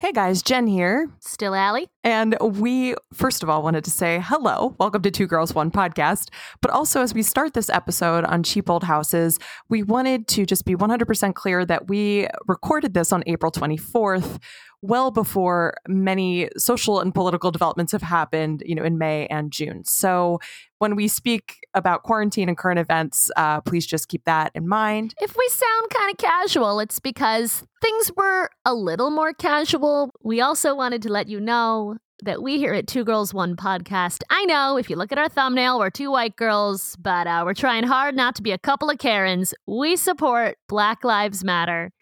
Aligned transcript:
Hey 0.00 0.12
guys, 0.12 0.42
Jen 0.42 0.68
here. 0.68 1.10
Still 1.18 1.56
Allie. 1.56 1.88
And 2.04 2.36
we, 2.40 2.94
first 3.12 3.42
of 3.42 3.50
all, 3.50 3.64
wanted 3.64 3.82
to 3.82 3.90
say 3.90 4.22
hello. 4.22 4.76
Welcome 4.78 5.02
to 5.02 5.10
Two 5.10 5.26
Girls, 5.26 5.56
One 5.56 5.72
Podcast. 5.72 6.28
But 6.62 6.70
also, 6.70 7.02
as 7.02 7.14
we 7.14 7.24
start 7.24 7.52
this 7.52 7.68
episode 7.68 8.24
on 8.24 8.44
cheap 8.44 8.70
old 8.70 8.84
houses, 8.84 9.40
we 9.68 9.82
wanted 9.82 10.28
to 10.28 10.46
just 10.46 10.64
be 10.64 10.76
100% 10.76 11.34
clear 11.34 11.64
that 11.64 11.88
we 11.88 12.28
recorded 12.46 12.94
this 12.94 13.12
on 13.12 13.24
April 13.26 13.50
24th, 13.50 14.40
well 14.82 15.10
before 15.10 15.74
many 15.86 16.48
social 16.56 17.00
and 17.00 17.14
political 17.14 17.50
developments 17.50 17.92
have 17.92 18.02
happened, 18.02 18.62
you 18.64 18.74
know, 18.74 18.84
in 18.84 18.98
May 18.98 19.26
and 19.26 19.50
June. 19.50 19.84
So 19.84 20.38
when 20.78 20.94
we 20.94 21.08
speak 21.08 21.56
about 21.74 22.02
quarantine 22.04 22.48
and 22.48 22.56
current 22.56 22.78
events, 22.78 23.30
uh, 23.36 23.60
please 23.60 23.86
just 23.86 24.08
keep 24.08 24.24
that 24.24 24.52
in 24.54 24.68
mind. 24.68 25.14
If 25.20 25.36
we 25.36 25.48
sound 25.48 25.90
kind 25.90 26.12
of 26.12 26.18
casual, 26.18 26.80
it's 26.80 27.00
because 27.00 27.64
things 27.82 28.12
were 28.16 28.50
a 28.64 28.74
little 28.74 29.10
more 29.10 29.32
casual. 29.32 30.10
We 30.22 30.40
also 30.40 30.74
wanted 30.74 31.02
to 31.02 31.08
let 31.08 31.28
you 31.28 31.40
know 31.40 31.96
that 32.22 32.42
we 32.42 32.58
here 32.58 32.74
at 32.74 32.86
Two 32.86 33.04
Girls 33.04 33.32
One 33.32 33.54
Podcast. 33.54 34.22
I 34.30 34.44
know 34.44 34.76
if 34.76 34.90
you 34.90 34.96
look 34.96 35.12
at 35.12 35.18
our 35.18 35.28
thumbnail, 35.28 35.78
we're 35.78 35.90
two 35.90 36.10
white 36.10 36.36
girls, 36.36 36.96
but 36.96 37.26
uh, 37.26 37.42
we're 37.44 37.54
trying 37.54 37.84
hard 37.84 38.16
not 38.16 38.34
to 38.36 38.42
be 38.42 38.50
a 38.50 38.58
couple 38.58 38.90
of 38.90 38.98
Karens. 38.98 39.54
We 39.66 39.96
support 39.96 40.58
Black 40.68 41.04
Lives 41.04 41.44
Matter. 41.44 41.92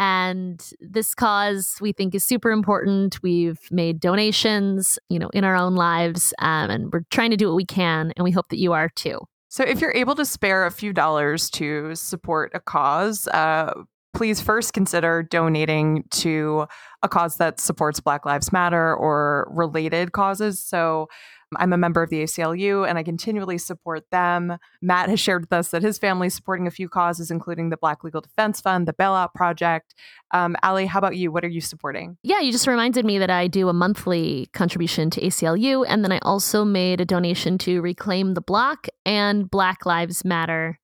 And 0.00 0.66
this 0.80 1.14
cause 1.14 1.76
we 1.78 1.92
think 1.92 2.14
is 2.14 2.24
super 2.24 2.50
important. 2.50 3.22
We've 3.22 3.60
made 3.70 4.00
donations, 4.00 4.98
you 5.10 5.18
know, 5.18 5.28
in 5.34 5.44
our 5.44 5.54
own 5.54 5.74
lives, 5.74 6.32
um, 6.38 6.70
and 6.70 6.90
we're 6.90 7.04
trying 7.10 7.32
to 7.32 7.36
do 7.36 7.48
what 7.48 7.54
we 7.54 7.66
can, 7.66 8.10
and 8.16 8.24
we 8.24 8.30
hope 8.30 8.48
that 8.48 8.58
you 8.58 8.72
are 8.72 8.88
too. 8.88 9.20
So, 9.48 9.62
if 9.62 9.82
you're 9.82 9.94
able 9.94 10.14
to 10.14 10.24
spare 10.24 10.64
a 10.64 10.70
few 10.70 10.94
dollars 10.94 11.50
to 11.50 11.94
support 11.94 12.50
a 12.54 12.60
cause, 12.60 13.28
uh, 13.28 13.74
please 14.14 14.40
first 14.40 14.72
consider 14.72 15.22
donating 15.22 16.04
to 16.12 16.66
a 17.02 17.08
cause 17.08 17.36
that 17.36 17.60
supports 17.60 18.00
Black 18.00 18.24
Lives 18.24 18.52
Matter 18.52 18.94
or 18.94 19.52
related 19.54 20.12
causes. 20.12 20.64
So, 20.64 21.08
I'm 21.56 21.72
a 21.72 21.76
member 21.76 22.02
of 22.02 22.10
the 22.10 22.22
ACLU 22.22 22.88
and 22.88 22.98
I 22.98 23.02
continually 23.02 23.58
support 23.58 24.04
them. 24.10 24.56
Matt 24.80 25.08
has 25.08 25.20
shared 25.20 25.42
with 25.42 25.52
us 25.52 25.68
that 25.70 25.82
his 25.82 25.98
family 25.98 26.28
is 26.28 26.34
supporting 26.34 26.66
a 26.66 26.70
few 26.70 26.88
causes, 26.88 27.30
including 27.30 27.70
the 27.70 27.76
Black 27.76 28.04
Legal 28.04 28.20
Defense 28.20 28.60
Fund, 28.60 28.86
the 28.88 28.92
Bailout 28.92 29.34
Project. 29.34 29.94
Um, 30.32 30.56
Allie, 30.62 30.86
how 30.86 30.98
about 30.98 31.16
you? 31.16 31.32
What 31.32 31.44
are 31.44 31.48
you 31.48 31.60
supporting? 31.60 32.16
Yeah, 32.22 32.40
you 32.40 32.52
just 32.52 32.66
reminded 32.66 33.04
me 33.04 33.18
that 33.18 33.30
I 33.30 33.46
do 33.46 33.68
a 33.68 33.72
monthly 33.72 34.48
contribution 34.52 35.10
to 35.10 35.20
ACLU. 35.20 35.84
And 35.88 36.04
then 36.04 36.12
I 36.12 36.18
also 36.22 36.64
made 36.64 37.00
a 37.00 37.04
donation 37.04 37.58
to 37.58 37.80
Reclaim 37.80 38.34
the 38.34 38.40
Block 38.40 38.86
and 39.04 39.50
Black 39.50 39.86
Lives 39.86 40.24
Matter 40.24 40.79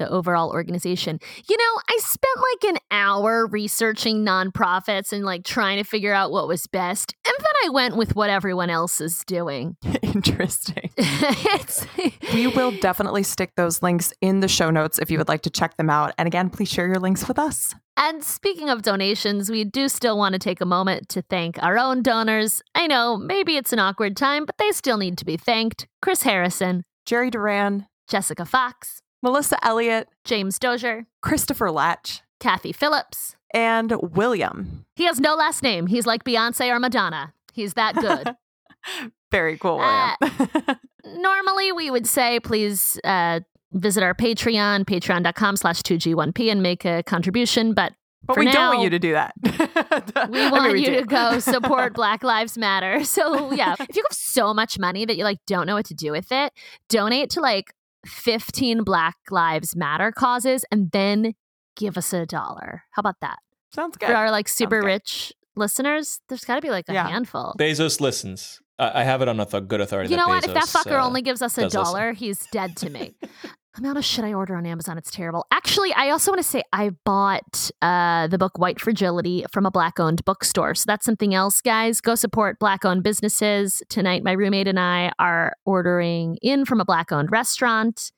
the 0.00 0.10
overall 0.10 0.50
organization. 0.50 1.20
You 1.48 1.56
know, 1.56 1.82
I 1.88 1.98
spent 1.98 2.36
like 2.36 2.74
an 2.74 2.78
hour 2.90 3.46
researching 3.46 4.24
nonprofits 4.24 5.12
and 5.12 5.24
like 5.24 5.44
trying 5.44 5.76
to 5.76 5.84
figure 5.84 6.12
out 6.12 6.32
what 6.32 6.48
was 6.48 6.66
best. 6.66 7.14
And 7.26 7.34
then 7.38 7.54
I 7.66 7.68
went 7.68 7.96
with 7.96 8.16
what 8.16 8.30
everyone 8.30 8.70
else 8.70 9.00
is 9.00 9.22
doing. 9.26 9.76
Interesting. 10.02 10.90
we 12.34 12.46
will 12.48 12.72
definitely 12.80 13.22
stick 13.22 13.52
those 13.56 13.82
links 13.82 14.12
in 14.20 14.40
the 14.40 14.48
show 14.48 14.70
notes 14.70 14.98
if 14.98 15.10
you 15.10 15.18
would 15.18 15.28
like 15.28 15.42
to 15.42 15.50
check 15.50 15.76
them 15.76 15.90
out. 15.90 16.14
And 16.18 16.26
again, 16.26 16.50
please 16.50 16.68
share 16.68 16.86
your 16.86 16.98
links 16.98 17.28
with 17.28 17.38
us. 17.38 17.74
And 17.96 18.24
speaking 18.24 18.70
of 18.70 18.80
donations, 18.80 19.50
we 19.50 19.64
do 19.64 19.88
still 19.90 20.16
want 20.16 20.32
to 20.32 20.38
take 20.38 20.62
a 20.62 20.66
moment 20.66 21.10
to 21.10 21.20
thank 21.20 21.62
our 21.62 21.78
own 21.78 22.02
donors. 22.02 22.62
I 22.74 22.86
know 22.86 23.18
maybe 23.18 23.58
it's 23.58 23.74
an 23.74 23.78
awkward 23.78 24.16
time, 24.16 24.46
but 24.46 24.56
they 24.56 24.70
still 24.72 24.96
need 24.96 25.18
to 25.18 25.26
be 25.26 25.36
thanked. 25.36 25.86
Chris 26.00 26.22
Harrison, 26.22 26.84
Jerry 27.04 27.30
Duran, 27.30 27.86
Jessica 28.08 28.46
Fox, 28.46 29.02
Melissa 29.22 29.64
Elliott, 29.64 30.08
James 30.24 30.58
Dozier, 30.58 31.06
Christopher 31.22 31.70
Latch, 31.70 32.22
Kathy 32.38 32.72
Phillips, 32.72 33.36
and 33.52 33.92
William. 34.14 34.86
He 34.96 35.04
has 35.04 35.20
no 35.20 35.34
last 35.34 35.62
name. 35.62 35.86
He's 35.86 36.06
like 36.06 36.24
Beyonce 36.24 36.74
or 36.74 36.78
Madonna. 36.78 37.34
He's 37.52 37.74
that 37.74 37.94
good. 37.96 38.34
Very 39.30 39.58
cool, 39.58 39.78
William. 39.78 40.16
Uh, 40.20 40.74
normally, 41.04 41.72
we 41.72 41.90
would 41.90 42.06
say 42.06 42.40
please 42.40 42.98
uh, 43.04 43.40
visit 43.72 44.02
our 44.02 44.14
Patreon, 44.14 44.84
patreon.com 44.84 45.56
slash 45.56 45.82
2G1P, 45.82 46.50
and 46.50 46.62
make 46.62 46.84
a 46.84 47.02
contribution. 47.02 47.74
But 47.74 47.92
but 48.22 48.38
we 48.38 48.44
now, 48.46 48.52
don't 48.52 48.68
want 48.68 48.82
you 48.82 48.90
to 48.90 48.98
do 48.98 49.12
that. 49.12 49.34
we 50.30 50.50
want 50.50 50.54
I 50.54 50.64
mean, 50.64 50.72
we 50.72 50.80
you 50.80 50.86
do. 50.86 51.00
to 51.00 51.06
go 51.06 51.38
support 51.38 51.94
Black 51.94 52.22
Lives 52.22 52.58
Matter. 52.58 53.04
So 53.04 53.52
yeah, 53.52 53.74
if 53.78 53.96
you 53.96 54.02
have 54.08 54.16
so 54.16 54.52
much 54.54 54.78
money 54.78 55.04
that 55.04 55.16
you 55.16 55.24
like 55.24 55.38
don't 55.46 55.66
know 55.66 55.74
what 55.74 55.86
to 55.86 55.94
do 55.94 56.12
with 56.12 56.30
it, 56.30 56.52
donate 56.88 57.30
to 57.30 57.40
like 57.40 57.72
15 58.06 58.82
Black 58.84 59.16
Lives 59.30 59.76
Matter 59.76 60.12
causes 60.12 60.64
and 60.70 60.90
then 60.90 61.34
give 61.76 61.96
us 61.96 62.12
a 62.12 62.26
dollar. 62.26 62.84
How 62.92 63.00
about 63.00 63.16
that? 63.20 63.38
Sounds 63.72 63.96
good. 63.96 64.06
For 64.06 64.14
our 64.14 64.30
like 64.30 64.48
super 64.48 64.82
rich 64.82 65.32
listeners, 65.56 66.20
there's 66.28 66.44
got 66.44 66.56
to 66.56 66.60
be 66.60 66.70
like 66.70 66.88
a 66.88 66.92
yeah. 66.92 67.08
handful. 67.08 67.54
Bezos 67.58 68.00
listens. 68.00 68.60
I 68.78 69.04
have 69.04 69.20
it 69.20 69.28
on 69.28 69.38
a 69.38 69.44
th- 69.44 69.68
good 69.68 69.82
authority. 69.82 70.10
You 70.10 70.16
know 70.16 70.28
what? 70.28 70.42
Bezos, 70.42 70.48
if 70.48 70.54
that 70.54 70.64
fucker 70.64 70.98
uh, 70.98 71.04
only 71.04 71.20
gives 71.20 71.42
us 71.42 71.58
a 71.58 71.68
dollar, 71.68 72.12
he's 72.12 72.46
dead 72.50 72.76
to 72.78 72.88
me. 72.88 73.14
amount 73.76 73.98
of 73.98 74.04
shit 74.04 74.24
I 74.24 74.32
order 74.32 74.56
on 74.56 74.66
Amazon. 74.66 74.98
It's 74.98 75.10
terrible. 75.10 75.46
Actually, 75.50 75.92
I 75.92 76.10
also 76.10 76.30
want 76.30 76.42
to 76.42 76.48
say 76.48 76.62
I 76.72 76.90
bought 77.04 77.70
uh, 77.82 78.26
the 78.26 78.38
book 78.38 78.58
White 78.58 78.80
Fragility 78.80 79.44
from 79.52 79.64
a 79.64 79.70
black 79.70 80.00
owned 80.00 80.24
bookstore. 80.24 80.74
So 80.74 80.84
that's 80.86 81.04
something 81.04 81.34
else, 81.34 81.60
guys. 81.60 82.00
Go 82.00 82.14
support 82.14 82.58
black 82.58 82.84
owned 82.84 83.02
businesses. 83.02 83.82
Tonight, 83.88 84.24
my 84.24 84.32
roommate 84.32 84.68
and 84.68 84.80
I 84.80 85.12
are 85.18 85.54
ordering 85.64 86.36
in 86.42 86.64
from 86.64 86.80
a 86.80 86.84
black 86.84 87.12
owned 87.12 87.30
restaurant. 87.30 88.10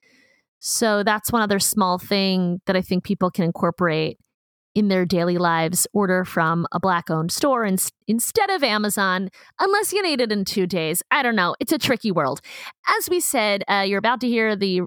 So 0.61 1.03
that's 1.03 1.31
one 1.33 1.43
other 1.43 1.59
small 1.59 1.99
thing 1.99 2.61
that 2.67 2.77
I 2.77 2.83
think 2.83 3.05
people 3.05 3.31
can 3.31 3.45
incorporate 3.45 4.19
in 4.75 4.89
their 4.89 5.05
daily 5.05 5.37
lives. 5.37 5.87
Order 5.93 6.25
from 6.25 6.67
a 6.73 6.81
black 6.81 7.11
owned 7.11 7.31
store 7.31 7.65
in- 7.65 7.77
instead 8.09 8.49
of 8.49 8.63
Amazon, 8.63 9.29
unless 9.61 9.93
you 9.93 10.03
need 10.03 10.21
it 10.21 10.33
in 10.33 10.47
two 10.47 10.67
days. 10.67 11.03
I 11.11 11.23
don't 11.23 11.37
know. 11.37 11.57
It's 11.61 11.73
a 11.73 11.79
tricky 11.79 12.11
world. 12.11 12.41
As 12.99 13.11
we 13.11 13.21
said, 13.21 13.65
uh, 13.69 13.85
you're 13.87 13.99
about 13.99 14.21
to 14.23 14.29
hear 14.29 14.57
the 14.57 14.83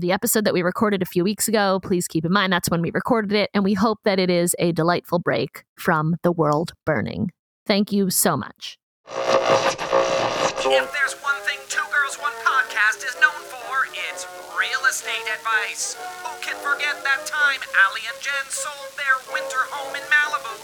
the 0.00 0.12
episode 0.12 0.44
that 0.44 0.54
we 0.54 0.62
recorded 0.62 1.02
a 1.02 1.06
few 1.06 1.24
weeks 1.24 1.48
ago. 1.48 1.80
Please 1.82 2.06
keep 2.06 2.24
in 2.24 2.32
mind 2.32 2.52
that's 2.52 2.70
when 2.70 2.82
we 2.82 2.90
recorded 2.90 3.32
it, 3.32 3.50
and 3.52 3.64
we 3.64 3.74
hope 3.74 3.98
that 4.04 4.18
it 4.18 4.30
is 4.30 4.54
a 4.58 4.72
delightful 4.72 5.18
break 5.18 5.64
from 5.76 6.16
the 6.22 6.32
world 6.32 6.72
burning. 6.86 7.30
Thank 7.66 7.92
you 7.92 8.10
so 8.10 8.36
much. 8.36 8.78
If 9.08 10.92
there's 10.92 11.14
one 11.22 11.40
thing 11.44 11.58
Two 11.68 11.84
Girls 11.92 12.16
One 12.20 12.32
Podcast 12.44 13.04
is 13.06 13.16
known 13.20 13.40
for, 13.48 13.88
it's 14.10 14.26
real 14.58 14.84
estate 14.88 15.28
advice. 15.32 15.96
Who 16.24 16.32
can 16.40 16.56
forget 16.56 17.02
that 17.04 17.26
time 17.26 17.60
Allie 17.84 18.06
and 18.08 18.20
Jen 18.20 18.48
sold 18.48 18.92
their 18.96 19.16
winter 19.32 19.64
home 19.70 19.94
in 19.96 20.02
Malibu 20.08 20.54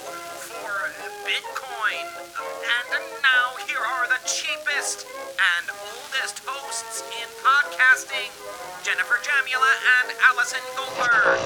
for 0.48 0.92
Bitcoin? 1.28 2.23
Cheapest 4.26 5.06
and 5.06 5.70
oldest 5.84 6.40
hosts 6.46 7.02
in 7.02 7.28
podcasting 7.44 8.30
Jennifer 8.82 9.16
Jamula 9.22 9.72
and 10.00 10.16
Allison 10.30 10.60
Goldberg. 10.74 11.40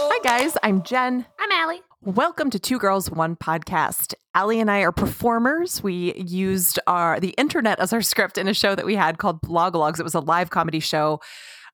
Hi, 0.00 0.18
guys. 0.22 0.56
I'm 0.62 0.82
Jen. 0.82 1.26
I'm 1.38 1.52
Allie. 1.52 1.82
Welcome 2.02 2.48
to 2.50 2.58
Two 2.58 2.78
Girls 2.78 3.10
One 3.10 3.36
Podcast. 3.36 4.14
Allie 4.34 4.60
and 4.60 4.70
I 4.70 4.80
are 4.80 4.92
performers. 4.92 5.82
We 5.82 6.14
used 6.14 6.78
our 6.86 7.20
the 7.20 7.34
internet 7.36 7.80
as 7.80 7.92
our 7.92 8.00
script 8.00 8.38
in 8.38 8.48
a 8.48 8.54
show 8.54 8.74
that 8.74 8.86
we 8.86 8.94
had 8.94 9.18
called 9.18 9.42
Blogologues. 9.42 10.00
It 10.00 10.04
was 10.04 10.14
a 10.14 10.20
live 10.20 10.48
comedy 10.48 10.80
show 10.80 11.20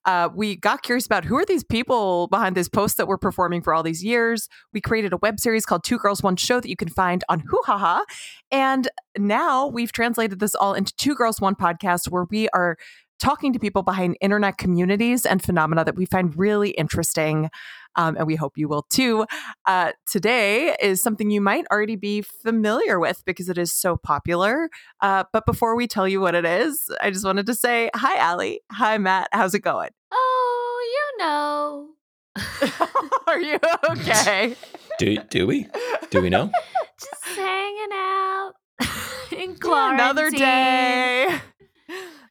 uh, 0.06 0.28
we 0.34 0.56
got 0.56 0.82
curious 0.82 1.06
about 1.06 1.25
who 1.25 1.37
are 1.37 1.44
these 1.44 1.65
people 1.65 2.28
behind 2.28 2.56
this 2.56 2.69
post 2.69 2.97
that 2.97 3.09
we're 3.09 3.19
performing 3.19 3.62
for 3.62 3.72
all 3.72 3.82
these 3.82 4.04
years. 4.04 4.48
We 4.72 4.81
created 4.81 5.12
a 5.12 5.16
web 5.19 5.41
series 5.41 5.65
called 5.65 5.84
Two 5.84 5.98
Girls 5.98 6.22
One 6.22 6.37
Show 6.37 6.60
that 6.60 6.69
you 6.69 6.76
can 6.76 6.88
find 6.88 7.25
on 7.28 7.41
Hoo 7.41 7.60
And 8.50 8.88
now 9.16 9.66
we've 9.66 9.92
translated 9.92 10.41
this 10.41 10.54
all 10.54 10.75
into 10.75 10.94
Two 10.97 11.15
Girls 11.15 11.41
One 11.41 11.54
Podcast, 11.54 12.10
where 12.10 12.26
we 12.31 12.48
are 12.50 12.76
talking 13.19 13.53
to 13.53 13.59
people 13.59 13.82
behind 13.82 14.16
internet 14.20 14.59
communities 14.59 15.25
and 15.25 15.42
phenomena 15.42 15.84
that 15.84 15.97
we 15.97 16.04
find 16.04 16.36
really 16.36 16.71
interesting. 16.71 17.48
Um, 17.97 18.17
and 18.17 18.27
we 18.27 18.37
hope 18.37 18.57
you 18.57 18.69
will 18.69 18.83
too. 18.91 19.27
Uh, 19.67 19.93
today 20.07 20.77
is 20.81 21.03
something 21.03 21.31
you 21.31 21.41
might 21.41 21.65
already 21.71 21.97
be 21.97 22.23
familiar 22.23 22.99
with 22.99 23.23
because 23.25 23.49
it 23.49 23.59
is 23.59 23.73
so 23.73 23.97
popular. 23.97 24.69
Uh, 25.01 25.25
but 25.33 25.47
before 25.47 25.77
we 25.77 25.87
tell 25.87 26.09
you 26.09 26.21
what 26.21 26.35
it 26.35 26.45
is, 26.45 26.79
I 27.01 27.11
just 27.11 27.25
wanted 27.25 27.47
to 27.47 27.55
say 27.55 27.91
hi, 27.95 28.17
Allie. 28.17 28.61
Hi, 28.73 28.99
Matt. 28.99 29.29
How's 29.33 29.55
it 29.55 29.61
going? 29.61 29.91
Oh, 30.13 31.11
you 31.19 31.25
know. 31.25 31.89
Are 33.27 33.41
you 33.41 33.59
okay? 33.91 34.57
Do 34.99 35.17
do 35.31 35.47
we? 35.47 35.67
Do 36.11 36.23
we 36.23 36.31
know? 36.31 36.51
Just 37.01 37.37
hanging 37.37 37.93
out 37.93 38.53
in 39.33 39.57
quarantine. 39.57 39.95
Another 39.95 40.31
day. 40.31 41.41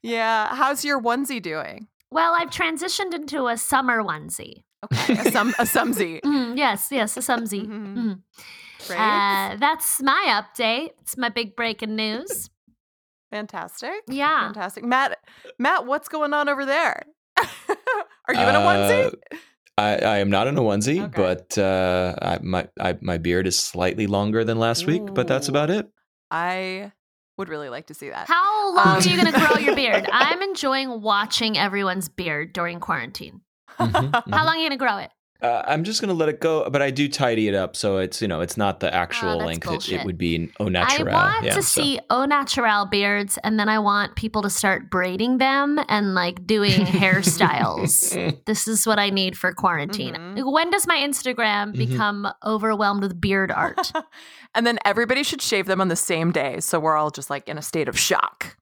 Yeah. 0.01 0.55
How's 0.55 0.85
your 0.85 1.01
onesie 1.01 1.41
doing? 1.41 1.87
Well, 2.09 2.33
I've 2.37 2.49
transitioned 2.51 3.13
into 3.13 3.47
a 3.47 3.57
summer 3.57 4.01
onesie. 4.03 4.63
Okay, 4.83 5.13
a, 5.19 5.31
sum, 5.31 5.49
a 5.59 5.63
sumsie. 5.63 6.19
Mm, 6.25 6.57
yes, 6.57 6.89
yes, 6.91 7.15
a 7.17 7.19
sumsie. 7.21 7.65
Mm-hmm. 7.65 7.97
Mm-hmm. 7.99 8.91
Uh, 8.91 9.55
that's 9.57 10.01
my 10.01 10.41
update. 10.43 10.89
It's 11.01 11.17
my 11.17 11.29
big 11.29 11.55
breaking 11.55 11.95
news. 11.95 12.49
Fantastic. 13.31 14.01
Yeah. 14.07 14.41
Fantastic. 14.47 14.83
Matt, 14.83 15.17
Matt, 15.57 15.85
what's 15.85 16.07
going 16.09 16.33
on 16.33 16.49
over 16.49 16.65
there? 16.65 17.03
Are 17.39 18.33
you 18.35 18.41
in 18.41 18.55
a 18.55 18.59
onesie? 18.59 19.13
Uh, 19.31 19.35
I, 19.77 19.95
I 19.97 20.17
am 20.19 20.29
not 20.29 20.45
in 20.47 20.55
a 20.57 20.61
onesie, 20.61 21.01
Okay. 21.03 21.13
but 21.15 21.57
uh, 21.57 22.13
I, 22.21 22.37
my 22.43 22.67
I, 22.79 22.95
my 23.01 23.17
beard 23.17 23.47
is 23.47 23.57
slightly 23.57 24.05
longer 24.05 24.43
than 24.43 24.59
last 24.59 24.85
week, 24.85 25.01
but 25.13 25.27
that's 25.27 25.47
about 25.47 25.71
it. 25.71 25.87
I 26.29 26.91
would 27.37 27.49
really 27.49 27.69
like 27.69 27.87
to 27.87 27.95
see 27.95 28.09
that. 28.09 28.27
How 28.27 28.75
long 28.75 28.85
Um, 28.87 28.97
are 28.97 29.01
you 29.01 29.17
going 29.19 29.33
to 29.33 29.39
grow 29.39 29.57
your 29.57 29.75
beard? 29.75 30.07
I'm 30.11 30.41
enjoying 30.43 31.01
watching 31.01 31.57
everyone's 31.57 32.07
beard 32.09 32.53
during 32.53 32.79
quarantine. 32.79 33.41
Mhm, 33.79 34.13
How 34.13 34.21
mhm. 34.21 34.31
long 34.45 34.47
are 34.55 34.57
you 34.57 34.69
going 34.69 34.71
to 34.71 34.77
grow 34.77 34.97
it? 34.97 35.11
Uh, 35.41 35.61
I'm 35.67 35.83
just 35.83 35.99
gonna 35.99 36.13
let 36.13 36.29
it 36.29 36.39
go, 36.39 36.69
but 36.69 36.81
I 36.81 36.89
do 36.89 37.09
tidy 37.09 37.49
it 37.49 37.53
up 37.53 37.75
so 37.75 37.97
it's 37.97 38.21
you 38.21 38.29
know 38.29 38.39
it's 38.39 38.55
not 38.55 38.79
the 38.79 38.93
actual 38.93 39.41
Oh, 39.41 39.45
length 39.45 39.69
it, 39.69 39.89
it 39.91 40.05
would 40.05 40.17
be 40.17 40.49
au 40.61 40.67
I 40.67 40.69
naturel. 40.69 41.13
want 41.13 41.43
yeah, 41.43 41.55
to 41.55 41.61
so. 41.61 41.81
see 41.81 41.99
au 42.09 42.23
naturel 42.23 42.85
beards, 42.85 43.37
and 43.43 43.59
then 43.59 43.67
I 43.67 43.77
want 43.79 44.15
people 44.15 44.41
to 44.43 44.49
start 44.49 44.89
braiding 44.89 45.39
them 45.39 45.81
and 45.89 46.13
like 46.15 46.47
doing 46.47 46.85
hairstyles. 46.85 48.13
This 48.45 48.69
is 48.69 48.87
what 48.87 48.99
I 48.99 49.09
need 49.09 49.37
for 49.37 49.51
quarantine. 49.51 50.15
Mhm. 50.15 50.49
When 50.49 50.69
does 50.71 50.87
my 50.87 50.95
Instagram 50.95 51.73
Mhm. 51.73 51.77
become 51.89 52.29
overwhelmed 52.45 53.01
with 53.01 53.19
beard 53.19 53.51
art? 53.51 53.91
and 54.55 54.65
then 54.65 54.79
everybody 54.85 55.23
should 55.23 55.41
shave 55.41 55.65
them 55.65 55.81
on 55.81 55.89
the 55.89 55.97
same 55.97 56.31
day. 56.31 56.61
So 56.61 56.79
we're 56.79 56.95
all 56.95 57.11
just 57.11 57.29
like 57.29 57.49
in 57.49 57.57
a 57.57 57.61
state 57.61 57.89
of 57.89 57.99
shock. 57.99 58.55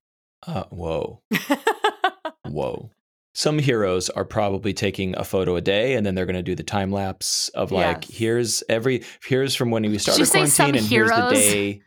Uh, 0.47 0.63
whoa, 0.71 1.21
whoa. 2.49 2.89
Some 3.33 3.59
heroes 3.59 4.09
are 4.09 4.25
probably 4.25 4.73
taking 4.73 5.15
a 5.17 5.23
photo 5.23 5.55
a 5.55 5.61
day, 5.61 5.93
and 5.93 6.05
then 6.05 6.15
they're 6.15 6.25
going 6.25 6.35
to 6.35 6.43
do 6.43 6.55
the 6.55 6.63
time 6.63 6.91
lapse 6.91 7.47
of 7.49 7.71
like, 7.71 8.09
Yes. 8.09 8.17
here's 8.17 8.63
every 8.67 9.03
here's 9.25 9.55
from 9.55 9.71
when 9.71 9.83
we 9.83 9.97
started 9.97 10.29
quarantine, 10.29 10.75
and 10.75 10.85
here's 10.85 11.09
the 11.09 11.29
day. 11.31 11.81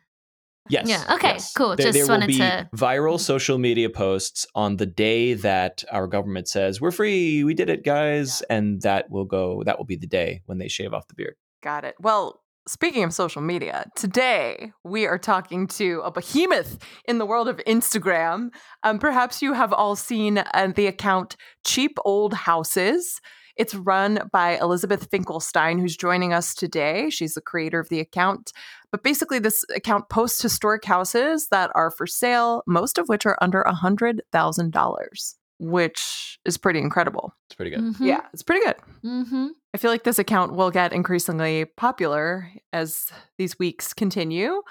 Yes. 0.71 0.89
Yeah, 0.89 1.05
okay, 1.17 1.33
yes. 1.33 1.53
cool. 1.53 1.77
There, 1.77 1.85
Just 1.85 1.93
there 1.93 2.05
will 2.05 2.09
wanted 2.15 2.29
be 2.29 2.39
to- 2.39 2.69
viral 2.75 3.15
mm-hmm. 3.15 3.21
social 3.21 3.59
media 3.59 3.91
posts 3.91 4.47
on 4.55 4.79
the 4.79 4.87
day 4.87 5.35
that 5.35 5.85
our 5.93 6.07
government 6.07 6.49
says 6.49 6.81
we're 6.81 6.91
free, 6.91 7.45
we 7.45 7.53
did 7.53 7.69
it, 7.69 7.85
guys, 7.85 8.41
and 8.49 8.81
that 8.81 9.11
will 9.11 9.27
go. 9.27 9.63
That 9.67 9.77
will 9.77 9.85
be 9.85 9.97
the 9.97 10.07
day 10.07 10.41
when 10.47 10.57
they 10.57 10.69
shave 10.69 10.95
off 10.95 11.07
the 11.09 11.15
beard. 11.15 11.35
Got 11.63 11.85
it. 11.85 11.95
Well, 12.01 12.41
speaking 12.67 13.05
of 13.05 13.13
social 13.13 13.43
media, 13.43 13.85
today 13.95 14.73
we 14.85 15.07
are 15.07 15.19
talking 15.19 15.67
to 15.67 16.01
a 16.05 16.11
behemoth 16.11 16.79
in 17.07 17.19
the 17.19 17.27
world 17.27 17.49
of 17.49 17.59
Instagram. 17.67 18.49
Um, 18.83 18.99
perhaps 18.99 19.43
you 19.43 19.53
have 19.53 19.73
all 19.73 19.97
seen 19.97 20.39
uh, 20.39 20.73
the 20.75 20.87
account 20.87 21.37
Cheap 21.67 21.99
Old 22.05 22.33
Houses. 22.35 23.21
It's 23.57 23.75
run 23.75 24.29
by 24.33 24.59
Elizabeth 24.59 25.09
Finkelstein, 25.11 25.79
who's 25.79 25.97
joining 25.97 26.33
us 26.33 26.55
today. 26.55 27.09
She's 27.11 27.35
the 27.35 27.41
creator 27.41 27.79
of 27.79 27.89
the 27.89 28.01
account. 28.01 28.53
But 28.91 29.05
basically, 29.05 29.39
this 29.39 29.65
account 29.75 30.09
posts 30.09 30.43
historic 30.43 30.85
houses 30.85 31.49
that 31.51 31.71
are 31.75 31.91
for 31.91 32.07
sale, 32.07 32.63
most 32.67 32.99
of 32.99 33.09
which 33.09 33.27
are 33.27 33.39
under 33.41 33.63
$100,000, 33.69 35.35
which 35.61 36.39
is 36.45 36.57
pretty 36.59 36.81
incredible. 36.81 37.33
It's 37.49 37.55
pretty 37.55 37.71
good. 37.71 37.81
Mhm. 37.81 38.07
Yeah, 38.07 38.23
it's 38.33 38.43
pretty 38.43 38.65
good. 38.65 38.77
Mm-hmm. 39.05 39.47
I 39.75 39.77
feel 39.77 39.91
like 39.91 40.05
this 40.05 40.21
account 40.21 40.55
will 40.55 40.71
get 40.71 40.93
increasingly 40.93 41.65
popular 41.65 42.49
as 42.73 43.11
these 43.39 43.59
weeks 43.59 43.93
continue. 43.93 44.63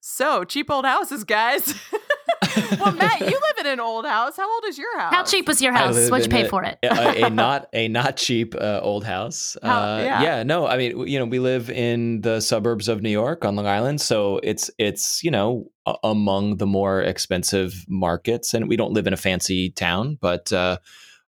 So, 0.00 0.44
cheap 0.44 0.70
old 0.70 0.84
houses, 0.84 1.24
guys. 1.24 1.74
well, 2.78 2.92
Matt, 2.92 3.20
you 3.20 3.26
live 3.28 3.58
in 3.60 3.66
an 3.66 3.80
old 3.80 4.04
house. 4.04 4.36
How 4.36 4.52
old 4.52 4.64
is 4.66 4.76
your 4.76 4.98
house? 4.98 5.14
How 5.14 5.24
cheap 5.24 5.48
was 5.48 5.62
your 5.62 5.72
house? 5.72 6.10
What'd 6.10 6.26
you 6.26 6.30
pay 6.30 6.44
a- 6.44 6.48
for 6.50 6.64
it? 6.64 6.76
a, 6.82 7.22
a 7.24 7.30
not 7.30 7.68
a 7.72 7.88
not 7.88 8.18
cheap 8.18 8.54
uh, 8.54 8.80
old 8.82 9.04
house. 9.04 9.56
How- 9.62 9.80
uh, 9.80 9.96
yeah. 9.98 10.42
no, 10.42 10.66
I 10.66 10.76
mean, 10.76 11.06
you 11.06 11.18
know, 11.18 11.24
we 11.24 11.38
live 11.38 11.70
in 11.70 12.20
the 12.20 12.40
suburbs 12.40 12.88
of 12.88 13.00
New 13.00 13.10
York 13.10 13.46
on 13.46 13.56
Long 13.56 13.66
Island, 13.66 14.02
so 14.02 14.38
it's 14.42 14.70
it's 14.76 15.22
you 15.24 15.30
know 15.30 15.70
a- 15.86 15.94
among 16.04 16.58
the 16.58 16.66
more 16.66 17.00
expensive 17.00 17.86
markets, 17.88 18.52
and 18.52 18.68
we 18.68 18.76
don't 18.76 18.92
live 18.92 19.06
in 19.06 19.14
a 19.14 19.16
fancy 19.18 19.70
town, 19.70 20.18
but 20.20 20.52
uh, 20.52 20.76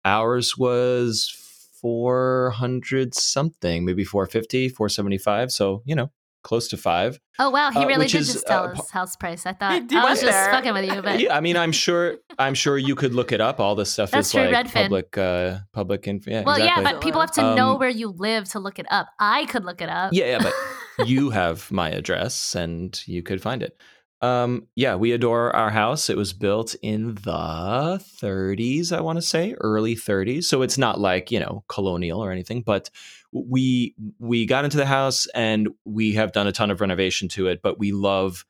ours 0.06 0.58
was 0.58 1.36
four 1.82 2.52
hundred 2.52 3.16
something, 3.16 3.86
maybe 3.86 4.04
450, 4.04 4.70
475. 4.70 5.52
So 5.52 5.82
you 5.86 5.96
know, 5.96 6.12
close 6.44 6.68
to 6.70 6.78
five. 6.78 7.20
Oh 7.38 7.50
wow, 7.50 7.72
he 7.72 7.80
uh, 7.80 7.86
really 7.88 8.00
which 8.06 8.12
did 8.14 8.22
is, 8.22 8.34
just 8.34 8.48
tell 8.48 8.64
uh, 8.66 8.72
us 8.74 8.90
house 8.92 9.16
price. 9.16 9.46
I 9.46 9.54
thought 9.54 9.74
He- 9.74 9.88
he 9.90 9.98
I 9.98 10.04
was 10.10 10.22
went 10.22 10.34
just 10.34 10.50
fucking 10.50 10.74
with 10.74 10.86
you, 10.94 11.02
but 11.02 11.20
Yeah, 11.20 11.36
I 11.36 11.40
mean, 11.42 11.58
I'm 11.58 11.72
sure. 11.72 12.18
I'm 12.38 12.54
sure 12.54 12.78
you 12.78 12.96
could 12.96 13.14
look 13.14 13.32
it 13.32 13.42
up. 13.42 13.60
All 13.60 13.76
this 13.76 13.92
stuff 13.92 14.12
That's 14.12 14.28
is 14.28 14.32
true, 14.34 14.50
like 14.50 14.68
Redfin. 14.68 14.82
public, 14.84 15.18
uh, 15.18 15.58
public 15.74 16.08
info. 16.08 16.32
Yeah, 16.32 16.44
well, 16.46 16.56
exactly. 16.56 16.84
yeah, 16.84 16.92
but 16.92 17.02
people 17.02 17.22
have 17.22 17.32
to 17.32 17.56
know 17.56 17.72
Um, 17.74 17.80
where 17.80 17.90
you 17.90 18.10
live 18.18 18.46
to 18.52 18.60
look 18.60 18.80
it 18.80 18.86
up. 18.90 19.08
I 19.20 19.46
could 19.46 19.66
look 19.66 19.82
it 19.82 19.90
up. 19.90 20.12
Yeah, 20.14 20.26
yeah, 20.26 20.40
but 20.42 20.54
you 21.08 21.30
have 21.32 21.70
my 21.72 21.90
address 21.90 22.56
and 22.56 23.00
you 23.06 23.24
could 23.24 23.42
find 23.42 23.62
it. 23.64 23.78
Um, 24.22 24.68
yeah, 24.76 24.96
we 24.96 25.14
adore 25.14 25.56
our 25.56 25.70
house. 25.70 26.10
It 26.10 26.18
was 26.18 26.34
built 26.34 26.76
in 26.82 27.16
the 27.16 28.04
30s, 28.22 28.92
I 28.92 29.00
want 29.00 29.18
to 29.18 29.22
say, 29.22 29.56
early 29.62 29.96
30s. 29.96 30.44
So 30.44 30.62
it's 30.62 30.78
not 30.78 31.00
like, 31.00 31.32
you 31.32 31.40
know, 31.40 31.64
colonial 31.70 32.22
or 32.22 32.32
anything, 32.32 32.62
but 32.62 32.90
we 33.32 33.96
we 34.18 34.46
got 34.46 34.66
into 34.66 34.78
the 34.78 34.86
house 34.86 35.28
and 35.36 35.70
we 35.86 36.14
have 36.14 36.32
done 36.32 36.48
a 36.48 36.52
ton 36.52 36.72
of 36.72 36.82
renovation 36.82 37.30
to 37.30 37.48
it, 37.48 37.62
but 37.62 37.80
we 37.80 37.92
love 37.92 38.46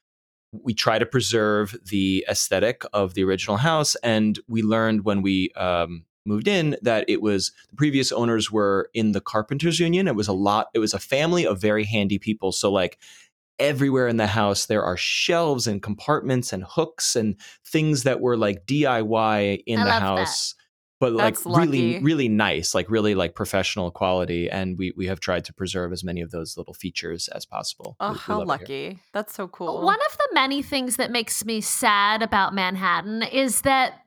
we 0.51 0.73
try 0.73 0.97
to 0.97 1.05
preserve 1.05 1.75
the 1.89 2.25
aesthetic 2.29 2.83
of 2.91 3.13
the 3.13 3.23
original 3.23 3.57
house 3.57 3.95
and 3.97 4.39
we 4.47 4.63
learned 4.63 5.05
when 5.05 5.21
we 5.21 5.51
um 5.51 6.05
moved 6.25 6.47
in 6.47 6.75
that 6.81 7.05
it 7.07 7.21
was 7.21 7.51
the 7.69 7.75
previous 7.75 8.11
owners 8.11 8.51
were 8.51 8.89
in 8.93 9.11
the 9.11 9.21
carpenters 9.21 9.79
union 9.79 10.07
it 10.07 10.15
was 10.15 10.27
a 10.27 10.33
lot 10.33 10.67
it 10.73 10.79
was 10.79 10.93
a 10.93 10.99
family 10.99 11.45
of 11.45 11.61
very 11.61 11.83
handy 11.83 12.17
people 12.19 12.51
so 12.51 12.71
like 12.71 12.97
everywhere 13.59 14.07
in 14.07 14.17
the 14.17 14.27
house 14.27 14.65
there 14.67 14.83
are 14.83 14.97
shelves 14.97 15.67
and 15.67 15.81
compartments 15.81 16.53
and 16.53 16.63
hooks 16.67 17.15
and 17.15 17.35
things 17.65 18.03
that 18.03 18.19
were 18.21 18.37
like 18.37 18.65
DIY 18.65 19.63
in 19.65 19.79
I 19.79 19.83
the 19.83 19.89
love 19.89 20.01
that. 20.01 20.19
house 20.19 20.55
but 21.01 21.13
like 21.13 21.35
That's 21.35 21.45
really 21.45 21.93
lucky. 21.93 22.03
really 22.03 22.27
nice 22.29 22.75
like 22.75 22.89
really 22.89 23.15
like 23.15 23.33
professional 23.33 23.89
quality 23.91 24.49
and 24.49 24.77
we 24.77 24.91
we 24.97 25.07
have 25.07 25.19
tried 25.21 25.45
to 25.45 25.53
preserve 25.53 25.93
as 25.93 26.03
many 26.03 26.19
of 26.21 26.31
those 26.31 26.57
little 26.57 26.73
features 26.73 27.29
as 27.29 27.45
possible 27.45 27.95
Oh, 27.99 28.09
We- 28.09 28.13
we 28.15 28.19
how 28.19 28.43
love 28.43 28.61
it 28.61 28.67
here. 28.67 28.89
lucky. 28.91 28.99
That's 29.13 29.33
so 29.33 29.47
cool. 29.47 29.81
One 29.81 29.99
of 30.11 30.17
the 30.17 30.29
many 30.33 30.61
things 30.61 30.97
that 30.97 31.09
makes 31.11 31.45
me 31.45 31.61
sad 31.61 32.21
about 32.21 32.53
Manhattan 32.53 33.23
is 33.23 33.61
that 33.61 34.01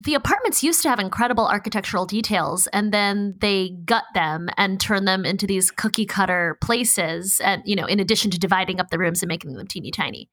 the 0.00 0.14
apartments 0.14 0.62
used 0.62 0.80
to 0.82 0.88
have 0.88 1.00
incredible 1.00 1.48
architectural 1.48 2.06
details 2.06 2.68
and 2.68 2.92
then 2.94 3.34
they 3.40 3.70
gut 3.84 4.04
them 4.14 4.48
and 4.56 4.80
turn 4.80 5.04
them 5.06 5.24
into 5.24 5.44
these 5.46 5.72
cookie 5.72 6.06
cutter 6.06 6.56
places 6.62 7.40
and 7.40 7.62
you 7.66 7.74
know 7.74 7.84
in 7.86 7.98
addition 7.98 8.30
to 8.30 8.38
dividing 8.38 8.78
up 8.78 8.90
the 8.90 8.98
rooms 8.98 9.22
and 9.22 9.28
making 9.28 9.52
them 9.54 9.66
teeny 9.66 9.90
tiny 9.90 10.28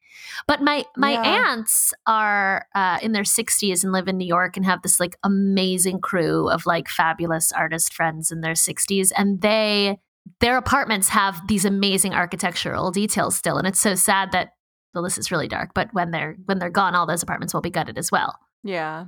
but 0.48 0.62
my 0.62 0.86
my 0.96 1.14
Yeah. 1.14 1.46
aunts 1.50 1.94
are 2.06 2.68
uh, 2.76 3.00
in 3.02 3.12
their 3.14 3.24
60s 3.24 3.84
and 3.84 3.92
live 3.92 4.08
in 4.08 4.18
new 4.18 4.28
york 4.28 4.56
and 4.56 4.66
have 4.66 4.84
this 4.84 5.00
like 5.00 5.18
amazing 5.24 6.00
crew 6.00 6.48
of 6.50 6.66
like 6.68 6.88
fabulous 6.88 7.52
artist 7.52 7.92
friends 7.94 8.32
in 8.32 8.42
their 8.42 8.54
60s 8.54 9.12
and 9.18 9.42
they 9.42 9.98
their 10.42 10.58
apartments 10.58 11.10
have 11.10 11.40
these 11.48 11.66
amazing 11.66 12.14
architectural 12.14 12.92
details 12.92 13.36
still 13.36 13.58
and 13.58 13.68
it's 13.68 13.82
so 13.82 13.96
sad 13.96 14.32
that 14.32 14.50
the 14.94 15.02
list 15.02 15.18
is 15.18 15.32
really 15.32 15.48
dark 15.48 15.72
but 15.74 15.90
when 15.94 16.12
they're 16.12 16.36
when 16.46 16.60
they're 16.60 16.70
gone 16.70 16.94
all 16.94 17.08
those 17.08 17.24
apartments 17.24 17.54
will 17.54 17.62
be 17.62 17.72
gutted 17.72 17.98
as 17.98 18.12
well 18.12 18.38
Yeah. 18.64 19.06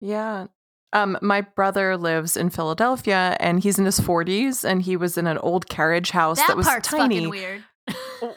Yeah. 0.00 0.46
Um, 0.92 1.18
my 1.20 1.42
brother 1.42 1.96
lives 1.96 2.36
in 2.36 2.48
Philadelphia 2.50 3.36
and 3.40 3.62
he's 3.62 3.78
in 3.78 3.84
his 3.84 4.00
40s 4.00 4.64
and 4.64 4.80
he 4.80 4.96
was 4.96 5.18
in 5.18 5.26
an 5.26 5.36
old 5.38 5.68
carriage 5.68 6.10
house 6.12 6.38
that, 6.38 6.48
that 6.48 6.56
was 6.56 6.66
part's 6.66 6.88
tiny. 6.88 7.16
fucking 7.16 7.30
weird 7.30 7.64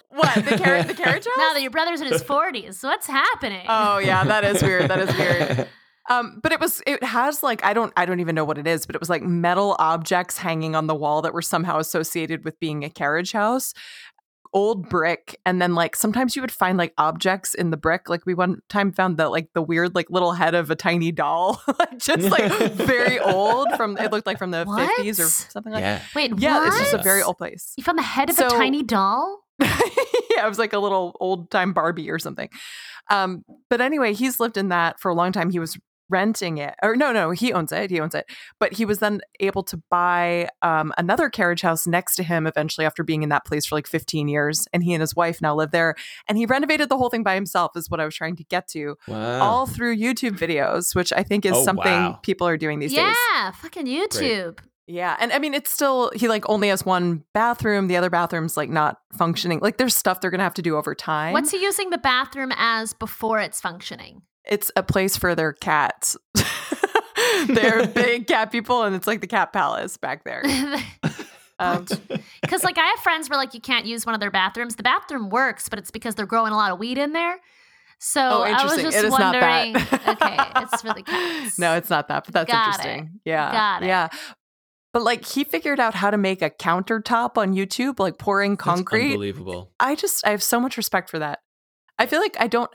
What? 0.10 0.36
The, 0.46 0.58
car- 0.58 0.84
the 0.84 0.94
carriage 1.04 1.26
house? 1.26 1.38
now 1.38 1.54
that 1.54 1.62
your 1.62 1.72
brother's 1.72 2.02
in 2.02 2.08
his 2.08 2.22
40s 2.24 2.84
what's 2.84 3.08
happening 3.08 3.66
Oh 3.70 4.00
yeah, 4.00 4.26
that 4.26 4.44
is 4.44 4.62
weird. 4.62 4.90
That 4.90 5.00
is 5.00 5.16
weird. 5.18 5.68
Um, 6.10 6.40
but 6.42 6.52
it 6.52 6.60
was 6.60 6.82
it 6.88 7.04
has 7.04 7.44
like 7.44 7.64
I 7.64 7.74
don't 7.74 7.94
I 7.96 8.06
don't 8.06 8.20
even 8.20 8.34
know 8.34 8.44
what 8.44 8.58
it 8.58 8.66
is, 8.68 8.86
but 8.88 8.96
it 8.96 9.00
was 9.00 9.10
like 9.10 9.22
metal 9.22 9.76
objects 9.78 10.36
hanging 10.36 10.76
on 10.76 10.88
the 10.88 10.96
wall 10.96 11.22
that 11.22 11.32
were 11.32 11.44
somehow 11.44 11.78
associated 11.78 12.44
with 12.44 12.60
being 12.60 12.84
a 12.84 12.90
carriage 12.90 13.32
house. 13.32 13.74
Old 14.54 14.90
brick, 14.90 15.40
and 15.46 15.62
then 15.62 15.76
like 15.76 15.96
sometimes 15.96 16.36
you 16.36 16.42
would 16.42 16.52
find 16.52 16.78
like 16.78 16.94
objects 16.98 17.54
in 17.54 17.70
the 17.70 17.78
brick. 17.78 18.10
Like 18.10 18.26
we 18.26 18.34
one 18.34 18.60
time 18.68 18.92
found 18.92 19.18
the 19.18 19.30
like 19.30 19.48
the 19.54 19.62
weird 19.62 19.96
like 19.96 20.10
little 20.10 20.34
head 20.34 20.56
of 20.56 20.70
a 20.70 20.76
tiny 20.76 21.12
doll, 21.12 21.62
just 21.98 22.30
like 22.30 22.52
very 22.74 23.18
old 23.22 23.70
from 23.78 23.98
it 23.98 24.12
looked 24.12 24.28
like 24.28 24.38
from 24.38 24.52
the 24.52 24.66
What? 24.66 24.88
fifties 24.96 25.20
or 25.22 25.30
something 25.30 25.72
like. 25.72 25.82
yeah 25.82 26.02
wait 26.16 26.34
Yeah, 26.38 26.60
what? 26.60 26.68
it's 26.68 26.80
just 26.80 26.94
a 26.94 26.98
very 27.02 27.22
old 27.24 27.38
place. 27.38 27.74
you 27.78 27.84
found 27.84 27.98
the 27.98 28.04
head 28.04 28.30
of 28.30 28.38
a 28.40 28.50
tiny 28.50 28.84
doll 28.84 29.40
yeah, 29.62 30.46
it 30.46 30.50
was 30.50 30.60
like 30.60 30.74
a 30.74 30.80
little 30.80 31.16
old 31.20 31.50
time 31.52 31.72
Barbie 31.72 32.10
or 32.10 32.18
something. 32.20 32.50
Um, 33.12 33.44
but 33.70 33.80
anyway, 33.80 34.14
he's 34.14 34.40
lived 34.40 34.58
in 34.58 34.70
that 34.70 35.00
for 35.00 35.10
a 35.10 35.14
long 35.14 35.32
time. 35.32 35.50
He 35.52 35.60
was 35.60 35.78
renting 36.12 36.58
it, 36.58 36.76
or 36.84 36.96
no, 36.96 37.12
no, 37.12 37.32
he 37.32 37.52
owns 37.54 37.72
it. 37.72 37.90
He 37.90 38.00
owns 38.00 38.14
it. 38.14 38.30
But 38.60 38.74
he 38.74 38.86
was 38.86 39.00
then 39.00 39.22
able 39.40 39.64
to 39.64 39.78
buy 39.90 40.50
um, 40.62 40.94
another 40.98 41.30
carriage 41.30 41.62
house 41.62 41.88
next 41.88 42.16
to 42.18 42.24
him 42.24 42.46
eventually 42.46 42.86
after 42.86 43.04
being 43.04 43.24
in 43.24 43.30
that 43.30 43.46
place 43.46 43.66
for 43.66 43.76
like 43.76 43.88
15 43.88 44.28
years. 44.28 44.68
And 44.74 44.84
he 44.84 44.94
and 44.94 45.02
his 45.02 45.16
wife 45.16 45.42
now 45.42 45.56
live 45.56 45.72
there. 45.72 45.96
And 46.28 46.38
he 46.38 46.46
renovated 46.46 46.90
the 46.90 46.98
whole 46.98 47.10
thing 47.10 47.24
by 47.24 47.36
himself, 47.36 47.72
is 47.76 47.90
what 47.90 48.00
I 48.00 48.06
was 48.06 48.14
trying 48.16 48.36
to 48.36 48.44
get 48.44 48.68
to, 48.70 48.96
wow 49.08 49.40
all 49.42 49.66
through 49.66 49.98
YouTube 49.98 50.38
videos, 50.38 50.94
which 50.96 51.12
I 51.14 51.24
think 51.24 51.46
is 51.46 51.54
Oh, 51.56 51.64
something 51.64 51.86
wow. 51.92 52.20
people 52.22 52.48
are 52.48 52.58
doing 52.58 52.80
these 52.80 52.94
days. 52.94 53.16
yeah 53.34 53.52
fucking 53.52 53.86
youtube 53.88 54.60
Yeah. 54.88 55.16
And 55.20 55.32
I 55.32 55.40
mean, 55.40 55.54
it's 55.54 55.72
still, 55.72 56.12
he 56.16 56.28
like 56.28 56.44
only 56.50 56.68
has 56.68 56.86
one 56.86 57.24
bathroom. 57.34 57.88
The 57.88 57.96
other 57.98 58.10
bathroom's 58.10 58.58
like 58.58 58.70
not 58.70 58.98
functioning. 59.14 59.60
Like 59.62 59.78
there's 59.78 59.96
stuff 59.96 60.20
they're 60.20 60.32
going 60.32 60.40
to 60.40 60.44
have 60.44 60.54
to 60.56 60.62
do 60.62 60.76
over 60.76 60.94
time. 60.96 61.34
what's 61.34 61.52
he 61.52 61.62
using 61.62 61.92
the 61.92 61.98
bathroom 61.98 62.52
as 62.58 62.94
before 62.94 63.40
it's 63.40 63.62
functioning 63.62 64.22
it's 64.46 64.72
a 64.76 64.84
place 64.84 65.18
for 65.18 65.36
their 65.36 65.54
cats. 65.54 66.18
They're 67.48 67.88
big 67.94 68.28
cat 68.28 68.52
people, 68.52 68.84
and 68.84 68.96
it's 68.96 69.08
like 69.08 69.22
the 69.22 69.28
cat 69.28 69.54
palace 69.54 69.98
back 69.98 70.24
there. 70.24 70.44
Um, 71.60 71.86
Because 72.42 72.64
like 72.64 72.80
I 72.80 72.86
have 72.88 72.98
friends 73.02 73.30
where 73.30 73.38
like 73.38 73.54
you 73.54 73.62
can't 73.62 73.86
use 73.86 74.04
one 74.04 74.16
of 74.16 74.20
their 74.20 74.32
bathrooms. 74.32 74.78
The 74.78 74.82
bathroom 74.84 75.30
works, 75.30 75.70
but 75.70 75.78
it's 75.78 75.92
because 75.92 76.16
they're 76.16 76.26
growing 76.26 76.52
a 76.54 76.56
lot 76.56 76.72
of 76.72 76.80
weed 76.80 76.98
in 76.98 77.14
there. 77.14 77.38
So 78.00 78.20
oh, 78.20 78.42
I 78.42 78.64
was 78.64 78.82
just 78.82 78.98
It 78.98 79.06
is 79.06 79.12
not 79.12 79.36
wondering. 79.36 79.74
that. 79.74 80.08
okay, 80.08 80.64
it's 80.64 80.82
for 80.82 80.92
the 80.92 81.04
cats. 81.04 81.60
no, 81.60 81.76
it's 81.76 81.92
not 81.92 82.08
that, 82.08 82.26
but 82.26 82.34
that's 82.34 82.52
Got 82.52 82.66
it. 82.68 82.68
interesting. 82.88 83.20
Yeah. 83.26 83.52
Got 83.52 83.84
it. 83.84 83.86
Yeah. 83.86 84.08
But 84.92 85.04
like 85.04 85.24
he 85.24 85.44
figured 85.44 85.80
out 85.80 85.94
how 85.94 86.10
to 86.10 86.18
make 86.18 86.42
a 86.42 86.50
countertop 86.50 87.38
on 87.38 87.54
YouTube, 87.54 88.00
like 88.00 88.18
pouring 88.18 88.54
That's 88.54 88.64
concrete. 88.64 89.12
unbelievable. 89.12 89.72
I 89.80 89.94
just 89.94 90.26
I 90.26 90.32
have 90.32 90.42
so 90.42 90.60
much 90.60 90.78
respect 90.78 91.12
for 91.12 91.20
that. 91.20 91.42
I 92.00 92.08
feel 92.08 92.22
like 92.22 92.36
I 92.40 92.48
don't 92.48 92.72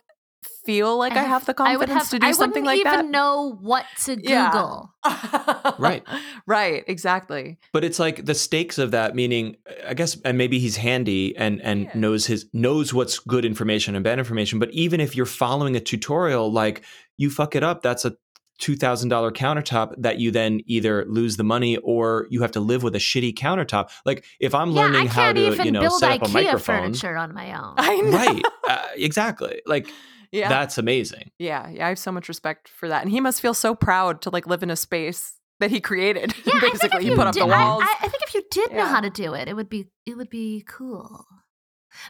feel 0.67 0.99
like 0.99 1.13
I, 1.15 1.23
have, 1.23 1.47
the 1.47 1.55
I 1.59 1.77
would 1.77 1.89
confidence 1.89 2.03
have. 2.03 2.11
to 2.11 2.19
do 2.19 2.27
I 2.27 2.33
something 2.33 2.65
like 2.65 2.83
that. 2.83 2.87
I 2.89 2.97
wouldn't 2.97 3.05
even 3.07 3.11
know 3.13 3.57
what 3.61 3.87
to 4.05 4.19
Yeah. 4.23 4.51
Google. 4.51 4.91
that. 5.05 5.75
Right. 5.79 6.03
Right. 6.47 6.85
Exactly. 6.87 7.59
But 7.73 7.85
it's 7.85 7.99
like 7.99 8.25
the 8.27 8.35
stakes 8.35 8.79
of 8.79 8.91
that, 8.91 9.15
meaning 9.15 9.57
I 9.87 9.95
guess, 9.95 10.19
and 10.25 10.37
maybe 10.37 10.59
he's 10.59 10.77
handy 10.77 11.37
and 11.37 11.61
and 11.63 11.83
Yeah. 11.85 11.91
knows 11.95 12.27
his 12.27 12.47
knows 12.53 12.93
what's 12.93 13.19
good 13.21 13.45
information 13.45 13.95
and 13.95 14.03
bad 14.05 14.19
information. 14.19 14.59
But 14.59 14.71
even 14.73 15.01
if 15.01 15.15
you're 15.17 15.27
following 15.27 15.77
a 15.77 15.81
tutorial, 15.81 16.53
like 16.53 16.83
you 17.17 17.31
fuck 17.31 17.55
it 17.57 17.63
up, 17.63 17.83
that's 17.83 18.05
a 18.05 18.17
two 18.59 18.77
thousand 18.77 19.09
dollar 19.09 19.31
countertop 19.31 19.95
that 19.99 20.19
you 20.19 20.31
then 20.31 20.61
either 20.67 21.05
lose 21.07 21.37
the 21.37 21.45
money 21.45 21.77
or 21.79 22.27
you 22.31 22.43
have 22.43 22.53
to 22.53 22.61
live 22.61 22.83
with 22.83 22.95
a 22.95 22.99
shitty 22.99 23.35
countertop. 23.35 23.91
Like 24.05 24.25
if 24.41 24.55
I'm 24.55 24.71
yeah, 24.71 24.83
learning 24.83 25.01
can't 25.09 25.13
how 25.13 25.33
to 25.33 25.65
you 25.65 25.71
know 25.73 25.89
set 25.91 26.23
up 26.23 26.29
a 26.29 26.33
microphone, 26.33 26.83
furniture 26.83 27.17
on 27.17 27.35
my 27.35 27.53
own. 27.53 27.75
I 27.77 27.97
know. 28.01 28.11
right? 28.17 28.43
Uh, 28.69 28.87
exactly. 28.97 29.61
Like 29.67 29.89
Yeah. 30.33 30.49
that's 30.49 30.79
amazing. 30.79 31.31
yeah. 31.39 31.69
Yeah. 31.69 31.87
I 31.87 31.89
have 31.91 31.99
so 31.99 32.11
much 32.13 32.29
respect 32.29 32.69
for 32.69 32.89
that. 32.89 33.03
And 33.03 33.11
he 33.11 33.21
must 33.21 33.41
feel 33.41 33.55
so 33.55 33.75
proud 33.75 34.23
to 34.23 34.31
like 34.31 34.47
live 34.47 34.63
in 34.63 34.71
a 34.71 34.77
space 34.77 35.35
that 35.61 35.71
he 35.71 35.81
created. 35.81 36.35
Yeah, 36.47 36.53
I 36.57 36.61
think 36.61 36.73
Basically, 36.75 37.05
he 37.05 37.11
you 37.11 37.17
put 37.17 37.27
up 37.27 37.35
did, 37.35 37.43
the 37.43 37.47
walls. 37.47 37.83
I, 37.83 37.87
I, 37.87 38.07
I 38.07 38.09
think 38.09 38.23
if 38.23 38.35
you 38.35 38.43
did 38.51 38.73
know 38.73 38.85
how 38.87 39.01
to 39.01 39.11
do 39.11 39.35
it, 39.35 39.49
it 39.49 39.55
would 39.55 39.69
be 39.69 39.87
it 40.07 40.17
would 40.17 40.31
be 40.31 40.65
cool. 40.69 41.25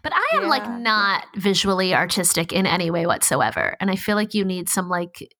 But 0.02 0.12
I 0.14 0.36
am 0.36 0.48
like 0.48 0.68
not 0.68 1.24
visually 1.36 1.94
artistic 1.94 2.52
in 2.52 2.66
any 2.66 2.90
way 2.90 3.06
whatsoever, 3.06 3.76
and 3.80 3.88
I 3.90 3.94
feel 3.96 4.16
like 4.16 4.34
you 4.34 4.44
need 4.44 4.68
some 4.68 4.88
like 4.88 5.32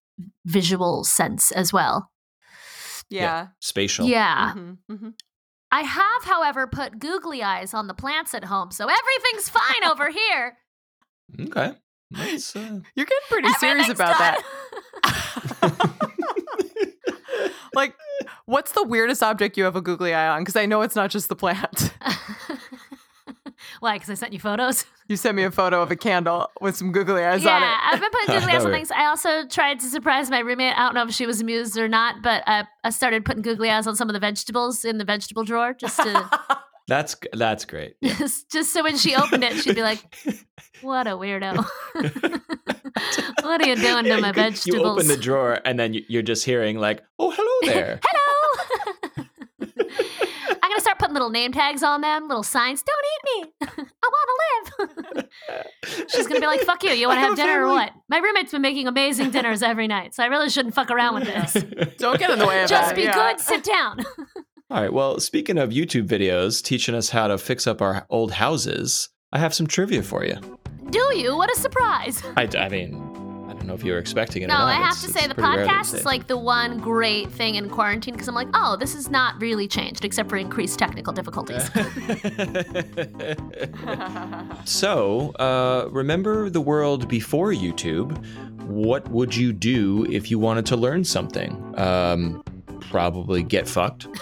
visual 0.45 1.05
sense 1.05 1.51
as 1.53 1.73
well. 1.73 2.11
yeah. 3.11 3.49
Spatial. 3.61 4.07
Yeah. 4.07 4.53
Mhm, 4.57 4.79
mhm. 4.91 5.15
I 5.73 5.83
have, 5.83 6.25
however, 6.25 6.67
put 6.67 6.99
googly 6.99 7.43
eyes 7.43 7.75
on 7.75 7.87
the 7.89 7.95
plants 7.95 8.35
at 8.35 8.45
home, 8.45 8.71
so 8.71 8.87
everything's 8.89 9.49
fine 9.49 9.85
over 9.91 10.11
here. 10.11 10.57
Okay. 11.41 11.73
That's, 12.13 12.55
uh, 12.55 12.81
You're 12.95 13.07
getting 13.07 13.29
pretty 13.29 13.53
serious 13.55 13.89
about 13.89 14.17
done. 14.19 14.37
that. 15.03 16.07
like, 17.75 17.95
what's 18.47 18.73
the 18.73 18.85
weirdest 18.85 19.23
object 19.23 19.57
you 19.57 19.65
have 19.65 19.77
a 19.77 19.81
googly 19.83 20.15
eye 20.15 20.29
on? 20.29 20.43
Because 20.43 20.57
I 20.57 20.67
know 20.67 20.83
it's 20.83 20.95
not 20.97 21.11
just 21.11 21.29
the 21.29 21.37
plant. 21.37 21.93
Why? 23.81 23.95
Because 23.97 24.11
I 24.11 24.15
sent 24.15 24.33
you 24.33 24.39
photos. 24.41 24.85
You 25.09 25.15
sent 25.17 25.37
me 25.37 25.45
a 25.45 25.53
photo 25.53 25.83
of 25.83 25.93
a 25.93 25.97
candle 25.97 26.51
with 26.61 26.75
some 26.75 26.91
googly 26.91 27.23
eyes 27.23 27.47
on 27.47 27.63
it. 27.63 27.65
yeah. 27.65 27.79
I've 27.93 28.01
been 28.01 28.11
putting 28.11 28.35
googly 28.41 28.53
eyes 28.55 28.65
on 28.65 28.73
things. 28.73 28.91
I 28.91 29.05
also 29.07 29.47
tried 29.47 29.79
to 29.79 29.87
surprise 29.87 30.31
my 30.31 30.41
roommate. 30.41 30.77
I 30.77 30.85
don't 30.85 30.95
know 30.95 31.05
if 31.05 31.15
she 31.15 31.27
was 31.27 31.41
amused 31.41 31.79
or 31.79 31.87
not, 31.87 32.23
but 32.25 32.43
I, 32.49 32.65
I 32.83 32.91
started 32.91 33.25
putting 33.25 33.43
googly 33.43 33.71
eyes 33.71 33.87
on 33.87 33.95
some 33.95 34.09
of 34.09 34.15
the 34.15 34.19
vegetables 34.19 34.85
in 34.85 34.99
the 34.99 35.05
vegetable 35.05 35.45
drawer 35.45 35.75
just 35.75 35.97
to 36.01 36.29
that's 36.89 37.15
that's 37.35 37.65
great. 37.65 37.95
just, 38.03 38.51
just 38.51 38.73
so 38.73 38.83
when 38.83 38.97
she 38.97 39.15
opened 39.15 39.45
it, 39.45 39.53
she'd 39.59 39.77
be 39.77 39.83
like, 39.83 40.01
"What 40.83 41.07
a 41.07 41.11
weirdo! 41.11 41.65
what 43.43 43.63
are 43.63 43.69
you 43.69 43.77
doing 43.77 44.07
to 44.07 44.21
my 44.21 44.33
vegetables?" 44.33 44.67
You 44.67 44.83
open 44.83 45.07
the 45.07 45.17
drawer 45.17 45.61
and 45.65 45.79
then 45.79 45.95
you're 46.09 46.23
just 46.23 46.45
hearing 46.45 46.79
like, 46.81 47.05
"Oh, 47.21 47.31
hello 47.31 47.73
there." 47.73 48.01
Hello. 48.05 49.27
I'm 49.61 50.71
gonna 50.71 50.81
start 50.81 50.99
putting 50.99 51.06
little 51.17 51.31
name 51.31 51.51
tags 51.51 51.83
on 51.83 52.03
them, 52.03 52.29
little 52.29 52.43
signs. 52.43 52.83
Don't 52.83 53.05
eat 53.15 53.45
me. 53.45 53.53
I 53.63 54.11
want 54.11 54.29
to 54.29 55.15
live. 55.15 55.29
She's 56.09 56.27
gonna 56.27 56.41
be 56.41 56.47
like, 56.47 56.61
"Fuck 56.61 56.85
you. 56.85 56.91
You 56.91 57.09
want 57.09 57.17
to 57.17 57.21
have 57.23 57.31
have 57.31 57.39
a 57.39 57.43
dinner 57.43 57.65
or 57.65 57.69
what?" 57.69 57.93
My 58.11 58.19
roommate's 58.19 58.53
been 58.53 58.61
making 58.61 58.87
amazing 58.87 59.31
dinners 59.31 59.63
every 59.63 59.89
night, 59.89 60.15
so 60.15 60.23
I 60.23 60.27
really 60.27 60.51
shouldn't 60.51 60.75
fuck 60.75 60.91
around 60.91 61.15
with 61.15 61.25
this. 61.25 61.55
Don't 61.99 62.19
get 62.19 62.29
in 62.31 62.39
the 62.39 62.47
way 62.47 62.63
of 62.63 62.69
Just 62.69 62.91
that. 62.91 62.97
be 62.97 63.05
yeah. 63.05 63.33
good. 63.33 63.41
Sit 63.41 63.65
down. 63.65 64.01
All 64.71 64.83
right. 64.83 64.93
Well, 64.93 65.19
speaking 65.21 65.57
of 65.59 65.71
YouTube 65.71 66.07
videos 66.07 66.63
teaching 66.63 66.95
us 66.95 67.09
how 67.09 67.29
to 67.29 67.39
fix 67.39 67.67
up 67.67 67.81
our 67.81 68.07
old 68.11 68.33
houses, 68.33 69.09
I 69.33 69.39
have 69.39 69.55
some 69.55 69.67
trivia 69.67 70.03
for 70.03 70.25
you. 70.25 70.37
Do 70.91 71.17
you? 71.17 71.35
What 71.35 71.51
a 71.51 71.59
surprise! 71.59 72.23
I, 72.37 72.49
I 72.59 72.69
mean, 72.69 72.95
I 72.95 73.26
don't 73.67 73.77
know 73.77 73.81
if 73.81 73.85
you 73.85 73.93
were 73.93 73.99
expecting 73.99 74.43
it. 74.43 74.47
No, 74.47 74.55
or 74.55 74.59
not. 74.59 74.69
I 74.69 74.75
have 74.75 74.97
It's- 74.97 75.03
to 75.03 75.13
say 75.13 75.27
the 75.27 75.35
pretty 75.35 75.57
rare 75.57 75.67
to 75.67 75.73
podcast 75.73 75.95
is 75.95 76.05
like 76.05 76.27
the 76.29 76.37
one 76.37 76.79
great 76.79 77.31
thing 77.33 77.57
in 77.57 77.69
quarantine 77.69 78.15
because 78.15 78.29
I'm 78.29 78.35
like, 78.35 78.49
oh, 78.55 78.77
this 78.77 78.95
has 78.95 79.11
not 79.11 79.41
really 79.41 79.67
changed 79.67 80.05
except 80.05 80.29
for 80.29 80.37
increased 80.37 80.79
technical 80.79 81.13
difficulties. 81.13 81.69
so, 84.65 85.31
uh, 85.33 85.89
remember 85.91 86.49
the 86.49 86.61
world 86.61 87.09
before 87.09 87.53
YouTube? 87.53 88.17
What 88.67 89.09
would 89.11 89.35
you 89.35 89.53
do 89.53 90.07
if 90.11 90.31
you 90.31 90.39
wanted 90.39 90.67
to 90.67 90.77
learn 90.77 91.05
something? 91.05 91.75
Um, 91.77 92.43
probably 92.91 93.43
get 93.43 93.69
fucked. 93.69 94.07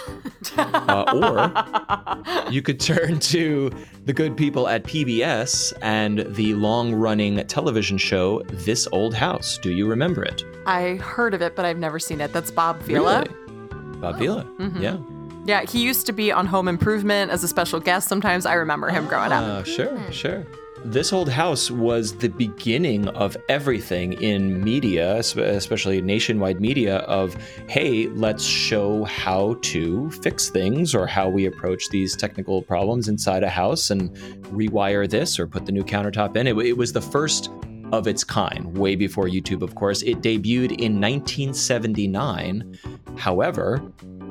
Uh, 0.57 2.45
you 2.51 2.61
could 2.61 2.79
turn 2.79 3.19
to 3.19 3.71
the 4.05 4.13
good 4.13 4.37
people 4.37 4.67
at 4.67 4.83
PBS 4.83 5.73
and 5.81 6.19
the 6.35 6.53
long 6.53 6.93
running 6.93 7.45
television 7.47 7.97
show 7.97 8.41
This 8.43 8.87
Old 8.91 9.13
House. 9.15 9.57
Do 9.57 9.71
you 9.71 9.87
remember 9.87 10.23
it? 10.23 10.43
I 10.65 10.95
heard 10.95 11.33
of 11.33 11.41
it, 11.41 11.55
but 11.55 11.65
I've 11.65 11.79
never 11.79 11.99
seen 11.99 12.21
it. 12.21 12.31
That's 12.31 12.51
Bob 12.51 12.79
Vila. 12.81 13.23
Really? 13.23 13.99
Bob 13.99 14.17
Vila. 14.19 14.43
Mhm. 14.59 14.81
Yeah. 14.81 14.97
Yeah, 15.45 15.69
he 15.69 15.81
used 15.83 16.05
to 16.07 16.13
be 16.13 16.31
on 16.31 16.45
Home 16.45 16.67
Improvement 16.67 17.31
as 17.31 17.43
a 17.43 17.47
special 17.47 17.79
guest. 17.79 18.07
Sometimes 18.07 18.45
I 18.45 18.53
remember 18.53 18.89
him 18.89 19.07
growing 19.07 19.31
up. 19.31 19.43
Uh, 19.43 19.63
sure, 19.63 20.11
sure. 20.11 20.45
This 20.85 21.11
Old 21.11 21.29
House 21.29 21.71
was 21.71 22.15
the 22.15 22.27
beginning 22.27 23.07
of 23.07 23.35
everything 23.49 24.13
in 24.21 24.63
media, 24.63 25.15
especially 25.15 25.99
nationwide 25.99 26.61
media, 26.61 26.97
of 26.97 27.35
hey, 27.67 28.05
let's 28.09 28.43
show 28.43 29.03
how 29.05 29.57
to 29.63 30.11
fix 30.11 30.49
things 30.49 30.93
or 30.93 31.07
how 31.07 31.27
we 31.27 31.47
approach 31.47 31.89
these 31.89 32.15
technical 32.15 32.61
problems 32.61 33.07
inside 33.07 33.41
a 33.41 33.49
house 33.49 33.89
and 33.89 34.15
rewire 34.53 35.09
this 35.09 35.39
or 35.39 35.47
put 35.47 35.65
the 35.65 35.71
new 35.71 35.83
countertop 35.83 36.37
in. 36.37 36.45
It, 36.45 36.55
it 36.59 36.77
was 36.77 36.93
the 36.93 37.01
first 37.01 37.49
of 37.91 38.05
its 38.05 38.23
kind, 38.23 38.77
way 38.77 38.95
before 38.95 39.25
YouTube, 39.25 39.63
of 39.63 39.73
course. 39.73 40.03
It 40.03 40.21
debuted 40.21 40.79
in 40.79 41.01
1979. 41.01 42.77
However, 43.17 43.81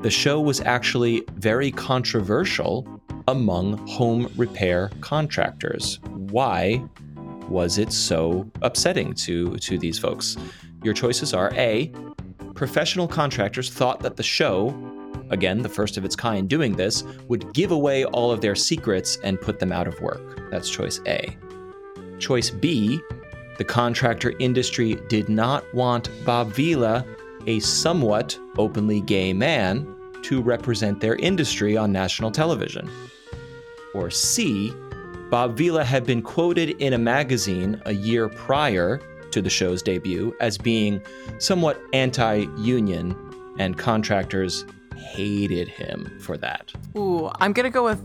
the 0.03 0.09
show 0.09 0.39
was 0.39 0.61
actually 0.61 1.21
very 1.33 1.69
controversial 1.69 2.87
among 3.27 3.85
home 3.87 4.31
repair 4.35 4.91
contractors. 5.01 5.99
Why 6.09 6.83
was 7.49 7.77
it 7.77 7.91
so 7.91 8.49
upsetting 8.61 9.13
to, 9.13 9.55
to 9.57 9.77
these 9.77 9.99
folks? 9.99 10.37
Your 10.83 10.93
choices 10.93 11.33
are 11.33 11.51
A, 11.55 11.91
professional 12.53 13.07
contractors 13.07 13.69
thought 13.69 13.99
that 14.01 14.15
the 14.15 14.23
show, 14.23 14.73
again, 15.29 15.61
the 15.61 15.69
first 15.69 15.97
of 15.97 16.05
its 16.05 16.15
kind 16.15 16.47
doing 16.49 16.75
this, 16.75 17.03
would 17.27 17.53
give 17.53 17.71
away 17.71 18.05
all 18.05 18.31
of 18.31 18.41
their 18.41 18.55
secrets 18.55 19.17
and 19.23 19.41
put 19.41 19.59
them 19.59 19.71
out 19.71 19.87
of 19.87 19.99
work. 20.01 20.49
That's 20.51 20.69
choice 20.69 21.01
A. 21.07 21.35
Choice 22.19 22.49
B, 22.49 22.99
the 23.57 23.63
contractor 23.63 24.33
industry 24.39 24.95
did 25.09 25.29
not 25.29 25.63
want 25.73 26.09
Bob 26.25 26.51
Vila, 26.51 27.05
a 27.47 27.59
somewhat 27.59 28.37
openly 28.57 29.01
gay 29.01 29.33
man, 29.33 29.87
to 30.23 30.41
represent 30.41 30.99
their 30.99 31.15
industry 31.15 31.77
on 31.77 31.91
national 31.91 32.31
television. 32.31 32.89
Or 33.95 34.11
C, 34.11 34.73
Bob 35.29 35.57
Vila 35.57 35.85
had 35.85 36.05
been 36.05 36.21
quoted 36.21 36.71
in 36.81 36.93
a 36.93 36.97
magazine 36.97 37.81
a 37.85 37.93
year 37.93 38.27
prior 38.27 38.99
to 39.31 39.41
the 39.41 39.49
show's 39.49 39.81
debut 39.81 40.35
as 40.41 40.57
being 40.57 41.01
somewhat 41.39 41.81
anti 41.93 42.45
union, 42.57 43.15
and 43.57 43.77
contractors 43.77 44.65
hated 44.95 45.69
him 45.69 46.19
for 46.19 46.37
that. 46.37 46.73
Ooh, 46.97 47.31
I'm 47.39 47.53
gonna 47.53 47.69
go 47.69 47.85
with 47.85 48.01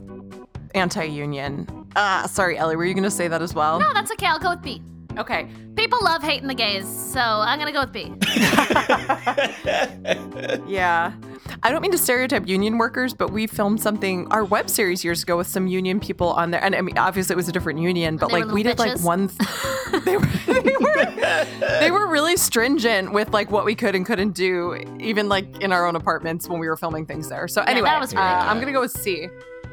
anti-union. 0.74 1.66
Ah, 1.96 2.28
sorry, 2.30 2.56
Allie. 2.56 2.76
Were 2.76 2.84
you 2.84 2.94
gonna 2.94 3.10
say 3.10 3.26
that 3.28 3.42
as 3.42 3.54
well? 3.54 3.80
no, 3.80 3.92
that's 3.92 4.12
okay. 4.12 4.26
I'll 4.26 4.38
go 4.38 4.50
with 4.50 4.62
B. 4.62 4.80
Okay. 5.18 5.48
People 5.76 5.98
love 6.02 6.22
hating 6.22 6.48
the 6.48 6.54
gays, 6.54 6.86
so 6.86 7.20
I'm 7.20 7.58
gonna 7.58 7.72
go 7.72 7.80
with 7.80 7.92
B. 7.92 8.14
Yeah. 10.66 11.12
I 11.62 11.70
don't 11.70 11.82
mean 11.82 11.92
to 11.92 11.98
stereotype 11.98 12.46
union 12.46 12.78
workers, 12.78 13.12
but 13.12 13.32
we 13.32 13.46
filmed 13.46 13.82
something 13.82 14.26
our 14.30 14.44
web 14.44 14.70
series 14.70 15.04
years 15.04 15.22
ago 15.22 15.36
with 15.36 15.46
some 15.46 15.66
union 15.66 16.00
people 16.00 16.28
on 16.28 16.52
there, 16.52 16.62
and 16.62 16.74
I 16.74 16.80
mean, 16.80 16.96
obviously 16.96 17.34
it 17.34 17.36
was 17.36 17.48
a 17.48 17.52
different 17.52 17.80
union, 17.80 18.16
but 18.16 18.32
like 18.32 18.46
we 18.46 18.62
did 18.62 18.76
bitches? 18.76 18.78
like 18.78 19.00
one. 19.00 19.28
Th- 19.28 20.04
they, 20.04 20.16
were, 20.16 20.26
they 20.46 20.76
were 20.80 21.80
they 21.80 21.90
were 21.90 22.06
really 22.06 22.36
stringent 22.36 23.12
with 23.12 23.32
like 23.32 23.50
what 23.50 23.64
we 23.64 23.74
could 23.74 23.94
and 23.94 24.06
couldn't 24.06 24.32
do, 24.32 24.74
even 25.00 25.28
like 25.28 25.60
in 25.60 25.72
our 25.72 25.86
own 25.86 25.96
apartments 25.96 26.48
when 26.48 26.60
we 26.60 26.68
were 26.68 26.76
filming 26.76 27.04
things 27.04 27.28
there. 27.28 27.48
So 27.48 27.62
anyway, 27.62 27.90
really 27.90 28.16
uh. 28.16 28.20
I'm 28.20 28.60
gonna 28.60 28.72
go 28.72 28.80
with 28.80 28.92
C. 28.92 29.28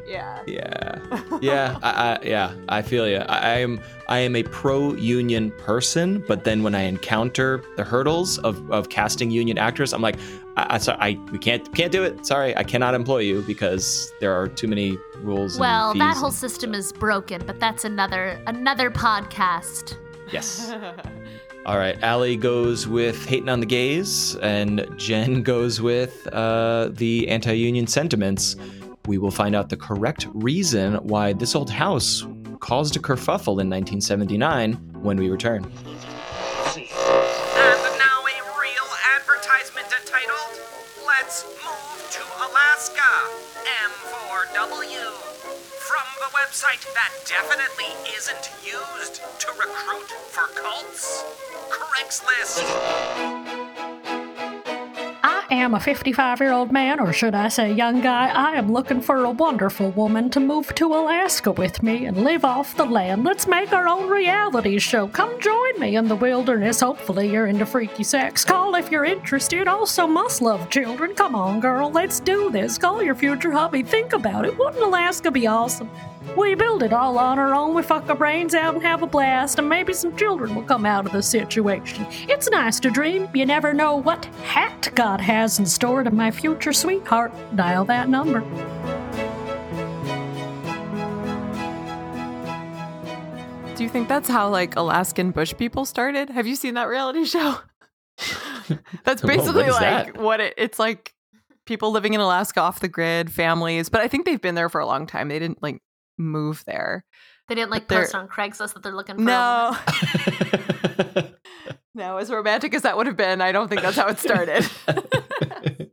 Yeah. 0.07 0.41
Yeah, 0.47 0.99
yeah, 1.41 1.77
I, 1.83 1.89
I, 1.91 2.19
yeah. 2.23 2.53
I 2.69 2.81
feel 2.81 3.07
you. 3.07 3.17
I, 3.17 3.37
I 3.39 3.57
am, 3.57 3.81
I 4.07 4.19
am 4.19 4.35
a 4.37 4.43
pro-union 4.43 5.51
person, 5.51 6.23
but 6.27 6.45
then 6.45 6.63
when 6.63 6.73
I 6.75 6.83
encounter 6.83 7.61
the 7.75 7.83
hurdles 7.83 8.37
of, 8.39 8.71
of 8.71 8.87
casting 8.89 9.29
union 9.31 9.57
actors, 9.57 9.91
I'm 9.93 10.01
like, 10.01 10.15
I, 10.55 10.75
I, 10.75 10.77
sorry, 10.77 10.97
I 11.01 11.19
we 11.31 11.37
can't 11.39 11.73
can't 11.75 11.91
do 11.91 12.03
it. 12.03 12.25
Sorry, 12.25 12.55
I 12.55 12.63
cannot 12.63 12.93
employ 12.93 13.19
you 13.19 13.41
because 13.41 14.13
there 14.21 14.33
are 14.33 14.47
too 14.47 14.67
many 14.67 14.97
rules. 15.17 15.55
and 15.55 15.61
Well, 15.61 15.93
that 15.95 16.15
whole 16.15 16.31
system 16.31 16.71
stuff. 16.71 16.79
is 16.79 16.93
broken, 16.93 17.41
but 17.45 17.59
that's 17.59 17.83
another 17.83 18.39
another 18.47 18.89
podcast. 18.89 19.97
yes. 20.31 20.71
All 21.65 21.77
right, 21.77 22.01
Allie 22.01 22.37
goes 22.37 22.87
with 22.87 23.25
hating 23.25 23.49
on 23.49 23.59
the 23.59 23.65
gays, 23.65 24.37
and 24.37 24.87
Jen 24.95 25.43
goes 25.43 25.81
with 25.81 26.25
uh, 26.31 26.87
the 26.93 27.27
anti-union 27.27 27.87
sentiments. 27.87 28.55
We 29.07 29.17
will 29.17 29.31
find 29.31 29.55
out 29.55 29.69
the 29.69 29.77
correct 29.77 30.27
reason 30.33 30.95
why 30.95 31.31
this 31.31 31.55
old 31.55 31.69
house 31.69 32.27
caused 32.59 32.97
a 32.97 32.99
kerfuffle 32.99 33.61
in 33.61 33.69
1979 33.69 34.73
when 35.01 35.15
we 35.15 35.29
return. 35.29 35.63
And 35.63 35.71
now 37.95 38.19
a 38.27 38.35
real 38.59 38.89
advertisement 39.15 39.87
entitled 39.87 40.59
Let's 41.07 41.45
Move 41.63 42.03
to 42.11 42.23
Alaska 42.51 43.31
M4W. 43.87 45.15
From 45.87 46.07
the 46.19 46.29
website 46.35 46.83
that 46.93 47.11
definitely 47.25 47.95
isn't 48.13 48.51
used 48.61 49.21
to 49.39 49.47
recruit 49.57 50.11
for 50.27 50.47
cults 50.59 51.23
Craigslist. 51.69 53.66
Am 55.49 55.73
a 55.75 55.79
55 55.79 56.41
year 56.41 56.51
old 56.51 56.73
man, 56.73 56.99
or 56.99 57.13
should 57.13 57.33
I 57.33 57.47
say 57.47 57.71
young 57.71 58.01
guy. 58.01 58.27
I 58.27 58.57
am 58.57 58.69
looking 58.69 58.99
for 58.99 59.23
a 59.23 59.29
wonderful 59.29 59.91
woman 59.91 60.29
to 60.31 60.41
move 60.41 60.75
to 60.75 60.87
Alaska 60.87 61.53
with 61.53 61.81
me 61.81 62.05
and 62.05 62.17
live 62.25 62.43
off 62.43 62.75
the 62.75 62.83
land. 62.83 63.23
Let's 63.23 63.47
make 63.47 63.71
our 63.71 63.87
own 63.87 64.09
reality 64.09 64.77
show. 64.77 65.07
Come 65.07 65.39
join 65.39 65.79
me 65.79 65.95
in 65.95 66.09
the 66.09 66.17
wilderness. 66.17 66.81
Hopefully, 66.81 67.31
you're 67.31 67.47
into 67.47 67.65
freaky 67.65 68.03
sex. 68.03 68.43
Call 68.43 68.75
if 68.75 68.91
you're 68.91 69.05
interested. 69.05 69.69
Also, 69.69 70.05
must 70.05 70.41
love 70.41 70.69
children. 70.69 71.13
Come 71.15 71.33
on, 71.33 71.61
girl, 71.61 71.89
let's 71.91 72.19
do 72.19 72.51
this. 72.51 72.77
Call 72.77 73.01
your 73.01 73.15
future 73.15 73.51
hubby. 73.51 73.83
Think 73.83 74.11
about 74.11 74.45
it. 74.45 74.57
Wouldn't 74.59 74.83
Alaska 74.83 75.31
be 75.31 75.47
awesome? 75.47 75.89
We 76.35 76.55
build 76.55 76.83
it 76.83 76.93
all 76.93 77.17
on 77.17 77.39
our 77.39 77.53
own. 77.53 77.73
We 77.73 77.81
fuck 77.81 78.09
our 78.09 78.15
brains 78.15 78.53
out 78.53 78.75
and 78.75 78.83
have 78.83 79.01
a 79.01 79.07
blast, 79.07 79.59
and 79.59 79.67
maybe 79.67 79.93
some 79.93 80.15
children 80.15 80.53
will 80.55 80.63
come 80.63 80.85
out 80.85 81.05
of 81.05 81.11
the 81.11 81.21
situation. 81.23 82.05
It's 82.27 82.49
nice 82.49 82.79
to 82.81 82.89
dream. 82.91 83.27
You 83.33 83.45
never 83.45 83.73
know 83.73 83.95
what 83.95 84.25
hat 84.43 84.89
God 84.95 85.19
has 85.21 85.59
in 85.59 85.65
store 85.65 86.03
to 86.03 86.11
my 86.11 86.29
future 86.31 86.73
sweetheart. 86.73 87.33
Dial 87.55 87.85
that 87.85 88.09
number. 88.09 88.41
Do 93.75 93.83
you 93.83 93.89
think 93.89 94.07
that's 94.07 94.27
how 94.27 94.49
like 94.49 94.75
Alaskan 94.75 95.29
bush 95.31 95.53
people 95.55 95.85
started? 95.85 96.31
Have 96.31 96.47
you 96.47 96.55
seen 96.55 96.73
that 96.73 96.85
reality 96.85 97.25
show? 97.25 97.59
that's 99.03 99.21
Well, 99.21 99.37
basically 99.37 99.63
what 99.63 99.69
is 99.69 99.73
like 99.75 100.13
that? 100.13 100.17
what 100.17 100.39
it, 100.39 100.53
it's 100.57 100.79
like 100.79 101.13
people 101.65 101.91
living 101.91 102.13
in 102.15 102.19
Alaska 102.19 102.59
off 102.59 102.79
the 102.79 102.87
grid, 102.87 103.31
families, 103.31 103.89
but 103.89 104.01
I 104.01 104.07
think 104.07 104.25
they've 104.25 104.41
been 104.41 104.55
there 104.55 104.69
for 104.69 104.81
a 104.81 104.85
long 104.87 105.05
time. 105.05 105.29
They 105.29 105.37
didn't 105.37 105.61
like 105.61 105.79
move 106.17 106.63
there. 106.65 107.03
They 107.47 107.55
didn't 107.55 107.71
like 107.71 107.87
post 107.87 108.13
on 108.13 108.27
Craigslist 108.27 108.73
that 108.73 108.83
they're 108.83 108.95
looking 108.95 109.15
for. 109.15 109.21
No. 109.21 109.77
no, 111.95 112.17
as 112.17 112.29
romantic 112.29 112.73
as 112.73 112.81
that 112.81 112.97
would 112.97 113.07
have 113.07 113.15
been, 113.17 113.39
I 113.41 113.51
don't 113.51 113.69
think 113.69 113.81
that's 113.81 113.95
how 113.97 114.07
it 114.07 114.19
started. 114.19 114.65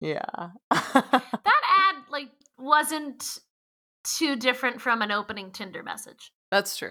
yeah. 0.00 0.24
That 0.70 1.62
ad 1.78 1.96
like 2.10 2.28
wasn't 2.58 3.38
too 4.04 4.36
different 4.36 4.80
from 4.80 5.02
an 5.02 5.10
opening 5.10 5.50
Tinder 5.50 5.82
message. 5.82 6.32
that's 6.50 6.76
true. 6.76 6.90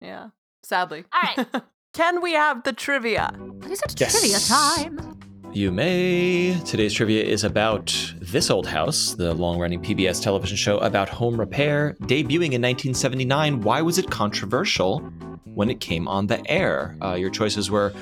Yeah. 0.00 0.28
Sadly. 0.62 1.04
All 1.12 1.20
right. 1.36 1.46
Can 1.94 2.20
we 2.22 2.32
have 2.34 2.62
the 2.64 2.72
trivia? 2.72 3.30
It 3.64 3.70
is 3.70 3.80
it 3.82 4.00
Yes. 4.00 4.12
trivia 4.20 4.38
time. 4.38 5.18
You 5.54 5.70
may. 5.70 6.58
Today's 6.64 6.92
trivia 6.92 7.22
is 7.22 7.44
about 7.44 7.94
This 8.18 8.50
Old 8.50 8.66
House, 8.66 9.14
the 9.14 9.32
long 9.32 9.60
running 9.60 9.80
PBS 9.80 10.20
television 10.20 10.56
show 10.56 10.78
about 10.78 11.08
home 11.08 11.38
repair, 11.38 11.94
debuting 12.00 12.54
in 12.54 12.60
1979. 12.60 13.60
Why 13.60 13.80
was 13.80 13.96
it 13.98 14.10
controversial 14.10 14.98
when 15.44 15.70
it 15.70 15.78
came 15.78 16.08
on 16.08 16.26
the 16.26 16.44
air? 16.50 16.96
Uh, 17.00 17.14
your 17.14 17.30
choices 17.30 17.70
were 17.70 17.94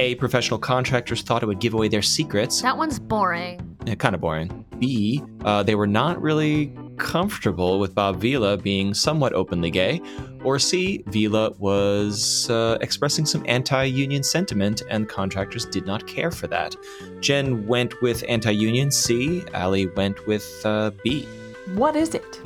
A. 0.00 0.14
Professional 0.14 0.58
contractors 0.58 1.20
thought 1.20 1.42
it 1.42 1.46
would 1.46 1.60
give 1.60 1.74
away 1.74 1.86
their 1.86 2.00
secrets. 2.00 2.62
That 2.62 2.78
one's 2.78 2.98
boring. 2.98 3.76
kind 3.98 4.14
of 4.14 4.20
boring. 4.22 4.64
B. 4.78 5.22
Uh, 5.44 5.62
they 5.62 5.74
were 5.74 5.86
not 5.86 6.20
really 6.22 6.72
comfortable 6.96 7.78
with 7.78 7.94
Bob 7.94 8.16
Vila 8.18 8.56
being 8.56 8.94
somewhat 8.94 9.34
openly 9.34 9.70
gay. 9.70 10.00
Or 10.42 10.58
C. 10.58 11.04
Vila 11.08 11.50
was 11.58 12.48
uh, 12.48 12.78
expressing 12.80 13.26
some 13.26 13.44
anti 13.46 13.84
union 13.84 14.22
sentiment, 14.22 14.82
and 14.88 15.06
contractors 15.06 15.66
did 15.66 15.84
not 15.84 16.06
care 16.06 16.30
for 16.30 16.46
that. 16.46 16.74
Jen 17.20 17.66
went 17.66 18.00
with 18.00 18.24
anti 18.26 18.52
union 18.52 18.90
C. 18.90 19.44
Allie 19.52 19.88
went 19.88 20.26
with 20.26 20.62
uh, 20.64 20.92
B. 21.04 21.26
What 21.74 21.94
is 21.94 22.14
it? 22.14 22.40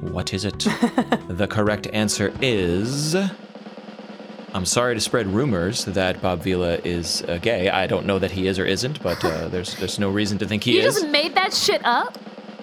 What 0.00 0.32
is 0.32 0.44
it? 0.44 0.58
the 1.28 1.48
correct 1.50 1.88
answer 1.88 2.32
is. 2.40 3.16
I'm 4.54 4.64
sorry 4.64 4.94
to 4.94 5.00
spread 5.00 5.26
rumors 5.26 5.84
that 5.84 6.22
Bob 6.22 6.42
Vila 6.42 6.78
is 6.84 7.22
uh, 7.22 7.38
gay. 7.38 7.68
I 7.68 7.88
don't 7.88 8.06
know 8.06 8.20
that 8.20 8.30
he 8.30 8.46
is 8.46 8.56
or 8.56 8.64
isn't, 8.64 9.02
but 9.02 9.22
uh, 9.24 9.48
there's 9.52 9.74
there's 9.76 9.98
no 9.98 10.08
reason 10.10 10.38
to 10.38 10.46
think 10.46 10.62
he 10.62 10.74
you 10.74 10.78
is. 10.78 10.94
You 10.94 11.00
just 11.02 11.12
made 11.12 11.34
that 11.34 11.52
shit 11.52 11.84
up? 11.84 12.16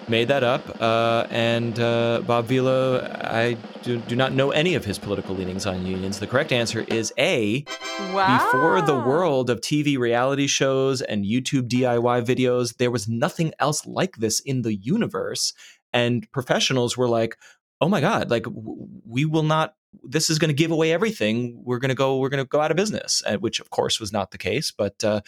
Made 0.08 0.28
that 0.28 0.42
up. 0.42 0.80
Uh, 0.80 1.26
and 1.30 1.78
uh, 1.78 2.22
Bob 2.26 2.46
Vila, 2.46 3.02
I 3.22 3.58
do, 3.82 3.98
do 3.98 4.16
not 4.16 4.32
know 4.32 4.50
any 4.50 4.74
of 4.74 4.84
his 4.84 4.98
political 4.98 5.34
leanings 5.34 5.64
on 5.64 5.86
unions. 5.86 6.18
The 6.18 6.26
correct 6.26 6.50
answer 6.50 6.80
is 6.88 7.12
A. 7.18 7.64
Wow. 8.12 8.38
Before 8.38 8.82
the 8.82 8.96
world 8.96 9.48
of 9.48 9.60
TV 9.60 9.98
reality 9.98 10.48
shows 10.48 11.02
and 11.02 11.24
YouTube 11.24 11.68
DIY 11.68 12.26
videos, 12.26 12.78
there 12.78 12.90
was 12.90 13.06
nothing 13.06 13.52
else 13.60 13.86
like 13.86 14.16
this 14.16 14.40
in 14.40 14.62
the 14.62 14.74
universe. 14.74 15.52
And 15.92 16.30
professionals 16.32 16.96
were 16.96 17.08
like, 17.08 17.36
oh 17.80 17.88
my 17.88 18.00
God, 18.00 18.28
like 18.28 18.44
w- 18.44 18.88
we 19.06 19.24
will 19.24 19.44
not, 19.44 19.76
this 20.04 20.30
is 20.30 20.38
going 20.38 20.48
to 20.48 20.54
give 20.54 20.70
away 20.70 20.92
everything. 20.92 21.60
We're 21.64 21.78
going 21.78 21.90
to 21.90 21.94
go, 21.94 22.18
we're 22.18 22.28
going 22.28 22.44
to 22.44 22.48
go 22.48 22.60
out 22.60 22.70
of 22.70 22.76
business, 22.76 23.22
which 23.40 23.60
of 23.60 23.70
course 23.70 24.00
was 24.00 24.12
not 24.12 24.30
the 24.30 24.38
case. 24.38 24.70
But 24.70 25.02
uh, 25.04 25.20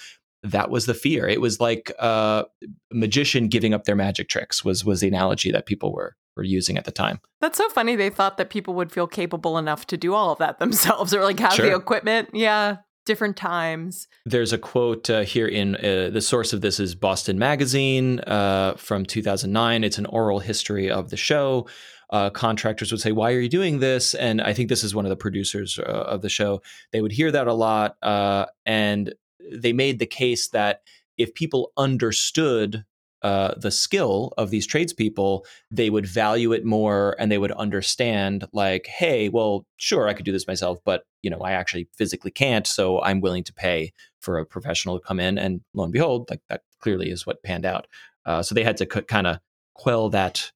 that 0.45 0.71
was 0.71 0.87
the 0.87 0.95
fear. 0.95 1.27
It 1.27 1.41
was 1.41 1.59
like 1.59 1.91
uh, 1.99 2.45
a 2.63 2.67
magician 2.93 3.49
giving 3.49 3.75
up 3.75 3.85
their 3.85 3.97
magic 3.97 4.29
tricks 4.29 4.65
was 4.65 4.85
was 4.85 5.01
the 5.01 5.09
analogy 5.09 5.51
that 5.51 5.67
people 5.67 5.93
were 5.93 6.17
were 6.37 6.43
using 6.43 6.77
at 6.77 6.85
the 6.85 6.93
time. 6.93 7.21
That's 7.41 7.59
so 7.59 7.69
funny. 7.71 7.97
They 7.97 8.11
thought 8.11 8.37
that 8.37 8.51
people 8.51 8.75
would 8.75 8.93
feel 8.93 9.07
capable 9.07 9.57
enough 9.57 9.87
to 9.87 9.97
do 9.97 10.15
all 10.15 10.31
of 10.31 10.39
that 10.39 10.59
themselves 10.59 11.15
or 11.15 11.23
like 11.23 11.39
have 11.41 11.57
the 11.57 11.75
equipment. 11.75 12.31
Yeah. 12.33 12.79
Different 13.07 13.37
times. 13.37 14.09
There's 14.25 14.55
a 14.55 14.59
quote 14.59 15.11
uh, 15.11 15.25
here 15.25 15.47
in 15.47 15.77
uh, 15.77 16.09
the 16.11 16.23
source 16.23 16.55
of 16.55 16.63
this 16.63 16.81
is 16.81 16.95
Boston 16.95 17.39
Magazine 17.39 18.21
uh, 18.21 18.77
from 18.79 19.05
2009. 19.05 19.85
It's 19.85 19.99
an 19.99 20.07
oral 20.07 20.39
history 20.39 20.91
of 20.91 21.11
the 21.11 21.19
show. 21.19 21.67
Uh, 22.15 22.31
contractors 22.31 22.93
would 22.93 23.01
say, 23.01 23.11
"Why 23.11 23.33
are 23.33 23.41
you 23.41 23.49
doing 23.49 23.81
this?" 23.81 24.15
And 24.15 24.41
I 24.41 24.53
think 24.55 24.69
this 24.69 24.85
is 24.85 24.95
one 24.95 25.05
of 25.05 25.11
the 25.11 25.17
producers 25.27 25.81
uh, 25.81 25.83
of 25.83 26.23
the 26.23 26.29
show. 26.29 26.63
They 26.93 27.03
would 27.03 27.11
hear 27.11 27.33
that 27.33 27.49
a 27.49 27.53
lot, 27.69 27.97
uh, 28.03 28.47
and 28.65 29.13
they 29.53 29.73
made 29.73 29.99
the 29.99 30.07
case 30.07 30.49
that 30.51 30.83
if 31.17 31.35
people 31.35 31.73
understood 31.77 32.85
uh, 33.23 33.55
the 33.57 33.73
skill 33.73 34.33
of 34.39 34.51
these 34.51 34.65
tradespeople, 34.65 35.45
they 35.73 35.91
would 35.91 36.07
value 36.07 36.53
it 36.53 36.65
more, 36.65 37.17
and 37.19 37.33
they 37.33 37.39
would 37.39 37.51
understand, 37.67 38.47
like, 38.53 38.87
"Hey, 38.87 39.29
well, 39.29 39.67
sure, 39.77 40.07
I 40.07 40.15
could 40.15 40.27
do 40.27 40.33
this 40.33 40.47
myself, 40.47 40.79
but 40.85 41.03
you 41.23 41.31
know, 41.31 41.41
I 41.41 41.51
actually 41.53 41.89
physically 41.99 42.31
can't, 42.31 42.67
so 42.67 43.03
I'm 43.03 43.23
willing 43.23 43.45
to 43.45 43.53
pay 43.53 43.93
for 44.21 44.39
a 44.39 44.47
professional 44.47 45.01
to 45.01 45.05
come 45.05 45.19
in." 45.19 45.37
And 45.37 45.63
lo 45.75 45.83
and 45.83 45.93
behold, 45.93 46.31
like 46.31 46.43
that 46.49 46.63
clearly 46.79 47.11
is 47.11 47.27
what 47.27 47.43
panned 47.43 47.67
out. 47.67 47.89
Uh, 48.25 48.41
so 48.45 48.55
they 48.55 48.63
had 48.63 48.77
to 48.77 48.87
c- 48.93 49.03
kind 49.15 49.27
of 49.27 49.39
quell 49.75 50.11
that 50.11 50.53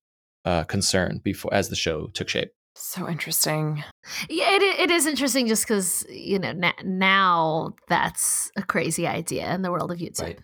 uh, 0.49 0.65
concern 0.65 1.21
before 1.23 1.53
as 1.53 1.69
the 1.69 1.77
show 1.77 2.07
took 2.15 2.29
shape. 2.29 2.53
So 2.75 3.09
interesting. 3.09 3.85
Yeah, 4.31 4.51
it, 4.51 4.63
it 4.63 4.91
is 4.91 5.07
interesting 5.07 5.47
just 5.47 5.65
because, 5.65 6.07
you 6.09 6.39
know, 6.39 6.53
na- 6.53 6.73
now 6.85 7.75
that's 7.89 8.51
a 8.57 8.63
crazy 8.63 9.07
idea 9.07 9.53
in 9.55 9.63
the 9.63 9.71
world 9.71 9.91
of 9.91 9.99
YouTube. 9.99 10.23
Right. 10.23 10.39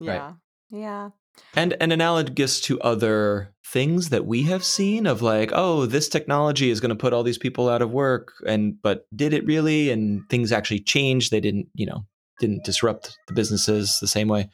Yeah. 0.00 0.26
Right. 0.26 0.34
Yeah. 0.70 1.10
And 1.54 1.76
and 1.80 1.92
analogous 1.92 2.60
to 2.62 2.80
other 2.80 3.54
things 3.64 4.08
that 4.08 4.26
we 4.26 4.42
have 4.42 4.64
seen 4.64 5.06
of 5.06 5.22
like, 5.22 5.50
oh, 5.54 5.86
this 5.86 6.08
technology 6.08 6.68
is 6.70 6.80
going 6.80 6.90
to 6.90 6.96
put 6.96 7.12
all 7.12 7.22
these 7.22 7.38
people 7.38 7.68
out 7.68 7.80
of 7.80 7.92
work, 7.92 8.32
and 8.44 8.74
but 8.82 9.06
did 9.14 9.32
it 9.32 9.46
really? 9.46 9.90
And 9.90 10.28
things 10.28 10.50
actually 10.52 10.80
changed. 10.80 11.30
They 11.30 11.40
didn't, 11.40 11.68
you 11.74 11.86
know, 11.86 12.04
didn't 12.40 12.64
disrupt 12.64 13.16
the 13.28 13.34
businesses 13.34 13.98
the 14.00 14.08
same 14.08 14.28
way. 14.28 14.50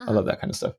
I 0.00 0.10
love 0.10 0.26
that 0.26 0.40
kind 0.40 0.50
of 0.50 0.56
stuff. 0.56 0.74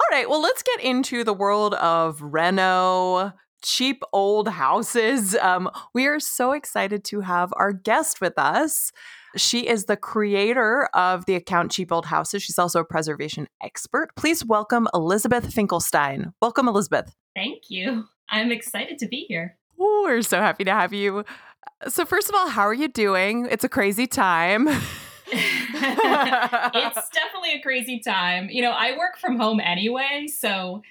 All 0.00 0.16
right. 0.16 0.28
Well, 0.28 0.40
let's 0.40 0.62
get 0.62 0.80
into 0.80 1.24
the 1.24 1.34
world 1.34 1.74
of 1.74 2.20
Reno 2.22 3.32
cheap 3.62 4.02
old 4.12 4.48
houses. 4.48 5.34
Um, 5.36 5.70
we 5.94 6.06
are 6.06 6.20
so 6.20 6.52
excited 6.52 7.04
to 7.04 7.20
have 7.20 7.52
our 7.56 7.72
guest 7.72 8.20
with 8.20 8.38
us. 8.38 8.92
She 9.36 9.68
is 9.68 9.84
the 9.84 9.96
creator 9.96 10.88
of 10.94 11.26
the 11.26 11.34
account 11.34 11.70
Cheap 11.70 11.92
Old 11.92 12.06
Houses. 12.06 12.42
She's 12.42 12.58
also 12.58 12.80
a 12.80 12.84
preservation 12.84 13.46
expert. 13.62 14.14
Please 14.16 14.44
welcome 14.44 14.88
Elizabeth 14.94 15.52
Finkelstein. 15.52 16.32
Welcome, 16.40 16.66
Elizabeth. 16.68 17.14
Thank 17.34 17.64
you. 17.68 18.04
I'm 18.30 18.50
excited 18.50 18.98
to 18.98 19.06
be 19.06 19.26
here. 19.28 19.56
Ooh, 19.80 20.02
we're 20.04 20.22
so 20.22 20.40
happy 20.40 20.64
to 20.64 20.72
have 20.72 20.92
you. 20.92 21.24
So, 21.88 22.04
first 22.04 22.28
of 22.28 22.34
all, 22.34 22.48
how 22.48 22.62
are 22.62 22.74
you 22.74 22.88
doing? 22.88 23.46
It's 23.50 23.64
a 23.64 23.68
crazy 23.68 24.06
time. 24.06 24.68
it's 25.32 27.08
definitely 27.10 27.54
a 27.54 27.62
crazy 27.62 28.00
time. 28.00 28.48
You 28.50 28.62
know, 28.62 28.72
I 28.72 28.96
work 28.96 29.18
from 29.18 29.38
home 29.38 29.60
anyway, 29.60 30.26
so 30.28 30.82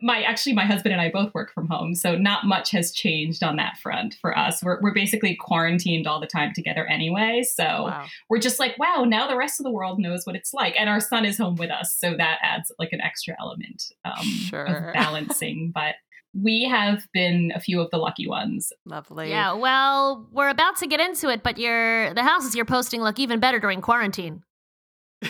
my 0.00 0.22
actually 0.22 0.54
my 0.54 0.64
husband 0.64 0.92
and 0.92 1.00
I 1.00 1.10
both 1.10 1.34
work 1.34 1.52
from 1.52 1.66
home, 1.68 1.94
so 1.94 2.16
not 2.16 2.46
much 2.46 2.70
has 2.70 2.90
changed 2.92 3.42
on 3.42 3.56
that 3.56 3.76
front 3.78 4.16
for 4.20 4.36
us. 4.36 4.62
We're 4.62 4.80
we're 4.80 4.94
basically 4.94 5.36
quarantined 5.36 6.06
all 6.06 6.20
the 6.20 6.26
time 6.26 6.52
together 6.54 6.86
anyway, 6.86 7.42
so 7.42 7.64
wow. 7.64 8.06
we're 8.30 8.38
just 8.38 8.58
like, 8.58 8.78
wow, 8.78 9.04
now 9.06 9.28
the 9.28 9.36
rest 9.36 9.60
of 9.60 9.64
the 9.64 9.70
world 9.70 9.98
knows 9.98 10.24
what 10.24 10.36
it's 10.36 10.54
like, 10.54 10.74
and 10.78 10.88
our 10.88 11.00
son 11.00 11.24
is 11.24 11.36
home 11.36 11.56
with 11.56 11.70
us, 11.70 11.94
so 11.94 12.14
that 12.16 12.38
adds 12.42 12.72
like 12.78 12.92
an 12.92 13.00
extra 13.02 13.36
element 13.38 13.84
um, 14.04 14.24
sure. 14.24 14.64
of 14.64 14.94
balancing. 14.94 15.70
but 15.74 15.96
we 16.40 16.64
have 16.64 17.06
been 17.12 17.52
a 17.54 17.60
few 17.60 17.80
of 17.80 17.90
the 17.90 17.98
lucky 17.98 18.26
ones. 18.26 18.72
Lovely. 18.84 19.30
Yeah. 19.30 19.52
Well, 19.52 20.26
we're 20.32 20.48
about 20.48 20.76
to 20.76 20.86
get 20.86 21.00
into 21.00 21.28
it, 21.28 21.42
but 21.42 21.58
your 21.58 22.12
the 22.14 22.22
houses 22.22 22.54
you're 22.54 22.64
posting 22.64 23.02
look 23.02 23.18
even 23.18 23.40
better 23.40 23.60
during 23.60 23.80
quarantine. 23.80 24.42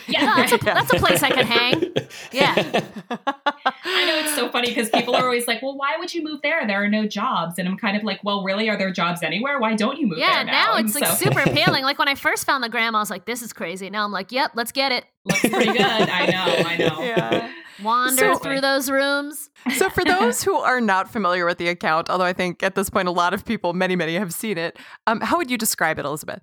Yeah, 0.09 0.35
that's 0.37 0.53
a, 0.53 0.59
that's 0.64 0.93
a 0.93 0.97
place 0.97 1.23
I 1.23 1.31
can 1.31 1.47
hang. 1.47 1.95
Yeah. 2.33 2.55
I 2.57 4.07
know 4.07 4.19
it's 4.19 4.35
so 4.35 4.49
funny 4.49 4.69
because 4.69 4.88
people 4.90 5.14
are 5.14 5.25
always 5.25 5.47
like, 5.47 5.62
well, 5.62 5.77
why 5.77 5.97
would 5.99 6.12
you 6.12 6.23
move 6.23 6.40
there? 6.43 6.67
There 6.67 6.83
are 6.83 6.88
no 6.88 7.07
jobs. 7.07 7.59
And 7.59 7.69
I'm 7.69 7.77
kind 7.77 7.97
of 7.97 8.03
like, 8.03 8.23
well, 8.25 8.43
really? 8.43 8.69
Are 8.69 8.77
there 8.77 8.90
jobs 8.90 9.23
anywhere? 9.23 9.59
Why 9.61 9.75
don't 9.75 9.99
you 9.99 10.07
move 10.07 10.19
yeah, 10.19 10.43
there? 10.43 10.45
now, 10.47 10.75
now 10.75 10.79
it's 10.79 10.95
like 10.95 11.07
super 11.17 11.40
appealing. 11.47 11.85
Like 11.85 11.99
when 11.99 12.09
I 12.09 12.14
first 12.14 12.45
found 12.45 12.64
the 12.64 12.69
grandma, 12.69 12.99
I 12.99 13.03
was 13.03 13.11
like, 13.11 13.25
this 13.25 13.40
is 13.43 13.53
crazy. 13.53 13.88
Now 13.88 14.05
I'm 14.05 14.12
like, 14.12 14.33
yep, 14.33 14.53
let's 14.55 14.73
get 14.73 14.90
it. 14.93 15.05
Looks 15.25 15.40
pretty 15.40 15.73
good. 15.73 15.81
I 15.81 16.27
know. 16.27 16.69
I 16.69 16.77
know. 16.77 17.03
Yeah. 17.03 17.53
Wander 17.83 18.35
so, 18.35 18.37
through 18.37 18.61
those 18.61 18.91
rooms. 18.91 19.51
So, 19.77 19.91
for 19.91 20.05
those 20.05 20.43
who 20.45 20.55
are 20.55 20.81
not 20.81 21.11
familiar 21.11 21.47
with 21.47 21.59
the 21.59 21.69
account, 21.69 22.11
although 22.11 22.25
I 22.25 22.33
think 22.33 22.63
at 22.63 22.75
this 22.75 22.91
point 22.91 23.09
a 23.09 23.13
lot 23.13 23.35
of 23.35 23.45
people, 23.45 23.73
many, 23.73 23.97
many 23.97 24.15
have 24.15 24.33
seen 24.33 24.59
it, 24.59 24.79
um, 25.07 25.21
how 25.21 25.37
would 25.37 25.51
you 25.51 25.59
describe 25.59 25.99
it, 25.99 26.05
Elizabeth? 26.05 26.43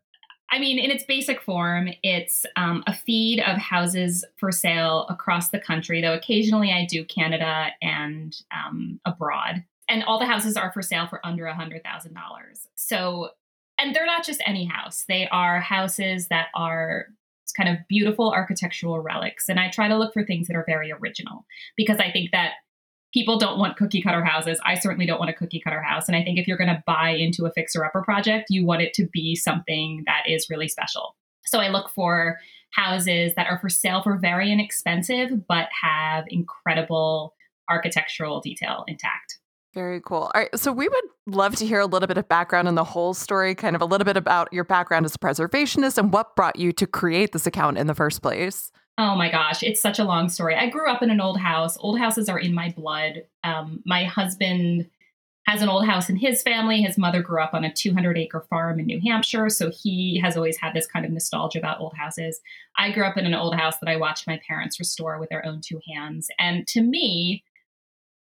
I 0.51 0.59
mean, 0.59 0.79
in 0.79 0.91
its 0.91 1.05
basic 1.05 1.41
form, 1.41 1.89
it's 2.03 2.45
um, 2.57 2.83
a 2.85 2.93
feed 2.93 3.39
of 3.39 3.57
houses 3.57 4.25
for 4.35 4.51
sale 4.51 5.05
across 5.09 5.49
the 5.49 5.59
country, 5.59 6.01
though 6.01 6.13
occasionally 6.13 6.71
I 6.71 6.85
do 6.85 7.05
Canada 7.05 7.67
and 7.81 8.35
um, 8.53 8.99
abroad. 9.05 9.63
And 9.87 10.03
all 10.03 10.19
the 10.19 10.25
houses 10.25 10.57
are 10.57 10.71
for 10.73 10.81
sale 10.81 11.07
for 11.07 11.25
under 11.25 11.47
a 11.47 11.53
$100,000. 11.53 11.81
So, 12.75 13.29
and 13.79 13.95
they're 13.95 14.05
not 14.05 14.25
just 14.25 14.43
any 14.45 14.65
house, 14.65 15.05
they 15.07 15.27
are 15.29 15.61
houses 15.61 16.27
that 16.27 16.47
are 16.53 17.07
kind 17.51 17.69
of 17.69 17.77
beautiful 17.87 18.31
architectural 18.31 18.99
relics. 18.99 19.49
And 19.49 19.59
I 19.59 19.69
try 19.69 19.87
to 19.87 19.97
look 19.97 20.13
for 20.13 20.23
things 20.23 20.47
that 20.47 20.55
are 20.55 20.65
very 20.67 20.91
original 20.91 21.45
because 21.75 21.97
I 21.97 22.11
think 22.11 22.31
that 22.31 22.53
people 23.13 23.37
don't 23.37 23.59
want 23.59 23.77
cookie 23.77 24.01
cutter 24.01 24.23
houses. 24.23 24.59
I 24.65 24.75
certainly 24.75 25.05
don't 25.05 25.19
want 25.19 25.31
a 25.31 25.33
cookie 25.35 25.61
cutter 25.61 25.81
house. 25.81 26.07
And 26.07 26.15
I 26.15 26.23
think 26.23 26.39
if 26.39 26.47
you're 26.47 26.57
going 26.57 26.69
to 26.69 26.83
buy 26.85 27.09
into 27.09 27.45
a 27.45 27.51
fixer 27.51 27.83
upper 27.83 28.01
project, 28.01 28.47
you 28.49 28.65
want 28.65 28.81
it 28.81 28.93
to 28.95 29.07
be 29.11 29.35
something 29.35 30.03
that 30.05 30.23
is 30.27 30.49
really 30.49 30.67
special. 30.67 31.15
So 31.45 31.59
I 31.59 31.69
look 31.69 31.89
for 31.89 32.37
houses 32.71 33.33
that 33.35 33.47
are 33.47 33.59
for 33.59 33.69
sale 33.69 34.01
for 34.01 34.17
very 34.17 34.51
inexpensive, 34.51 35.45
but 35.47 35.67
have 35.81 36.23
incredible 36.29 37.33
architectural 37.69 38.39
detail 38.39 38.85
intact. 38.87 39.40
Very 39.73 40.01
cool. 40.01 40.29
All 40.33 40.41
right. 40.41 40.59
So 40.59 40.71
we 40.71 40.87
would 40.87 41.03
love 41.27 41.55
to 41.57 41.65
hear 41.65 41.79
a 41.79 41.85
little 41.85 42.07
bit 42.07 42.17
of 42.17 42.27
background 42.27 42.67
in 42.67 42.75
the 42.75 42.83
whole 42.83 43.13
story, 43.13 43.55
kind 43.55 43.75
of 43.75 43.81
a 43.81 43.85
little 43.85 44.05
bit 44.05 44.17
about 44.17 44.51
your 44.51 44.65
background 44.65 45.05
as 45.05 45.15
a 45.15 45.17
preservationist 45.17 45.97
and 45.97 46.11
what 46.11 46.35
brought 46.35 46.57
you 46.57 46.73
to 46.73 46.85
create 46.85 47.31
this 47.31 47.47
account 47.47 47.77
in 47.77 47.87
the 47.87 47.95
first 47.95 48.21
place. 48.21 48.71
Oh 48.97 49.15
my 49.15 49.31
gosh, 49.31 49.63
it's 49.63 49.81
such 49.81 49.99
a 49.99 50.03
long 50.03 50.27
story. 50.27 50.55
I 50.55 50.69
grew 50.69 50.89
up 50.89 51.01
in 51.01 51.09
an 51.09 51.21
old 51.21 51.39
house. 51.39 51.77
Old 51.79 51.97
houses 51.97 52.27
are 52.27 52.37
in 52.37 52.53
my 52.53 52.73
blood. 52.75 53.23
Um, 53.43 53.81
my 53.85 54.03
husband 54.03 54.89
has 55.47 55.61
an 55.61 55.69
old 55.69 55.85
house 55.85 56.09
in 56.09 56.17
his 56.17 56.43
family. 56.43 56.81
His 56.81 56.97
mother 56.97 57.21
grew 57.21 57.41
up 57.41 57.53
on 57.53 57.63
a 57.63 57.73
200 57.73 58.17
acre 58.17 58.45
farm 58.49 58.79
in 58.79 58.85
New 58.85 59.01
Hampshire. 59.01 59.49
So 59.49 59.71
he 59.71 60.19
has 60.23 60.35
always 60.35 60.57
had 60.57 60.73
this 60.73 60.85
kind 60.85 61.05
of 61.05 61.11
nostalgia 61.11 61.59
about 61.59 61.79
old 61.79 61.95
houses. 61.95 62.41
I 62.77 62.91
grew 62.91 63.05
up 63.05 63.17
in 63.17 63.25
an 63.25 63.33
old 63.33 63.55
house 63.55 63.77
that 63.79 63.89
I 63.89 63.95
watched 63.95 64.27
my 64.27 64.39
parents 64.47 64.79
restore 64.79 65.17
with 65.17 65.29
their 65.29 65.45
own 65.45 65.61
two 65.61 65.79
hands. 65.87 66.27
And 66.37 66.67
to 66.67 66.81
me, 66.81 67.43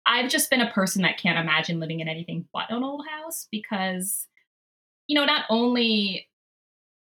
I've 0.08 0.30
just 0.30 0.50
been 0.50 0.60
a 0.60 0.70
person 0.72 1.02
that 1.02 1.18
can't 1.18 1.38
imagine 1.38 1.78
living 1.78 2.00
in 2.00 2.08
anything 2.08 2.46
but 2.52 2.70
an 2.70 2.82
old 2.82 3.04
house 3.08 3.46
because, 3.52 4.26
you 5.06 5.14
know, 5.14 5.24
not 5.24 5.44
only 5.50 6.28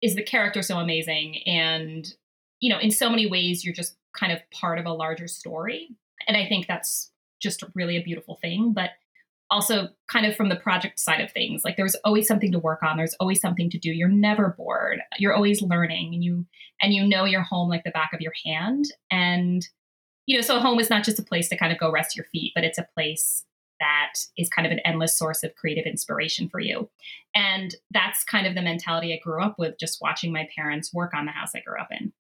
is 0.01 0.15
the 0.15 0.23
character 0.23 0.61
so 0.61 0.79
amazing 0.79 1.37
and 1.45 2.11
you 2.59 2.69
know, 2.69 2.79
in 2.79 2.91
so 2.91 3.09
many 3.09 3.27
ways, 3.27 3.63
you're 3.63 3.73
just 3.73 3.95
kind 4.17 4.31
of 4.31 4.39
part 4.51 4.79
of 4.79 4.85
a 4.85 4.93
larger 4.93 5.27
story. 5.27 5.89
And 6.27 6.37
I 6.37 6.47
think 6.47 6.67
that's 6.67 7.11
just 7.41 7.63
really 7.75 7.97
a 7.97 8.03
beautiful 8.03 8.39
thing. 8.41 8.73
But 8.73 8.91
also, 9.51 9.89
kind 10.11 10.25
of 10.25 10.35
from 10.35 10.49
the 10.49 10.55
project 10.55 10.99
side 10.99 11.21
of 11.21 11.31
things, 11.31 11.63
like 11.63 11.77
there's 11.77 11.93
always 12.03 12.27
something 12.27 12.51
to 12.51 12.59
work 12.59 12.81
on. 12.81 12.97
There's 12.97 13.15
always 13.19 13.39
something 13.39 13.69
to 13.69 13.77
do. 13.77 13.91
You're 13.91 14.07
never 14.07 14.55
bored. 14.57 14.99
You're 15.19 15.35
always 15.35 15.61
learning, 15.61 16.15
and 16.15 16.23
you 16.23 16.45
and 16.81 16.93
you 16.93 17.07
know 17.07 17.25
your 17.25 17.43
home 17.43 17.69
like 17.69 17.83
the 17.83 17.91
back 17.91 18.11
of 18.13 18.21
your 18.21 18.33
hand. 18.43 18.85
And 19.11 19.67
you 20.25 20.37
know, 20.37 20.41
so 20.41 20.59
home 20.59 20.79
is 20.79 20.89
not 20.89 21.03
just 21.03 21.19
a 21.19 21.23
place 21.23 21.49
to 21.49 21.57
kind 21.57 21.71
of 21.71 21.79
go 21.79 21.91
rest 21.91 22.15
your 22.15 22.25
feet, 22.31 22.51
but 22.55 22.63
it's 22.63 22.77
a 22.77 22.87
place 22.95 23.43
that 23.79 24.13
is 24.37 24.49
kind 24.49 24.65
of 24.65 24.71
an 24.71 24.79
endless 24.79 25.17
source 25.17 25.43
of 25.43 25.53
creative 25.55 25.85
inspiration 25.85 26.47
for 26.47 26.59
you. 26.59 26.89
And 27.35 27.75
that's 27.91 28.23
kind 28.23 28.47
of 28.47 28.55
the 28.55 28.61
mentality 28.61 29.13
I 29.13 29.19
grew 29.21 29.43
up 29.43 29.59
with 29.59 29.77
just 29.77 29.99
watching 30.01 30.31
my 30.31 30.47
parents 30.55 30.93
work 30.93 31.13
on 31.13 31.25
the 31.25 31.31
house 31.31 31.51
I 31.55 31.59
grew 31.59 31.79
up 31.79 31.89
in 31.91 32.13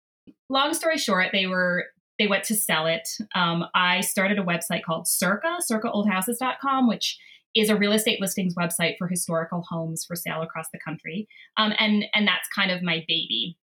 long 0.54 0.74
story 0.74 0.98
short, 0.98 1.30
they 1.34 1.48
were 1.48 1.86
they 2.20 2.28
went 2.28 2.44
to 2.46 2.56
sell 2.56 2.86
it. 2.86 3.10
Um, 3.36 3.66
I 3.74 4.02
started 4.02 4.38
a 4.38 4.44
website 4.44 4.84
called 4.84 5.08
Circa, 5.08 5.58
circaoldhouses.com, 5.70 6.88
which 6.88 7.18
is 7.56 7.70
a 7.70 7.76
real 7.76 7.92
estate 7.92 8.22
listings 8.22 8.54
website 8.56 8.98
for 9.00 9.08
historical 9.08 9.64
homes 9.68 10.06
for 10.06 10.16
sale 10.16 10.44
across 10.44 10.68
the 10.72 10.80
country. 10.80 11.28
Um, 11.58 11.74
and, 11.80 12.06
and 12.14 12.28
that's 12.28 12.48
kind 12.56 12.72
of 12.72 12.84
my 12.84 13.04
baby. 13.08 13.58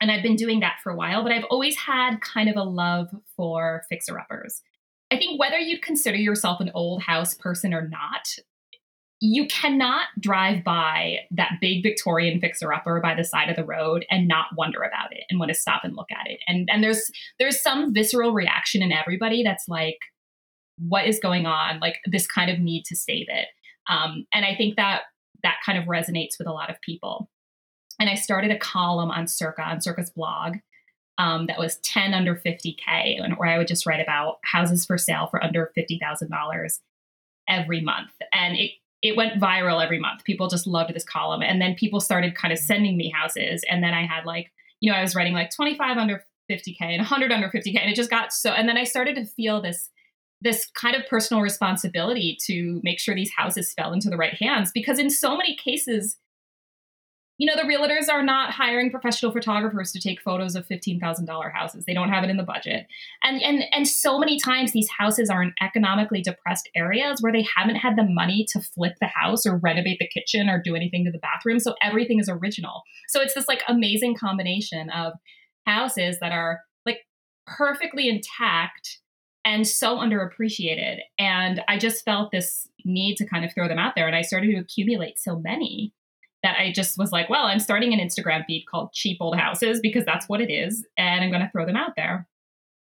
And 0.00 0.10
I've 0.10 0.22
been 0.22 0.36
doing 0.36 0.60
that 0.60 0.76
for 0.82 0.92
a 0.92 0.96
while, 0.96 1.22
but 1.22 1.32
I've 1.32 1.44
always 1.50 1.76
had 1.76 2.20
kind 2.20 2.48
of 2.48 2.56
a 2.56 2.62
love 2.62 3.08
for 3.36 3.82
fixer 3.88 4.18
uppers. 4.18 4.62
I 5.10 5.16
think 5.16 5.40
whether 5.40 5.58
you'd 5.58 5.82
consider 5.82 6.16
yourself 6.16 6.60
an 6.60 6.70
old 6.74 7.02
house 7.02 7.34
person 7.34 7.72
or 7.72 7.88
not, 7.88 8.28
you 9.20 9.46
cannot 9.46 10.08
drive 10.20 10.62
by 10.62 11.20
that 11.30 11.52
big 11.60 11.82
Victorian 11.82 12.40
fixer 12.40 12.72
upper 12.72 13.00
by 13.00 13.14
the 13.14 13.24
side 13.24 13.48
of 13.48 13.56
the 13.56 13.64
road 13.64 14.04
and 14.10 14.28
not 14.28 14.46
wonder 14.56 14.82
about 14.82 15.12
it 15.12 15.24
and 15.30 15.38
want 15.38 15.48
to 15.48 15.54
stop 15.54 15.84
and 15.84 15.96
look 15.96 16.10
at 16.10 16.30
it. 16.30 16.40
And 16.46 16.68
and 16.70 16.82
there's 16.82 17.10
there's 17.38 17.62
some 17.62 17.94
visceral 17.94 18.32
reaction 18.32 18.82
in 18.82 18.92
everybody 18.92 19.42
that's 19.42 19.68
like, 19.68 19.98
what 20.78 21.06
is 21.06 21.18
going 21.18 21.46
on? 21.46 21.80
Like 21.80 21.96
this 22.04 22.26
kind 22.26 22.50
of 22.50 22.58
need 22.58 22.84
to 22.86 22.96
save 22.96 23.26
it. 23.28 23.48
Um, 23.88 24.26
and 24.34 24.44
I 24.44 24.54
think 24.54 24.76
that 24.76 25.02
that 25.42 25.56
kind 25.64 25.78
of 25.78 25.84
resonates 25.84 26.38
with 26.38 26.48
a 26.48 26.52
lot 26.52 26.70
of 26.70 26.80
people. 26.82 27.30
And 27.98 28.10
I 28.10 28.14
started 28.14 28.50
a 28.50 28.58
column 28.58 29.10
on 29.10 29.26
Circa 29.26 29.62
on 29.62 29.80
Circa's 29.80 30.10
blog 30.10 30.56
um, 31.18 31.46
that 31.46 31.58
was 31.58 31.78
10 31.78 32.12
under 32.12 32.34
50K, 32.34 33.22
and 33.22 33.36
where 33.38 33.48
I 33.48 33.58
would 33.58 33.68
just 33.68 33.86
write 33.86 34.00
about 34.00 34.38
houses 34.44 34.84
for 34.84 34.98
sale 34.98 35.28
for 35.30 35.42
under 35.42 35.72
$50,000 35.76 36.78
every 37.48 37.80
month. 37.80 38.10
And 38.32 38.56
it 38.56 38.72
it 39.02 39.16
went 39.16 39.40
viral 39.40 39.82
every 39.82 40.00
month. 40.00 40.24
People 40.24 40.48
just 40.48 40.66
loved 40.66 40.92
this 40.94 41.04
column. 41.04 41.42
And 41.42 41.60
then 41.60 41.74
people 41.74 42.00
started 42.00 42.34
kind 42.34 42.52
of 42.52 42.58
sending 42.58 42.96
me 42.96 43.10
houses. 43.10 43.62
And 43.70 43.82
then 43.82 43.92
I 43.94 44.06
had 44.06 44.24
like, 44.24 44.50
you 44.80 44.90
know, 44.90 44.98
I 44.98 45.02
was 45.02 45.14
writing 45.14 45.34
like 45.34 45.54
25 45.54 45.96
under 45.98 46.24
50K 46.50 46.80
and 46.80 46.98
100 46.98 47.30
under 47.30 47.48
50K. 47.48 47.78
And 47.80 47.90
it 47.90 47.94
just 47.94 48.10
got 48.10 48.32
so, 48.32 48.50
and 48.50 48.68
then 48.68 48.76
I 48.76 48.84
started 48.84 49.14
to 49.16 49.24
feel 49.24 49.60
this, 49.60 49.90
this 50.40 50.66
kind 50.74 50.96
of 50.96 51.06
personal 51.08 51.42
responsibility 51.42 52.38
to 52.46 52.80
make 52.82 52.98
sure 52.98 53.14
these 53.14 53.32
houses 53.36 53.72
fell 53.74 53.92
into 53.92 54.08
the 54.10 54.16
right 54.16 54.34
hands 54.34 54.70
because 54.72 54.98
in 54.98 55.10
so 55.10 55.36
many 55.36 55.56
cases, 55.56 56.16
you 57.38 57.46
know, 57.46 57.54
the 57.54 57.68
realtors 57.68 58.08
are 58.10 58.22
not 58.22 58.50
hiring 58.50 58.90
professional 58.90 59.30
photographers 59.30 59.92
to 59.92 60.00
take 60.00 60.22
photos 60.22 60.54
of 60.54 60.66
$15,000 60.66 61.52
houses. 61.52 61.84
They 61.84 61.92
don't 61.92 62.08
have 62.08 62.24
it 62.24 62.30
in 62.30 62.38
the 62.38 62.42
budget. 62.42 62.86
And, 63.22 63.42
and, 63.42 63.64
and 63.72 63.86
so 63.86 64.18
many 64.18 64.38
times 64.38 64.72
these 64.72 64.88
houses 64.88 65.28
are 65.28 65.42
in 65.42 65.52
economically 65.60 66.22
depressed 66.22 66.68
areas 66.74 67.20
where 67.20 67.32
they 67.32 67.46
haven't 67.56 67.76
had 67.76 67.96
the 67.96 68.04
money 68.04 68.46
to 68.52 68.60
flip 68.60 68.94
the 69.00 69.08
house 69.08 69.44
or 69.44 69.58
renovate 69.58 69.98
the 69.98 70.08
kitchen 70.08 70.48
or 70.48 70.62
do 70.62 70.74
anything 70.74 71.04
to 71.04 71.10
the 71.10 71.18
bathroom. 71.18 71.58
So 71.58 71.74
everything 71.82 72.20
is 72.20 72.28
original. 72.28 72.82
So 73.08 73.20
it's 73.20 73.34
this 73.34 73.48
like 73.48 73.62
amazing 73.68 74.14
combination 74.14 74.88
of 74.90 75.12
houses 75.66 76.18
that 76.20 76.32
are 76.32 76.60
like 76.86 77.00
perfectly 77.46 78.08
intact 78.08 79.00
and 79.44 79.66
so 79.66 79.98
underappreciated. 79.98 81.00
And 81.18 81.62
I 81.68 81.78
just 81.78 82.04
felt 82.04 82.32
this 82.32 82.66
need 82.86 83.16
to 83.16 83.26
kind 83.26 83.44
of 83.44 83.52
throw 83.52 83.68
them 83.68 83.78
out 83.78 83.94
there. 83.94 84.06
And 84.06 84.16
I 84.16 84.22
started 84.22 84.48
to 84.52 84.58
accumulate 84.58 85.18
so 85.18 85.38
many 85.38 85.92
that 86.46 86.60
I 86.60 86.70
just 86.70 86.96
was 86.96 87.10
like, 87.10 87.28
well, 87.28 87.46
I'm 87.46 87.58
starting 87.58 87.92
an 87.92 87.98
Instagram 87.98 88.44
feed 88.46 88.66
called 88.70 88.92
Cheap 88.92 89.16
Old 89.20 89.36
Houses 89.36 89.80
because 89.80 90.04
that's 90.04 90.28
what 90.28 90.40
it 90.40 90.48
is. 90.48 90.86
And 90.96 91.24
I'm 91.24 91.30
going 91.30 91.42
to 91.42 91.50
throw 91.50 91.66
them 91.66 91.74
out 91.74 91.96
there. 91.96 92.28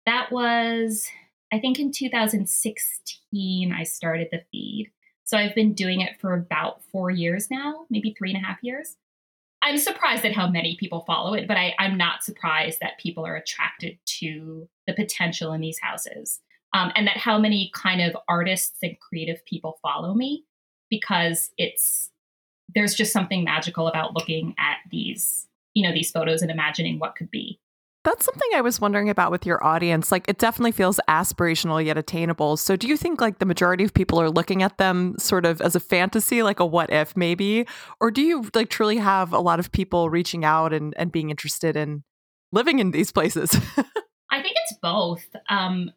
That 0.06 0.30
was, 0.30 1.04
I 1.52 1.58
think, 1.58 1.80
in 1.80 1.90
2016, 1.90 3.72
I 3.72 3.82
started 3.82 4.28
the 4.30 4.42
feed. 4.52 4.92
So 5.24 5.36
I've 5.36 5.56
been 5.56 5.74
doing 5.74 6.00
it 6.02 6.20
for 6.20 6.34
about 6.34 6.84
four 6.84 7.10
years 7.10 7.50
now, 7.50 7.86
maybe 7.90 8.14
three 8.16 8.32
and 8.32 8.40
a 8.40 8.46
half 8.46 8.58
years. 8.62 8.94
I'm 9.60 9.76
surprised 9.76 10.24
at 10.24 10.36
how 10.36 10.48
many 10.48 10.76
people 10.78 11.00
follow 11.00 11.34
it, 11.34 11.48
but 11.48 11.56
I, 11.56 11.74
I'm 11.80 11.98
not 11.98 12.22
surprised 12.22 12.78
that 12.80 13.00
people 13.00 13.26
are 13.26 13.34
attracted 13.34 13.98
to 14.20 14.68
the 14.86 14.94
potential 14.94 15.52
in 15.52 15.60
these 15.60 15.80
houses. 15.82 16.40
Um, 16.74 16.92
and 16.94 17.08
that 17.08 17.16
how 17.16 17.38
many 17.38 17.72
kind 17.74 18.02
of 18.02 18.16
artists 18.28 18.78
and 18.84 18.96
creative 19.00 19.44
people 19.46 19.80
follow 19.82 20.14
me 20.14 20.44
because 20.90 21.50
it's 21.58 22.12
there's 22.74 22.94
just 22.94 23.12
something 23.12 23.44
magical 23.44 23.88
about 23.88 24.14
looking 24.14 24.54
at 24.58 24.76
these 24.90 25.46
you 25.74 25.86
know 25.86 25.92
these 25.92 26.10
photos 26.10 26.42
and 26.42 26.50
imagining 26.50 26.98
what 26.98 27.16
could 27.16 27.30
be 27.30 27.60
that's 28.04 28.24
something 28.24 28.48
I 28.54 28.62
was 28.62 28.80
wondering 28.80 29.10
about 29.10 29.30
with 29.30 29.44
your 29.44 29.62
audience. 29.62 30.10
Like, 30.10 30.26
it 30.28 30.38
definitely 30.38 30.72
feels 30.72 30.98
aspirational 31.08 31.84
yet 31.84 31.98
attainable. 31.98 32.56
So, 32.56 32.74
do 32.76 32.88
you 32.88 32.96
think 32.96 33.20
like 33.20 33.38
the 33.38 33.44
majority 33.44 33.84
of 33.84 33.92
people 33.92 34.20
are 34.20 34.30
looking 34.30 34.62
at 34.62 34.78
them 34.78 35.16
sort 35.18 35.44
of 35.44 35.60
as 35.60 35.76
a 35.76 35.80
fantasy, 35.80 36.42
like 36.42 36.58
a 36.58 36.64
what 36.64 36.90
if 36.90 37.16
maybe? 37.16 37.66
Or 38.00 38.10
do 38.10 38.22
you 38.22 38.48
like 38.54 38.70
truly 38.70 38.96
have 38.96 39.32
a 39.32 39.40
lot 39.40 39.58
of 39.58 39.72
people 39.72 40.08
reaching 40.08 40.44
out 40.44 40.72
and, 40.72 40.94
and 40.96 41.12
being 41.12 41.28
interested 41.28 41.76
in 41.76 42.02
living 42.50 42.78
in 42.78 42.92
these 42.92 43.12
places? 43.12 43.54
I 44.30 44.40
think 44.42 44.56
it's 44.64 44.78
both. 44.80 45.26
Um, 45.50 45.90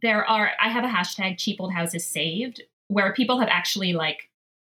there 0.00 0.24
are, 0.24 0.50
I 0.60 0.68
have 0.68 0.84
a 0.84 0.88
hashtag 0.88 1.38
cheap 1.38 1.60
old 1.60 1.72
houses 1.72 2.04
saved 2.04 2.62
where 2.88 3.12
people 3.12 3.38
have 3.38 3.48
actually 3.48 3.92
like 3.92 4.30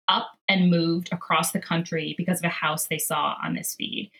up 0.07 0.31
and 0.47 0.69
moved 0.69 1.09
across 1.11 1.51
the 1.51 1.59
country 1.59 2.15
because 2.17 2.39
of 2.39 2.45
a 2.45 2.49
house 2.49 2.87
they 2.87 2.97
saw 2.97 3.35
on 3.43 3.55
this 3.55 3.75
feed, 3.75 4.11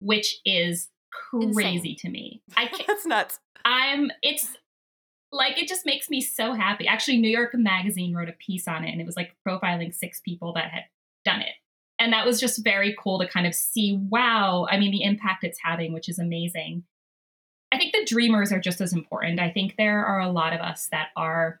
which 0.00 0.36
is 0.44 0.88
crazy 1.10 1.90
Insane. 1.90 1.96
to 1.98 2.08
me. 2.10 2.42
I 2.56 2.66
can't, 2.66 2.86
That's 2.86 3.06
nuts. 3.06 3.40
I'm 3.64 4.10
it's 4.22 4.46
like 5.30 5.58
it 5.58 5.68
just 5.68 5.86
makes 5.86 6.08
me 6.08 6.20
so 6.20 6.54
happy. 6.54 6.86
Actually, 6.86 7.18
New 7.18 7.30
York 7.30 7.54
Magazine 7.54 8.14
wrote 8.14 8.28
a 8.28 8.32
piece 8.32 8.66
on 8.66 8.84
it 8.84 8.90
and 8.90 9.00
it 9.00 9.06
was 9.06 9.16
like 9.16 9.34
profiling 9.46 9.94
six 9.94 10.20
people 10.20 10.52
that 10.54 10.70
had 10.70 10.84
done 11.24 11.40
it. 11.40 11.54
And 11.98 12.12
that 12.12 12.24
was 12.24 12.40
just 12.40 12.62
very 12.62 12.96
cool 12.98 13.18
to 13.18 13.28
kind 13.28 13.46
of 13.46 13.54
see, 13.54 13.98
wow, 14.08 14.66
I 14.70 14.78
mean 14.78 14.92
the 14.92 15.02
impact 15.02 15.44
it's 15.44 15.58
having, 15.62 15.92
which 15.92 16.08
is 16.08 16.18
amazing. 16.18 16.84
I 17.72 17.76
think 17.76 17.92
the 17.92 18.06
dreamers 18.06 18.52
are 18.52 18.60
just 18.60 18.80
as 18.80 18.92
important. 18.92 19.40
I 19.40 19.50
think 19.50 19.74
there 19.76 20.04
are 20.06 20.20
a 20.20 20.30
lot 20.30 20.54
of 20.54 20.60
us 20.60 20.88
that 20.90 21.08
are 21.16 21.60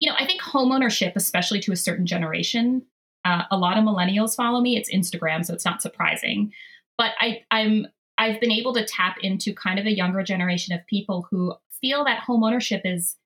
you 0.00 0.10
know, 0.10 0.16
I 0.18 0.26
think 0.26 0.42
homeownership, 0.42 1.12
especially 1.16 1.60
to 1.60 1.72
a 1.72 1.76
certain 1.76 2.06
generation, 2.06 2.82
uh, 3.24 3.42
a 3.50 3.56
lot 3.56 3.78
of 3.78 3.84
millennials 3.84 4.36
follow 4.36 4.60
me. 4.60 4.76
It's 4.76 4.92
Instagram, 4.92 5.44
so 5.44 5.54
it's 5.54 5.64
not 5.64 5.82
surprising. 5.82 6.52
But 6.98 7.12
I, 7.18 7.42
I'm 7.50 7.86
I've 8.18 8.40
been 8.40 8.52
able 8.52 8.72
to 8.74 8.84
tap 8.84 9.16
into 9.20 9.52
kind 9.54 9.78
of 9.78 9.86
a 9.86 9.94
younger 9.94 10.22
generation 10.22 10.74
of 10.74 10.86
people 10.86 11.26
who 11.30 11.54
feel 11.80 12.04
that 12.04 12.22
homeownership 12.26 12.82
is 12.84 13.16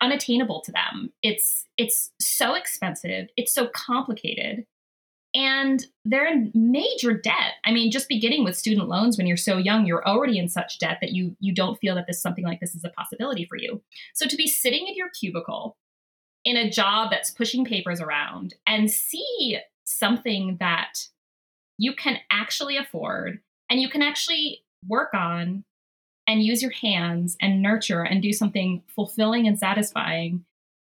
unattainable 0.00 0.62
to 0.62 0.72
them. 0.72 1.12
It's 1.22 1.64
it's 1.76 2.10
so 2.20 2.54
expensive, 2.54 3.28
it's 3.36 3.52
so 3.52 3.68
complicated, 3.68 4.66
and 5.34 5.84
they're 6.04 6.26
in 6.26 6.50
major 6.54 7.12
debt. 7.12 7.54
I 7.64 7.72
mean, 7.72 7.90
just 7.90 8.08
beginning 8.08 8.44
with 8.44 8.56
student 8.56 8.88
loans 8.88 9.18
when 9.18 9.26
you're 9.26 9.36
so 9.36 9.58
young, 9.58 9.86
you're 9.86 10.06
already 10.06 10.38
in 10.38 10.48
such 10.48 10.78
debt 10.78 10.98
that 11.00 11.12
you 11.12 11.36
you 11.40 11.54
don't 11.54 11.78
feel 11.78 11.94
that 11.94 12.06
this 12.06 12.22
something 12.22 12.44
like 12.44 12.60
this 12.60 12.74
is 12.74 12.84
a 12.84 12.90
possibility 12.90 13.44
for 13.44 13.56
you. 13.56 13.82
So 14.14 14.26
to 14.26 14.36
be 14.36 14.46
sitting 14.46 14.86
in 14.86 14.96
your 14.96 15.10
cubicle 15.10 15.76
in 16.44 16.56
a 16.56 16.70
job 16.70 17.10
that's 17.10 17.30
pushing 17.30 17.64
papers 17.64 18.00
around 18.00 18.54
and 18.66 18.90
see 18.90 19.58
something 19.84 20.56
that 20.60 21.06
you 21.78 21.94
can 21.94 22.18
actually 22.30 22.76
afford 22.76 23.40
and 23.70 23.80
you 23.80 23.88
can 23.88 24.02
actually 24.02 24.62
work 24.86 25.12
on 25.14 25.64
and 26.26 26.42
use 26.42 26.62
your 26.62 26.70
hands 26.70 27.36
and 27.40 27.62
nurture 27.62 28.02
and 28.02 28.22
do 28.22 28.32
something 28.32 28.82
fulfilling 28.94 29.46
and 29.46 29.58
satisfying 29.58 30.44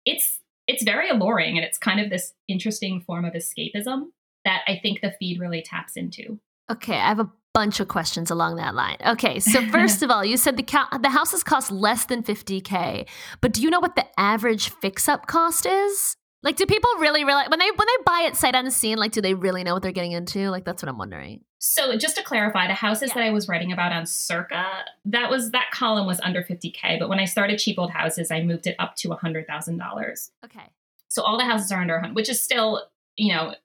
it's 0.05 0.39
it's 0.67 0.83
very 0.83 1.09
alluring 1.09 1.57
and 1.57 1.65
it's 1.65 1.77
kind 1.77 1.99
of 1.99 2.09
this 2.09 2.33
interesting 2.47 3.01
form 3.01 3.25
of 3.25 3.33
escapism 3.33 4.07
that 4.49 4.61
i 4.67 4.79
think 4.81 5.01
the 5.01 5.13
feed 5.19 5.39
really 5.39 5.61
taps 5.61 5.95
into 5.95 6.39
okay 6.69 6.95
i 6.95 7.07
have 7.07 7.19
a 7.19 7.31
bunch 7.53 7.79
of 7.79 7.87
questions 7.87 8.29
along 8.29 8.55
that 8.55 8.75
line 8.75 8.97
okay 9.05 9.39
so 9.39 9.65
first 9.71 10.03
of 10.03 10.11
all 10.11 10.23
you 10.23 10.37
said 10.37 10.57
the 10.57 10.63
ca- 10.63 10.99
the 11.01 11.09
houses 11.09 11.43
cost 11.43 11.71
less 11.71 12.05
than 12.05 12.21
50k 12.21 13.07
but 13.41 13.53
do 13.53 13.61
you 13.61 13.69
know 13.69 13.79
what 13.79 13.95
the 13.95 14.05
average 14.17 14.69
fix 14.69 15.07
up 15.07 15.27
cost 15.27 15.65
is 15.65 16.15
like, 16.41 16.55
do 16.55 16.65
people 16.65 16.89
really 16.99 17.25
realize 17.25 17.49
when 17.49 17.59
they 17.59 17.69
when 17.69 17.87
they 17.87 18.03
buy 18.05 18.21
it 18.27 18.35
sight 18.35 18.55
unseen? 18.55 18.97
Like, 18.97 19.11
do 19.11 19.21
they 19.21 19.33
really 19.33 19.63
know 19.63 19.73
what 19.73 19.83
they're 19.83 19.91
getting 19.91 20.13
into? 20.13 20.49
Like, 20.49 20.63
that's 20.63 20.81
what 20.81 20.89
I'm 20.89 20.97
wondering. 20.97 21.41
So, 21.59 21.97
just 21.97 22.15
to 22.15 22.23
clarify, 22.23 22.67
the 22.67 22.73
houses 22.73 23.09
yeah. 23.09 23.15
that 23.15 23.23
I 23.25 23.29
was 23.31 23.49
writing 23.49 23.73
about 23.73 23.91
on 23.91 24.05
Circa, 24.05 24.65
that 25.05 25.29
was 25.29 25.51
that 25.51 25.71
column 25.73 26.07
was 26.07 26.21
under 26.21 26.41
50k. 26.41 26.97
But 26.97 27.09
when 27.09 27.19
I 27.19 27.25
started 27.25 27.59
Cheap 27.59 27.77
Old 27.77 27.91
Houses, 27.91 28.31
I 28.31 28.41
moved 28.41 28.67
it 28.67 28.75
up 28.79 28.95
to 28.97 29.11
hundred 29.11 29.47
thousand 29.47 29.77
dollars. 29.77 30.31
Okay. 30.45 30.69
So 31.09 31.23
all 31.23 31.37
the 31.37 31.43
houses 31.43 31.71
are 31.71 31.81
under 31.81 31.95
100, 31.95 32.15
which 32.15 32.29
is 32.29 32.41
still, 32.41 32.83
you 33.17 33.33
know, 33.33 33.55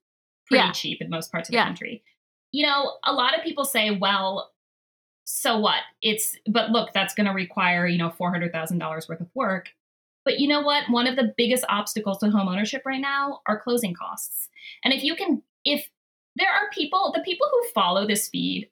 pretty 0.46 0.64
yeah. 0.64 0.72
cheap 0.72 1.00
in 1.00 1.11
most 1.11 1.30
parts 1.30 1.48
of 1.48 1.52
the 1.52 1.59
yeah. 1.59 1.66
country. 1.66 2.02
You 2.52 2.66
know, 2.66 2.94
a 3.04 3.12
lot 3.12 3.37
of 3.37 3.44
people 3.44 3.64
say, 3.64 3.90
well, 3.90 4.52
so 5.24 5.59
what? 5.59 5.80
It's 6.02 6.37
but 6.46 6.70
look, 6.70 6.92
that's 6.92 7.14
going 7.14 7.26
to 7.26 7.33
require 7.33 7.87
you 7.87 7.98
know 7.98 8.11
four 8.11 8.30
hundred 8.30 8.52
thousand 8.52 8.78
dollars 8.78 9.09
worth 9.09 9.20
of 9.20 9.28
work. 9.35 9.70
But 10.24 10.38
you 10.38 10.48
know 10.48 10.62
what? 10.62 10.85
One 10.88 11.07
of 11.07 11.16
the 11.16 11.35
biggest 11.37 11.64
obstacles 11.68 12.18
to 12.18 12.30
home 12.30 12.48
ownership 12.48 12.83
right 12.87 13.00
now 13.00 13.40
are 13.46 13.61
closing 13.61 13.94
costs. 13.94 14.48
And 14.83 14.92
if 14.92 15.02
you 15.02 15.14
can, 15.14 15.42
if 15.64 15.88
there 16.37 16.48
are 16.48 16.70
people, 16.72 17.12
the 17.14 17.22
people 17.22 17.46
who 17.50 17.68
follow 17.74 18.07
this 18.07 18.28
feed 18.28 18.70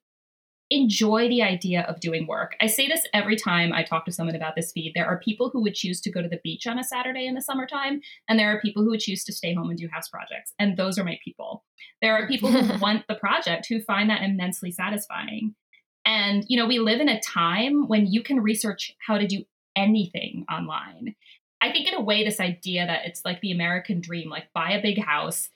enjoy 0.75 1.29
the 1.29 1.43
idea 1.43 1.83
of 1.83 2.01
doing 2.01 2.27
work. 2.27 2.57
I 2.61 2.67
say 2.67 2.89
this 2.89 3.07
every 3.13 3.37
time 3.37 3.73
I 3.73 3.83
talk 3.83 4.05
to 4.07 4.13
someone 4.13 4.37
about 4.37 4.55
this 4.57 4.73
feed. 4.73 4.93
There 4.95 5.07
are 5.07 5.19
people 5.19 5.51
who 5.51 5.63
would 5.63 5.75
choose 5.75 6.01
to 6.03 6.11
go 6.11 6.23
to 6.23 6.29
the 6.29 6.41
beach 6.43 6.67
on 6.67 6.79
a 6.79 6.85
Saturday 6.85 7.27
in 7.27 7.35
the 7.35 7.43
summertime, 7.43 8.01
and 8.29 8.39
there 8.39 8.51
are 8.55 8.61
people 8.61 8.83
who 8.83 8.91
would 8.91 9.01
choose 9.01 9.25
to 9.25 9.33
stay 9.33 9.55
home 9.55 9.71
and 9.71 9.79
do 9.79 9.89
house 9.93 10.09
projects. 10.09 10.53
And 10.59 10.77
those 10.77 10.99
are 10.99 11.05
my 11.05 11.19
people. 11.25 11.65
There 12.01 12.15
are 12.15 12.27
people 12.27 12.51
who 12.51 12.79
want 12.81 13.07
the 13.09 13.15
project 13.15 13.67
who 13.69 13.81
find 13.83 14.09
that 14.11 14.23
immensely 14.23 14.71
satisfying. 14.71 15.55
And, 16.05 16.45
you 16.49 16.59
know, 16.59 16.67
we 16.67 16.79
live 16.79 17.01
in 17.01 17.09
a 17.09 17.21
time 17.21 17.87
when 17.87 18.07
you 18.07 18.23
can 18.23 18.41
research 18.41 18.93
how 19.07 19.19
to 19.19 19.27
do 19.27 19.45
anything 19.77 20.45
online. 20.51 21.15
I 21.61 21.71
think 21.71 21.87
in 21.87 21.95
a 21.95 22.01
way, 22.01 22.25
this 22.25 22.41
idea 22.41 22.87
that 22.87 23.03
it's 23.05 23.25
like 23.25 23.41
the 23.41 23.53
American 23.53 24.01
dream, 24.01 24.29
like 24.29 24.53
buy 24.53 24.73
a 24.73 24.83
big 24.83 25.01
house, 25.01 25.49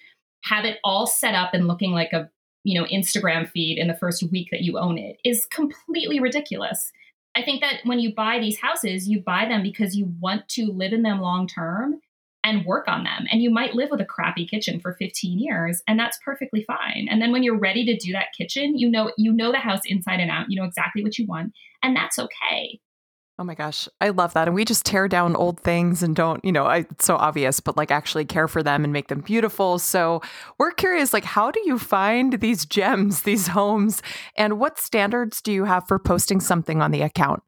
have 0.45 0.65
it 0.65 0.79
all 0.85 1.07
set 1.07 1.35
up 1.35 1.53
and 1.53 1.67
looking 1.67 1.91
like 1.91 2.13
a 2.13 2.31
you 2.67 2.79
know 2.79 2.87
Instagram 2.89 3.49
feed 3.49 3.79
in 3.79 3.87
the 3.87 3.97
first 3.97 4.25
week 4.31 4.49
that 4.51 4.63
you 4.63 4.77
own 4.77 4.99
it 4.99 5.19
is 5.25 5.47
completely 5.47 6.19
ridiculous. 6.19 6.93
I 7.37 7.43
think 7.43 7.61
that 7.61 7.81
when 7.85 8.01
you 8.01 8.15
buy 8.15 8.39
these 8.41 8.59
houses, 8.59 9.09
you 9.09 9.21
buy 9.21 9.47
them 9.47 9.63
because 9.63 9.95
you 9.95 10.13
want 10.21 10.49
to 10.51 10.73
live 10.73 10.93
in 10.93 11.03
them 11.03 11.21
long 11.21 11.47
term 11.47 12.01
and 12.43 12.65
work 12.65 12.89
on 12.89 13.05
them. 13.05 13.27
And 13.31 13.43
you 13.43 13.51
might 13.51 13.75
live 13.75 13.91
with 13.91 14.01
a 14.01 14.05
crappy 14.05 14.47
kitchen 14.47 14.81
for 14.81 14.95
15 14.95 15.39
years, 15.39 15.83
and 15.87 15.99
that's 15.99 16.19
perfectly 16.25 16.65
fine. 16.65 17.09
And 17.11 17.21
then 17.21 17.33
when 17.33 17.43
you're 17.43 17.59
ready 17.59 17.85
to 17.87 17.97
do 17.97 18.13
that 18.13 18.29
kitchen, 18.37 18.77
you 18.77 18.91
know 18.91 19.13
you 19.17 19.33
know 19.33 19.53
the 19.53 19.59
house 19.59 19.83
inside 19.87 20.19
and 20.19 20.31
out, 20.31 20.47
you 20.49 20.61
know 20.61 20.67
exactly 20.67 21.05
what 21.05 21.19
you 21.19 21.27
want, 21.27 21.53
and 21.85 21.95
that's 21.95 22.19
okay. 22.19 22.81
Oh 23.39 23.45
my 23.45 23.55
gosh, 23.55 23.87
I 24.01 24.09
love 24.09 24.33
that. 24.33 24.49
And 24.49 24.55
we 24.55 24.65
just 24.65 24.87
tear 24.87 25.09
down 25.09 25.37
old 25.37 25.61
things 25.61 26.03
and 26.03 26.17
don't, 26.17 26.43
you 26.43 26.51
know, 26.51 26.65
I, 26.65 26.79
it's 26.79 27.05
so 27.05 27.17
obvious, 27.17 27.61
but 27.61 27.77
like 27.77 27.91
actually 27.91 28.25
care 28.25 28.49
for 28.49 28.63
them 28.63 28.83
and 28.83 28.95
make 28.95 29.09
them 29.09 29.21
beautiful. 29.21 29.79
So 29.79 30.23
we're 30.59 30.71
curious, 30.71 31.13
like, 31.13 31.25
how 31.25 31.51
do 31.51 31.61
you 31.67 31.79
find 31.79 32.41
these 32.41 32.65
gems, 32.65 33.23
these 33.23 33.49
homes, 33.49 34.01
and 34.37 34.59
what 34.59 34.79
standards 34.79 35.43
do 35.43 35.53
you 35.53 35.65
have 35.65 35.87
for 35.87 35.99
posting 35.99 36.41
something 36.41 36.81
on 36.81 36.93
the 36.93 37.03
account? 37.03 37.43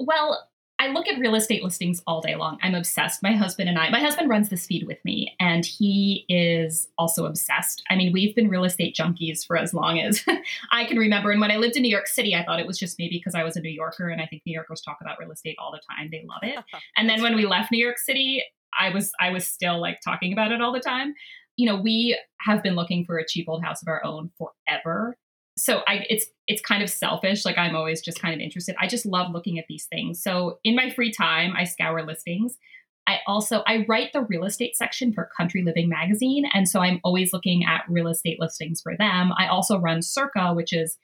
Well, 0.00 0.48
I 0.78 0.88
look 0.88 1.06
at 1.06 1.18
real 1.20 1.34
estate 1.34 1.62
listings 1.62 2.02
all 2.06 2.20
day 2.20 2.34
long. 2.34 2.58
I'm 2.62 2.74
obsessed. 2.74 3.22
My 3.22 3.32
husband 3.32 3.68
and 3.68 3.78
I, 3.78 3.90
my 3.90 4.00
husband 4.00 4.28
runs 4.28 4.48
this 4.48 4.66
feed 4.66 4.86
with 4.86 4.98
me, 5.04 5.34
and 5.38 5.64
he 5.64 6.24
is 6.28 6.88
also 6.98 7.26
obsessed. 7.26 7.82
I 7.90 7.96
mean, 7.96 8.12
we've 8.12 8.34
been 8.34 8.48
real 8.48 8.64
estate 8.64 8.96
junkies 8.96 9.46
for 9.46 9.56
as 9.56 9.72
long 9.72 10.00
as 10.00 10.24
I 10.72 10.84
can 10.84 10.98
remember. 10.98 11.30
And 11.30 11.40
when 11.40 11.52
I 11.52 11.56
lived 11.56 11.76
in 11.76 11.82
New 11.82 11.90
York 11.90 12.08
City, 12.08 12.34
I 12.34 12.44
thought 12.44 12.60
it 12.60 12.66
was 12.66 12.78
just 12.78 12.98
maybe 12.98 13.16
because 13.18 13.34
I 13.34 13.44
was 13.44 13.56
a 13.56 13.60
New 13.60 13.70
Yorker, 13.70 14.08
and 14.08 14.20
I 14.20 14.26
think 14.26 14.42
New 14.44 14.52
Yorkers 14.52 14.80
talk 14.80 14.98
about 15.00 15.18
real 15.18 15.30
estate 15.30 15.56
all 15.58 15.70
the 15.70 15.80
time. 15.88 16.08
They 16.10 16.24
love 16.26 16.40
it. 16.42 16.62
and 16.96 17.08
then 17.08 17.22
when 17.22 17.36
we 17.36 17.46
left 17.46 17.70
New 17.70 17.82
York 17.82 17.98
City, 17.98 18.42
I 18.78 18.90
was 18.90 19.12
I 19.20 19.30
was 19.30 19.46
still 19.46 19.80
like 19.80 20.00
talking 20.04 20.32
about 20.32 20.50
it 20.50 20.60
all 20.60 20.72
the 20.72 20.80
time. 20.80 21.14
You 21.56 21.66
know, 21.66 21.80
we 21.80 22.18
have 22.40 22.64
been 22.64 22.74
looking 22.74 23.04
for 23.04 23.16
a 23.18 23.26
cheap 23.26 23.48
old 23.48 23.62
house 23.62 23.80
of 23.80 23.88
our 23.88 24.04
own 24.04 24.30
forever 24.36 25.16
so 25.56 25.82
I 25.86 26.04
it's 26.08 26.26
it's 26.46 26.62
kind 26.62 26.82
of 26.82 26.90
selfish. 26.90 27.44
Like 27.44 27.58
I'm 27.58 27.76
always 27.76 28.00
just 28.00 28.20
kind 28.20 28.34
of 28.34 28.40
interested. 28.40 28.74
I 28.80 28.86
just 28.86 29.06
love 29.06 29.32
looking 29.32 29.58
at 29.58 29.66
these 29.68 29.86
things. 29.86 30.22
So 30.22 30.58
in 30.64 30.74
my 30.74 30.90
free 30.90 31.12
time, 31.12 31.54
I 31.56 31.64
scour 31.64 32.04
listings. 32.04 32.56
I 33.06 33.18
also 33.26 33.62
I 33.66 33.84
write 33.88 34.12
the 34.12 34.22
real 34.22 34.44
estate 34.44 34.76
section 34.76 35.12
for 35.12 35.30
Country 35.36 35.62
Living 35.62 35.88
magazine, 35.88 36.44
and 36.52 36.68
so 36.68 36.80
I'm 36.80 37.00
always 37.04 37.32
looking 37.32 37.64
at 37.64 37.84
real 37.88 38.08
estate 38.08 38.40
listings 38.40 38.80
for 38.80 38.96
them. 38.96 39.32
I 39.38 39.46
also 39.46 39.78
run 39.78 40.02
Circa, 40.02 40.54
which 40.54 40.72
is 40.72 40.96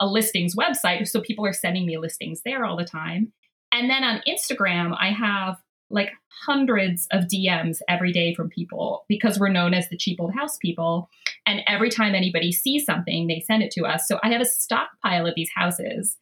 a 0.00 0.06
listings 0.06 0.54
website, 0.54 1.08
so 1.08 1.20
people 1.20 1.46
are 1.46 1.52
sending 1.52 1.86
me 1.86 1.98
listings 1.98 2.42
there 2.44 2.64
all 2.64 2.76
the 2.76 2.84
time. 2.84 3.32
And 3.72 3.88
then 3.88 4.04
on 4.04 4.22
Instagram, 4.28 4.96
I 5.00 5.10
have 5.10 5.56
like 5.90 6.10
hundreds 6.44 7.06
of 7.12 7.24
DMs 7.24 7.78
every 7.88 8.12
day 8.12 8.34
from 8.34 8.48
people 8.48 9.04
because 9.08 9.38
we're 9.38 9.48
known 9.48 9.72
as 9.74 9.88
the 9.88 9.96
cheap 9.96 10.20
old 10.20 10.34
house 10.34 10.56
people. 10.58 11.08
And 11.46 11.60
every 11.66 11.90
time 11.90 12.14
anybody 12.14 12.50
sees 12.52 12.84
something, 12.84 13.26
they 13.28 13.40
send 13.46 13.62
it 13.62 13.70
to 13.72 13.84
us. 13.84 14.08
So 14.08 14.18
I 14.22 14.30
have 14.30 14.40
a 14.40 14.46
stockpile 14.46 15.26
of 15.26 15.34
these 15.36 15.50
houses. 15.54 16.16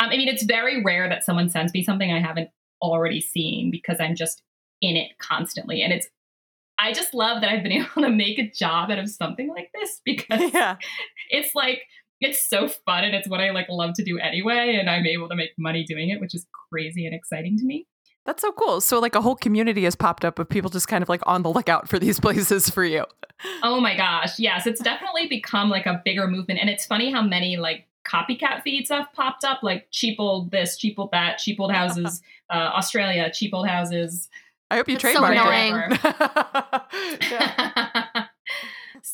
Um, 0.00 0.10
I 0.10 0.16
mean, 0.16 0.28
it's 0.28 0.44
very 0.44 0.82
rare 0.84 1.08
that 1.08 1.24
someone 1.24 1.48
sends 1.48 1.72
me 1.74 1.82
something 1.82 2.12
I 2.12 2.20
haven't 2.20 2.50
already 2.80 3.20
seen 3.20 3.70
because 3.72 3.98
I'm 4.00 4.14
just 4.14 4.42
in 4.80 4.96
it 4.96 5.18
constantly. 5.18 5.82
And 5.82 5.92
it's 5.92 6.06
I 6.78 6.92
just 6.92 7.12
love 7.12 7.40
that 7.40 7.50
I've 7.50 7.64
been 7.64 7.72
able 7.96 8.02
to 8.02 8.08
make 8.08 8.38
a 8.38 8.48
job 8.50 8.90
out 8.92 9.00
of 9.00 9.10
something 9.10 9.48
like 9.48 9.70
this 9.74 10.00
because 10.04 10.52
Yeah. 10.52 10.76
it's 11.30 11.54
like 11.54 11.82
it's 12.20 12.48
so 12.48 12.68
fun 12.68 13.04
and 13.04 13.14
it's 13.14 13.28
what 13.28 13.40
I 13.40 13.50
like 13.50 13.66
love 13.68 13.94
to 13.94 14.04
do 14.04 14.18
anyway 14.18 14.76
and 14.78 14.88
I'm 14.90 15.06
able 15.06 15.28
to 15.28 15.36
make 15.36 15.50
money 15.58 15.84
doing 15.84 16.10
it 16.10 16.20
which 16.20 16.34
is 16.34 16.46
crazy 16.70 17.04
and 17.06 17.14
exciting 17.14 17.56
to 17.58 17.64
me. 17.64 17.86
That's 18.28 18.42
so 18.42 18.52
cool. 18.52 18.82
So 18.82 18.98
like 18.98 19.14
a 19.14 19.22
whole 19.22 19.36
community 19.36 19.84
has 19.84 19.96
popped 19.96 20.22
up 20.22 20.38
of 20.38 20.50
people 20.50 20.68
just 20.68 20.86
kind 20.86 21.00
of 21.02 21.08
like 21.08 21.22
on 21.24 21.42
the 21.42 21.48
lookout 21.48 21.88
for 21.88 21.98
these 21.98 22.20
places 22.24 22.68
for 22.68 22.84
you. 22.84 23.06
Oh 23.62 23.80
my 23.80 23.96
gosh. 23.96 24.38
Yes, 24.38 24.66
it's 24.66 24.82
definitely 24.82 25.28
become 25.28 25.70
like 25.70 25.86
a 25.86 26.02
bigger 26.04 26.28
movement 26.28 26.60
and 26.60 26.68
it's 26.68 26.84
funny 26.84 27.10
how 27.10 27.22
many 27.22 27.56
like 27.56 27.86
copycat 28.06 28.60
feeds 28.62 28.90
have 28.90 29.10
popped 29.14 29.44
up 29.44 29.62
like 29.62 29.88
cheap 29.92 30.20
old 30.20 30.50
this, 30.50 30.76
cheap 30.76 30.98
old 30.98 31.10
that, 31.12 31.38
cheap 31.38 31.58
old 31.58 31.72
houses, 31.72 32.20
uh, 32.50 32.70
Australia, 32.74 33.30
cheap 33.32 33.54
old 33.54 33.66
houses. 33.66 34.28
I 34.70 34.76
hope 34.76 34.90
you 34.90 34.98
That's 34.98 35.14
so 35.14 35.20
trademark 35.22 35.98
it. 36.02 36.02
annoying. 37.24 38.24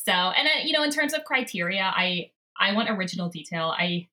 So, 0.05 0.11
and 0.11 0.47
uh, 0.47 0.51
you 0.63 0.73
know, 0.73 0.83
in 0.83 0.91
terms 0.91 1.13
of 1.13 1.23
criteria, 1.23 1.81
I 1.81 2.31
I 2.59 2.73
want 2.73 2.89
original 2.89 3.29
detail. 3.29 3.73
I, 3.77 4.07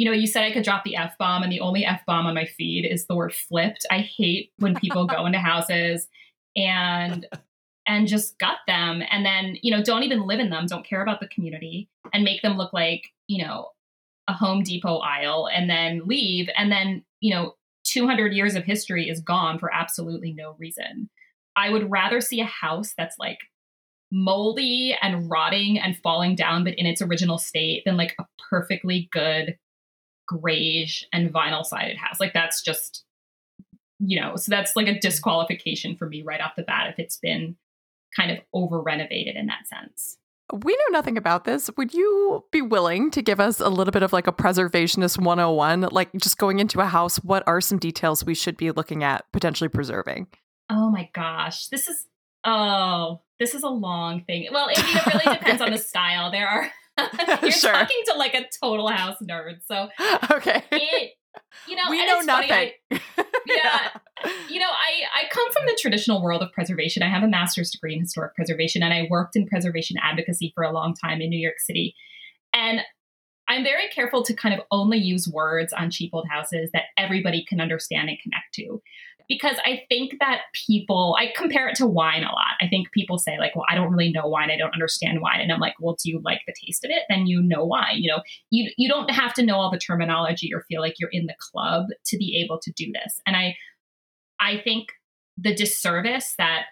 you 0.00 0.06
know, 0.06 0.12
you 0.12 0.26
said 0.26 0.44
I 0.44 0.50
could 0.50 0.64
drop 0.64 0.82
the 0.84 0.96
f 0.96 1.18
bomb, 1.18 1.42
and 1.42 1.52
the 1.52 1.60
only 1.60 1.84
f 1.84 2.00
bomb 2.06 2.24
on 2.24 2.34
my 2.34 2.46
feed 2.46 2.86
is 2.86 3.04
the 3.04 3.14
word 3.14 3.34
flipped. 3.34 3.84
I 3.90 3.98
hate 3.98 4.50
when 4.56 4.74
people 4.74 5.06
go 5.06 5.26
into 5.26 5.38
houses 5.38 6.08
and 6.56 7.26
and 7.86 8.08
just 8.08 8.38
gut 8.38 8.56
them, 8.66 9.02
and 9.10 9.26
then 9.26 9.58
you 9.60 9.70
know, 9.70 9.82
don't 9.82 10.04
even 10.04 10.26
live 10.26 10.40
in 10.40 10.48
them, 10.48 10.64
don't 10.64 10.86
care 10.86 11.02
about 11.02 11.20
the 11.20 11.28
community, 11.28 11.90
and 12.14 12.24
make 12.24 12.40
them 12.40 12.56
look 12.56 12.72
like 12.72 13.08
you 13.28 13.44
know 13.44 13.72
a 14.26 14.32
Home 14.32 14.62
Depot 14.62 15.00
aisle, 15.00 15.50
and 15.54 15.68
then 15.68 16.06
leave, 16.06 16.48
and 16.56 16.72
then 16.72 17.04
you 17.20 17.34
know. 17.34 17.54
200 17.84 18.34
years 18.34 18.54
of 18.54 18.62
history 18.62 19.08
is 19.08 19.20
gone 19.20 19.58
for 19.58 19.72
absolutely 19.74 20.34
no 20.34 20.54
reason. 20.58 21.08
I 21.56 21.70
would 21.70 21.90
rather 21.90 22.20
see 22.20 22.38
a 22.40 22.44
house 22.44 22.92
that's 22.96 23.16
like 23.18 23.38
moldy 24.12 24.94
and 25.00 25.30
rotting 25.30 25.78
and 25.78 25.96
falling 25.96 26.36
down, 26.36 26.62
but 26.62 26.74
in 26.74 26.84
its 26.84 27.00
original 27.00 27.38
state, 27.38 27.82
than 27.86 27.96
like 27.96 28.14
a 28.20 28.26
perfectly 28.50 29.08
good 29.10 29.56
grayish 30.30 31.04
and 31.12 31.32
vinyl 31.32 31.64
sided 31.64 31.96
house. 31.96 32.20
Like 32.20 32.32
that's 32.32 32.62
just, 32.62 33.04
you 33.98 34.20
know, 34.20 34.36
so 34.36 34.50
that's 34.50 34.76
like 34.76 34.86
a 34.86 34.98
disqualification 34.98 35.96
for 35.96 36.08
me 36.08 36.22
right 36.22 36.40
off 36.40 36.52
the 36.56 36.62
bat 36.62 36.88
if 36.90 36.98
it's 36.98 37.16
been 37.16 37.56
kind 38.16 38.30
of 38.30 38.38
over 38.52 38.80
renovated 38.80 39.36
in 39.36 39.46
that 39.46 39.66
sense. 39.66 40.16
We 40.52 40.72
know 40.72 40.92
nothing 40.92 41.16
about 41.16 41.44
this. 41.44 41.70
Would 41.76 41.94
you 41.94 42.44
be 42.50 42.62
willing 42.62 43.10
to 43.12 43.22
give 43.22 43.38
us 43.38 43.60
a 43.60 43.68
little 43.68 43.92
bit 43.92 44.02
of 44.02 44.12
like 44.12 44.26
a 44.26 44.32
preservationist 44.32 45.18
101? 45.18 45.82
Like 45.92 46.10
just 46.16 46.38
going 46.38 46.58
into 46.58 46.80
a 46.80 46.86
house, 46.86 47.16
what 47.18 47.44
are 47.46 47.60
some 47.60 47.78
details 47.78 48.24
we 48.24 48.34
should 48.34 48.56
be 48.56 48.70
looking 48.70 49.04
at 49.04 49.24
potentially 49.32 49.68
preserving? 49.68 50.26
Oh 50.68 50.90
my 50.90 51.08
gosh. 51.12 51.68
This 51.68 51.88
is, 51.88 52.06
oh, 52.44 53.20
this 53.38 53.54
is 53.54 53.62
a 53.62 53.68
long 53.68 54.24
thing. 54.24 54.48
Well, 54.52 54.68
I 54.76 54.82
mean, 54.82 54.96
it 54.96 55.06
really 55.06 55.36
depends 55.36 55.62
on 55.62 55.70
the 55.70 55.78
style. 55.90 56.32
There 56.32 56.48
are, 56.48 56.70
you're 57.42 57.50
Sure. 57.52 57.72
talking 57.72 58.00
to 58.06 58.14
like 58.14 58.34
a 58.34 58.44
total 58.62 58.88
house 58.88 59.16
nerd. 59.22 59.60
So 59.66 59.88
Okay. 60.32 60.62
it, 60.72 61.12
you 61.68 61.76
know, 61.76 61.82
we 61.90 62.04
know 62.06 62.18
it's 62.18 62.26
funny, 62.26 62.48
nothing. 62.48 62.72
I- 62.92 63.00
yeah 63.46 63.88
you 64.50 64.58
know 64.60 64.66
i 64.68 65.22
i 65.22 65.28
come 65.30 65.50
from 65.52 65.64
the 65.66 65.78
traditional 65.80 66.22
world 66.22 66.42
of 66.42 66.52
preservation 66.52 67.02
i 67.02 67.08
have 67.08 67.22
a 67.22 67.28
master's 67.28 67.70
degree 67.70 67.94
in 67.94 68.00
historic 68.00 68.34
preservation 68.34 68.82
and 68.82 68.92
i 68.92 69.06
worked 69.10 69.34
in 69.34 69.46
preservation 69.46 69.96
advocacy 70.02 70.52
for 70.54 70.62
a 70.62 70.70
long 70.72 70.94
time 70.94 71.20
in 71.22 71.30
new 71.30 71.38
york 71.40 71.58
city 71.58 71.94
and 72.52 72.80
i'm 73.48 73.64
very 73.64 73.88
careful 73.88 74.22
to 74.22 74.34
kind 74.34 74.54
of 74.54 74.60
only 74.70 74.98
use 74.98 75.26
words 75.26 75.72
on 75.72 75.90
cheap 75.90 76.10
old 76.12 76.26
houses 76.30 76.68
that 76.74 76.84
everybody 76.98 77.44
can 77.48 77.60
understand 77.60 78.08
and 78.10 78.18
connect 78.22 78.52
to 78.52 78.82
because 79.30 79.56
i 79.64 79.80
think 79.88 80.14
that 80.20 80.40
people 80.66 81.16
i 81.18 81.32
compare 81.34 81.68
it 81.68 81.76
to 81.76 81.86
wine 81.86 82.22
a 82.22 82.32
lot. 82.32 82.58
I 82.60 82.68
think 82.68 82.90
people 82.92 83.16
say 83.16 83.38
like 83.38 83.54
well 83.56 83.64
i 83.70 83.74
don't 83.74 83.90
really 83.90 84.12
know 84.12 84.26
wine. 84.26 84.50
I 84.50 84.58
don't 84.58 84.74
understand 84.74 85.22
wine. 85.22 85.40
And 85.40 85.50
i'm 85.50 85.60
like 85.60 85.74
well 85.80 85.96
do 86.02 86.10
you 86.10 86.20
like 86.22 86.40
the 86.46 86.54
taste 86.62 86.84
of 86.84 86.90
it? 86.90 87.04
Then 87.08 87.26
you 87.26 87.40
know 87.40 87.64
wine 87.64 87.96
you 87.98 88.10
know? 88.10 88.22
You 88.50 88.70
you 88.76 88.88
don't 88.88 89.10
have 89.10 89.32
to 89.34 89.42
know 89.42 89.56
all 89.56 89.70
the 89.70 89.78
terminology 89.78 90.50
or 90.52 90.64
feel 90.68 90.82
like 90.82 90.96
you're 90.98 91.10
in 91.10 91.26
the 91.26 91.36
club 91.38 91.86
to 92.06 92.18
be 92.18 92.42
able 92.44 92.58
to 92.60 92.72
do 92.72 92.92
this. 92.92 93.20
And 93.26 93.36
i 93.36 93.54
i 94.40 94.58
think 94.58 94.88
the 95.38 95.54
disservice 95.54 96.34
that 96.36 96.64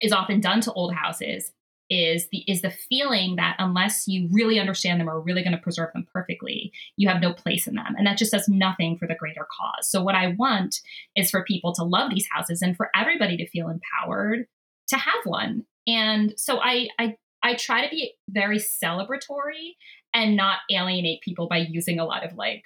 is 0.00 0.12
often 0.12 0.40
done 0.40 0.60
to 0.60 0.72
old 0.72 0.94
houses 0.94 1.52
is 1.90 2.28
the 2.28 2.38
is 2.48 2.62
the 2.62 2.70
feeling 2.70 3.36
that 3.36 3.56
unless 3.58 4.08
you 4.08 4.28
really 4.32 4.58
understand 4.58 5.00
them 5.00 5.08
or 5.08 5.20
really 5.20 5.42
going 5.42 5.56
to 5.56 5.62
preserve 5.62 5.92
them 5.92 6.06
perfectly 6.12 6.72
you 6.96 7.08
have 7.08 7.20
no 7.20 7.32
place 7.32 7.66
in 7.66 7.74
them. 7.74 7.94
And 7.96 8.06
that 8.06 8.18
just 8.18 8.32
does 8.32 8.48
nothing 8.48 8.98
for 8.98 9.06
the 9.06 9.14
greater 9.14 9.46
cause. 9.56 9.88
So 9.88 10.02
what 10.02 10.14
i 10.14 10.34
want 10.38 10.80
is 11.14 11.30
for 11.30 11.44
people 11.44 11.72
to 11.74 11.84
love 11.84 12.10
these 12.10 12.28
houses 12.30 12.62
and 12.62 12.76
for 12.76 12.90
everybody 12.94 13.36
to 13.36 13.48
feel 13.48 13.68
empowered 13.68 14.46
to 14.88 14.96
have 14.96 15.24
one. 15.24 15.64
And 15.86 16.34
so 16.36 16.58
i 16.60 16.88
i 16.98 17.16
i 17.42 17.54
try 17.54 17.84
to 17.84 17.90
be 17.90 18.14
very 18.28 18.58
celebratory 18.58 19.74
and 20.12 20.36
not 20.36 20.58
alienate 20.70 21.20
people 21.20 21.48
by 21.48 21.58
using 21.58 21.98
a 21.98 22.04
lot 22.04 22.24
of 22.24 22.34
like 22.36 22.62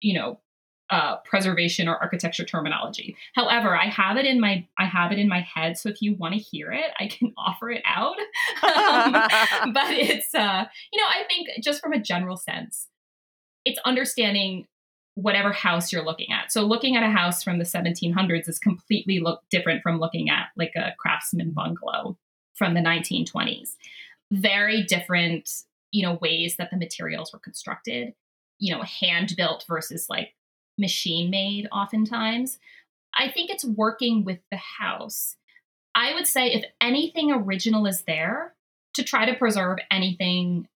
you 0.00 0.14
know 0.14 0.40
uh, 0.90 1.16
preservation 1.24 1.88
or 1.88 1.96
architecture 1.96 2.44
terminology. 2.44 3.16
However, 3.34 3.76
I 3.76 3.86
have 3.86 4.16
it 4.16 4.26
in 4.26 4.40
my 4.40 4.66
I 4.78 4.84
have 4.84 5.10
it 5.12 5.18
in 5.18 5.28
my 5.28 5.40
head, 5.40 5.78
so 5.78 5.88
if 5.88 6.02
you 6.02 6.14
want 6.14 6.34
to 6.34 6.40
hear 6.40 6.70
it, 6.70 6.90
I 6.98 7.08
can 7.08 7.32
offer 7.38 7.70
it 7.70 7.82
out. 7.86 8.16
Um, 8.62 9.12
but 9.72 9.90
it's 9.90 10.34
uh, 10.34 10.64
you 10.92 11.00
know, 11.00 11.06
I 11.08 11.24
think 11.28 11.48
just 11.62 11.80
from 11.80 11.92
a 11.92 12.00
general 12.00 12.36
sense, 12.36 12.88
it's 13.64 13.80
understanding 13.84 14.66
whatever 15.14 15.52
house 15.52 15.92
you're 15.92 16.04
looking 16.04 16.32
at. 16.32 16.50
So 16.50 16.62
looking 16.62 16.96
at 16.96 17.02
a 17.02 17.10
house 17.10 17.42
from 17.42 17.58
the 17.58 17.64
1700s 17.64 18.48
is 18.48 18.58
completely 18.58 19.20
look 19.20 19.42
different 19.50 19.82
from 19.82 20.00
looking 20.00 20.30
at 20.30 20.48
like 20.56 20.72
a 20.74 20.94
craftsman 20.98 21.50
bungalow 21.50 22.16
from 22.54 22.74
the 22.74 22.80
1920s. 22.80 23.70
Very 24.30 24.82
different, 24.82 25.50
you 25.90 26.02
know, 26.02 26.18
ways 26.22 26.56
that 26.56 26.70
the 26.70 26.78
materials 26.78 27.32
were 27.32 27.38
constructed, 27.38 28.14
you 28.58 28.74
know, 28.74 28.82
hand 28.82 29.34
built 29.36 29.66
versus 29.68 30.06
like 30.08 30.34
machine 30.78 31.30
made 31.30 31.68
oftentimes. 31.72 32.58
I 33.14 33.30
think 33.30 33.50
it's 33.50 33.64
working 33.64 34.24
with 34.24 34.38
the 34.50 34.58
house. 34.58 35.36
I 35.94 36.14
would 36.14 36.26
say 36.26 36.52
if 36.52 36.64
anything 36.80 37.30
original 37.30 37.86
is 37.86 38.02
there, 38.02 38.54
to 38.94 39.02
try 39.02 39.26
to 39.26 39.34
preserve 39.34 39.78
anything 39.90 40.68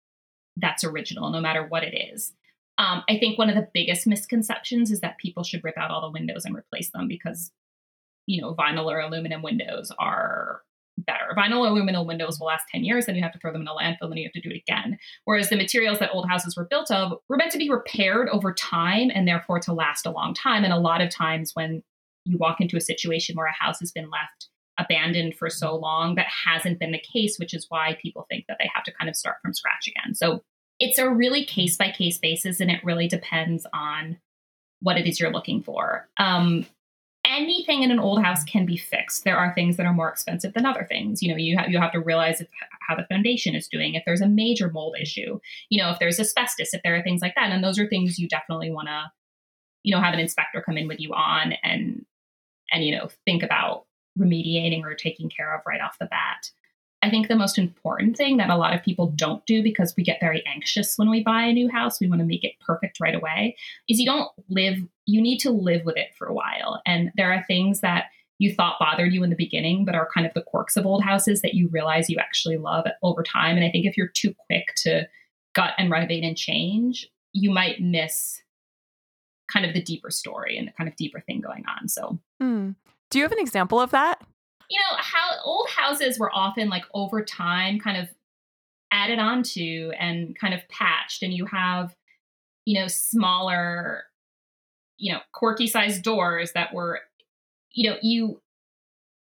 that's 0.57 0.85
original, 0.85 1.31
no 1.31 1.41
matter 1.41 1.67
what 1.67 1.83
it 1.83 1.97
is. 1.97 2.33
Um, 2.79 3.03
I 3.09 3.19
think 3.19 3.39
one 3.39 3.49
of 3.49 3.55
the 3.55 3.69
biggest 3.73 4.07
misconceptions 4.07 4.91
is 4.91 5.01
that 5.01 5.19
people 5.19 5.45
should 5.45 5.65
rip 5.65 5.79
out 5.79 5.91
all 5.91 6.01
the 6.01 6.11
windows 6.11 6.45
and 6.45 6.57
replace 6.57 6.91
them 6.91 7.09
because, 7.09 7.53
you 8.27 8.41
know, 8.41 8.55
vinyl 8.55 8.87
or 8.87 9.01
aluminum 9.01 9.43
windows 9.43 9.93
are 9.99 10.63
better. 11.07 11.35
Vinyl 11.37 11.69
aluminum 11.69 12.07
windows 12.07 12.39
will 12.39 12.47
last 12.47 12.65
10 12.73 12.85
years, 12.85 13.07
then 13.07 13.15
you 13.15 13.23
have 13.23 13.33
to 13.33 13.39
throw 13.39 13.53
them 13.53 13.63
in 13.63 13.69
a 13.69 13.75
landfill, 13.75 14.09
then 14.09 14.17
you 14.17 14.25
have 14.25 14.33
to 14.33 14.41
do 14.41 14.55
it 14.55 14.63
again. 14.69 14.99
Whereas 15.25 15.49
the 15.49 15.57
materials 15.57 15.99
that 15.99 16.11
old 16.13 16.29
houses 16.29 16.57
were 16.57 16.67
built 16.67 16.91
of 16.91 17.19
were 17.29 17.37
meant 17.37 17.53
to 17.53 17.59
be 17.59 17.71
repaired 17.71 18.29
over 18.31 18.53
time 18.53 19.11
and 19.15 19.27
therefore 19.27 19.61
to 19.61 19.73
last 19.73 20.07
a 20.07 20.11
long 20.11 20.35
time. 20.35 20.65
And 20.65 20.73
a 20.73 20.79
lot 20.79 21.01
of 21.01 21.11
times 21.11 21.53
when 21.55 21.83
you 22.25 22.39
walk 22.39 22.61
into 22.61 22.77
a 22.77 22.81
situation 22.81 23.37
where 23.37 23.47
a 23.47 23.53
house 23.53 23.81
has 23.81 23.93
been 23.93 24.11
left 24.11 24.49
abandoned 24.79 25.37
for 25.37 25.51
so 25.51 25.77
long, 25.77 26.17
that 26.17 26.27
hasn't 26.27 26.79
been 26.79 26.93
the 26.93 27.03
case, 27.13 27.39
which 27.39 27.55
is 27.55 27.67
why 27.69 27.97
people 28.03 28.27
think 28.29 28.47
that 28.49 28.57
they 28.59 28.69
have 28.75 28.85
to 28.85 28.93
kind 28.93 29.09
of 29.09 29.17
start 29.17 29.37
from 29.43 29.55
scratch 29.55 29.87
again. 29.89 30.15
So 30.15 30.43
it's 30.81 30.99
a 30.99 31.09
really 31.09 31.45
case 31.45 31.77
by 31.77 31.91
case 31.91 32.19
basis, 32.19 32.61
and 32.61 32.71
it 32.71 32.83
really 32.83 33.07
depends 33.07 33.67
on 33.73 34.19
what 34.81 34.99
it 34.99 35.07
is 35.07 35.21
you're 35.21 35.33
looking 35.33 35.63
for. 35.63 36.09
Um, 36.19 36.67
anything 37.35 37.83
in 37.83 37.91
an 37.91 37.99
old 37.99 38.23
house 38.23 38.45
can 38.45 38.65
be 38.65 38.77
fixed. 38.77 39.25
There 39.25 39.37
are 39.37 39.55
things 39.55 39.77
that 39.77 39.87
are 39.87 39.93
more 39.93 40.09
expensive 40.09 40.55
than 40.55 40.67
other 40.67 40.87
things. 40.89 41.23
You 41.23 41.31
know, 41.31 41.37
you 41.37 41.57
have 41.57 41.69
you 41.71 41.79
have 41.79 41.93
to 41.93 42.01
realize 42.01 42.41
if, 42.41 42.49
how 42.87 42.95
the 42.95 43.07
foundation 43.09 43.55
is 43.55 43.69
doing. 43.69 43.95
If 43.95 44.05
there's 44.07 44.21
a 44.21 44.29
major 44.29 44.71
mold 44.71 44.97
issue, 45.01 45.41
you 45.69 45.83
know, 45.83 45.91
if 45.91 45.99
there's 45.99 46.21
asbestos, 46.21 46.75
if 46.75 46.83
there 46.83 46.95
are 46.95 47.03
things 47.03 47.23
like 47.23 47.35
that, 47.35 47.51
and 47.51 47.63
those 47.63 47.79
are 47.79 47.87
things 47.87 48.19
you 48.19 48.29
definitely 48.29 48.71
want 48.71 48.89
to, 48.89 49.11
you 49.83 49.95
know, 49.95 50.01
have 50.01 50.15
an 50.15 50.21
inspector 50.21 50.63
come 50.63 50.77
in 50.77 50.89
with 50.89 51.01
you 51.01 51.13
on 51.13 51.55
and 51.63 52.05
and 52.73 52.85
you 52.85 52.97
know 52.97 53.09
think 53.25 53.43
about 53.43 53.85
remediating 54.19 54.83
or 54.83 54.95
taking 54.95 55.29
care 55.29 55.55
of 55.55 55.63
right 55.67 55.81
off 55.81 55.99
the 55.99 56.07
bat. 56.07 56.51
I 57.05 57.11
think 57.11 57.29
the 57.29 57.37
most 57.37 57.59
important 57.59 58.17
thing 58.17 58.39
that 58.39 58.49
a 58.49 58.57
lot 58.57 58.75
of 58.75 58.83
people 58.83 59.13
don't 59.15 59.45
do 59.45 59.63
because 59.63 59.93
we 59.95 60.03
get 60.03 60.21
very 60.21 60.43
anxious 60.47 60.97
when 60.97 61.11
we 61.11 61.23
buy 61.23 61.43
a 61.43 61.53
new 61.53 61.69
house, 61.69 62.01
we 62.01 62.09
want 62.09 62.21
to 62.21 62.27
make 62.27 62.45
it 62.45 62.55
perfect 62.67 62.99
right 62.99 63.15
away, 63.15 63.57
is 63.91 63.99
you 63.99 64.07
don't 64.07 64.31
live, 64.49 64.79
you 65.05 65.21
need 65.21 65.39
to 65.41 65.51
live 65.51 65.85
with 65.85 65.99
it 65.99 66.15
for 66.17 66.27
a 66.27 66.33
while. 66.33 66.81
And 66.87 67.13
there 67.15 67.31
are 67.31 67.45
things 67.47 67.81
that 67.81 68.07
you 68.39 68.55
thought 68.55 68.79
bothered 68.81 69.13
you 69.13 69.23
in 69.23 69.29
the 69.29 69.37
beginning, 69.37 69.85
but 69.85 69.95
are 69.95 70.09
kind 70.15 70.27
of 70.27 70.33
the 70.33 70.41
quirks 70.41 70.79
of 70.79 70.87
old 70.87 71.05
houses 71.05 71.43
that 71.43 71.53
you 71.53 71.69
realize 71.71 72.09
you 72.09 72.17
actually 72.19 72.57
love 72.57 72.87
over 73.03 73.23
time. 73.23 73.57
And 73.57 73.67
I 73.67 73.71
think 73.71 73.85
if 73.85 73.99
you're 73.99 74.09
too 74.09 74.35
quick 74.47 74.69
to 74.79 75.07
gut 75.55 75.75
and 75.77 75.91
renovate 75.91 76.25
and 76.25 76.39
change, 76.39 77.07
you 77.35 77.51
might 77.51 77.83
miss 77.83 78.41
kind 79.53 79.67
of 79.67 79.75
the 79.75 79.83
deeper 79.83 80.11
story 80.11 80.57
and 80.57 80.69
the 80.69 80.73
kind 80.73 80.89
of 80.89 80.97
deeper 80.97 81.21
thing 81.21 81.43
going 81.43 81.65
on. 81.67 81.87
So 81.87 82.19
Hmm. 82.41 82.71
Do 83.11 83.19
you 83.19 83.25
have 83.25 83.33
an 83.33 83.39
example 83.39 83.79
of 83.79 83.91
that? 83.91 84.23
You 84.71 84.79
know 84.79 84.97
how 84.99 85.31
old 85.45 85.69
houses 85.69 86.19
were 86.19 86.31
often 86.33 86.69
like 86.69 86.85
over 86.95 87.25
time 87.25 87.79
kind 87.79 87.97
of 87.97 88.09
added 88.93 89.19
onto 89.19 89.91
and 89.99 90.39
kind 90.39 90.55
of 90.55 90.61
patched 90.69 91.23
and 91.23 91.33
you 91.33 91.47
have 91.47 91.95
you 92.65 92.79
know 92.79 92.87
smaller 92.87 94.05
you 94.99 95.13
know 95.13 95.21
quirky 95.33 95.67
sized 95.67 96.03
doors 96.03 96.53
that 96.53 96.73
were 96.73 97.01
you 97.73 97.91
know 97.91 97.97
you 98.03 98.41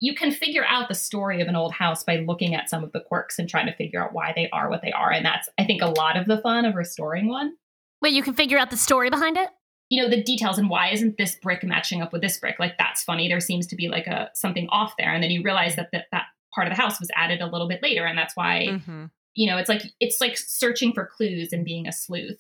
you 0.03 0.13
can 0.13 0.31
figure 0.31 0.65
out 0.67 0.89
the 0.89 0.93
story 0.93 1.41
of 1.41 1.47
an 1.47 1.55
old 1.55 1.71
house 1.71 2.03
by 2.03 2.17
looking 2.17 2.53
at 2.53 2.69
some 2.69 2.83
of 2.83 2.91
the 2.91 2.99
quirks 2.99 3.39
and 3.39 3.47
trying 3.47 3.67
to 3.67 3.75
figure 3.75 4.03
out 4.03 4.11
why 4.11 4.33
they 4.35 4.49
are 4.51 4.69
what 4.69 4.81
they 4.81 4.91
are. 4.91 5.09
And 5.09 5.25
that's, 5.25 5.47
I 5.57 5.63
think, 5.63 5.81
a 5.81 5.87
lot 5.87 6.17
of 6.17 6.25
the 6.25 6.41
fun 6.41 6.65
of 6.65 6.75
restoring 6.75 7.29
one. 7.29 7.53
Wait, 8.01 8.11
you 8.11 8.21
can 8.21 8.33
figure 8.33 8.57
out 8.57 8.69
the 8.69 8.75
story 8.75 9.09
behind 9.09 9.37
it? 9.37 9.47
You 9.93 10.01
know, 10.01 10.09
the 10.09 10.23
details 10.23 10.57
and 10.57 10.69
why 10.69 10.89
isn't 10.89 11.17
this 11.17 11.35
brick 11.35 11.63
matching 11.63 12.01
up 12.01 12.11
with 12.11 12.21
this 12.23 12.39
brick? 12.39 12.57
Like, 12.57 12.77
that's 12.79 13.03
funny. 13.03 13.27
There 13.27 13.39
seems 13.39 13.67
to 13.67 13.75
be 13.75 13.89
like 13.89 14.07
a 14.07 14.29
something 14.33 14.67
off 14.69 14.93
there. 14.97 15.13
And 15.13 15.21
then 15.21 15.29
you 15.29 15.43
realize 15.43 15.75
that 15.75 15.89
that, 15.91 16.05
that 16.11 16.23
part 16.55 16.67
of 16.67 16.75
the 16.75 16.81
house 16.81 16.99
was 16.99 17.09
added 17.15 17.41
a 17.41 17.45
little 17.47 17.67
bit 17.67 17.83
later. 17.83 18.05
And 18.05 18.17
that's 18.17 18.35
why, 18.35 18.67
Mhm. 18.69 19.11
you 19.35 19.47
know, 19.49 19.57
it's 19.57 19.69
like, 19.69 19.83
it's 19.99 20.19
like 20.19 20.35
searching 20.37 20.93
for 20.93 21.05
clues 21.05 21.53
and 21.53 21.63
being 21.63 21.87
a 21.87 21.91
sleuth. 21.91 22.39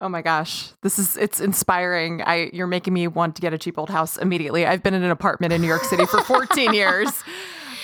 Oh 0.00 0.08
my 0.08 0.22
gosh, 0.22 0.70
this 0.82 0.98
is 0.98 1.16
it's 1.16 1.40
inspiring. 1.40 2.22
I 2.22 2.50
you're 2.52 2.66
making 2.66 2.92
me 2.94 3.06
want 3.06 3.36
to 3.36 3.42
get 3.42 3.54
a 3.54 3.58
cheap 3.58 3.78
old 3.78 3.90
house 3.90 4.16
immediately. 4.16 4.66
I've 4.66 4.82
been 4.82 4.94
in 4.94 5.02
an 5.02 5.10
apartment 5.10 5.52
in 5.52 5.60
New 5.62 5.68
York 5.68 5.84
City 5.84 6.04
for 6.06 6.20
14 6.22 6.74
years. 6.82 7.08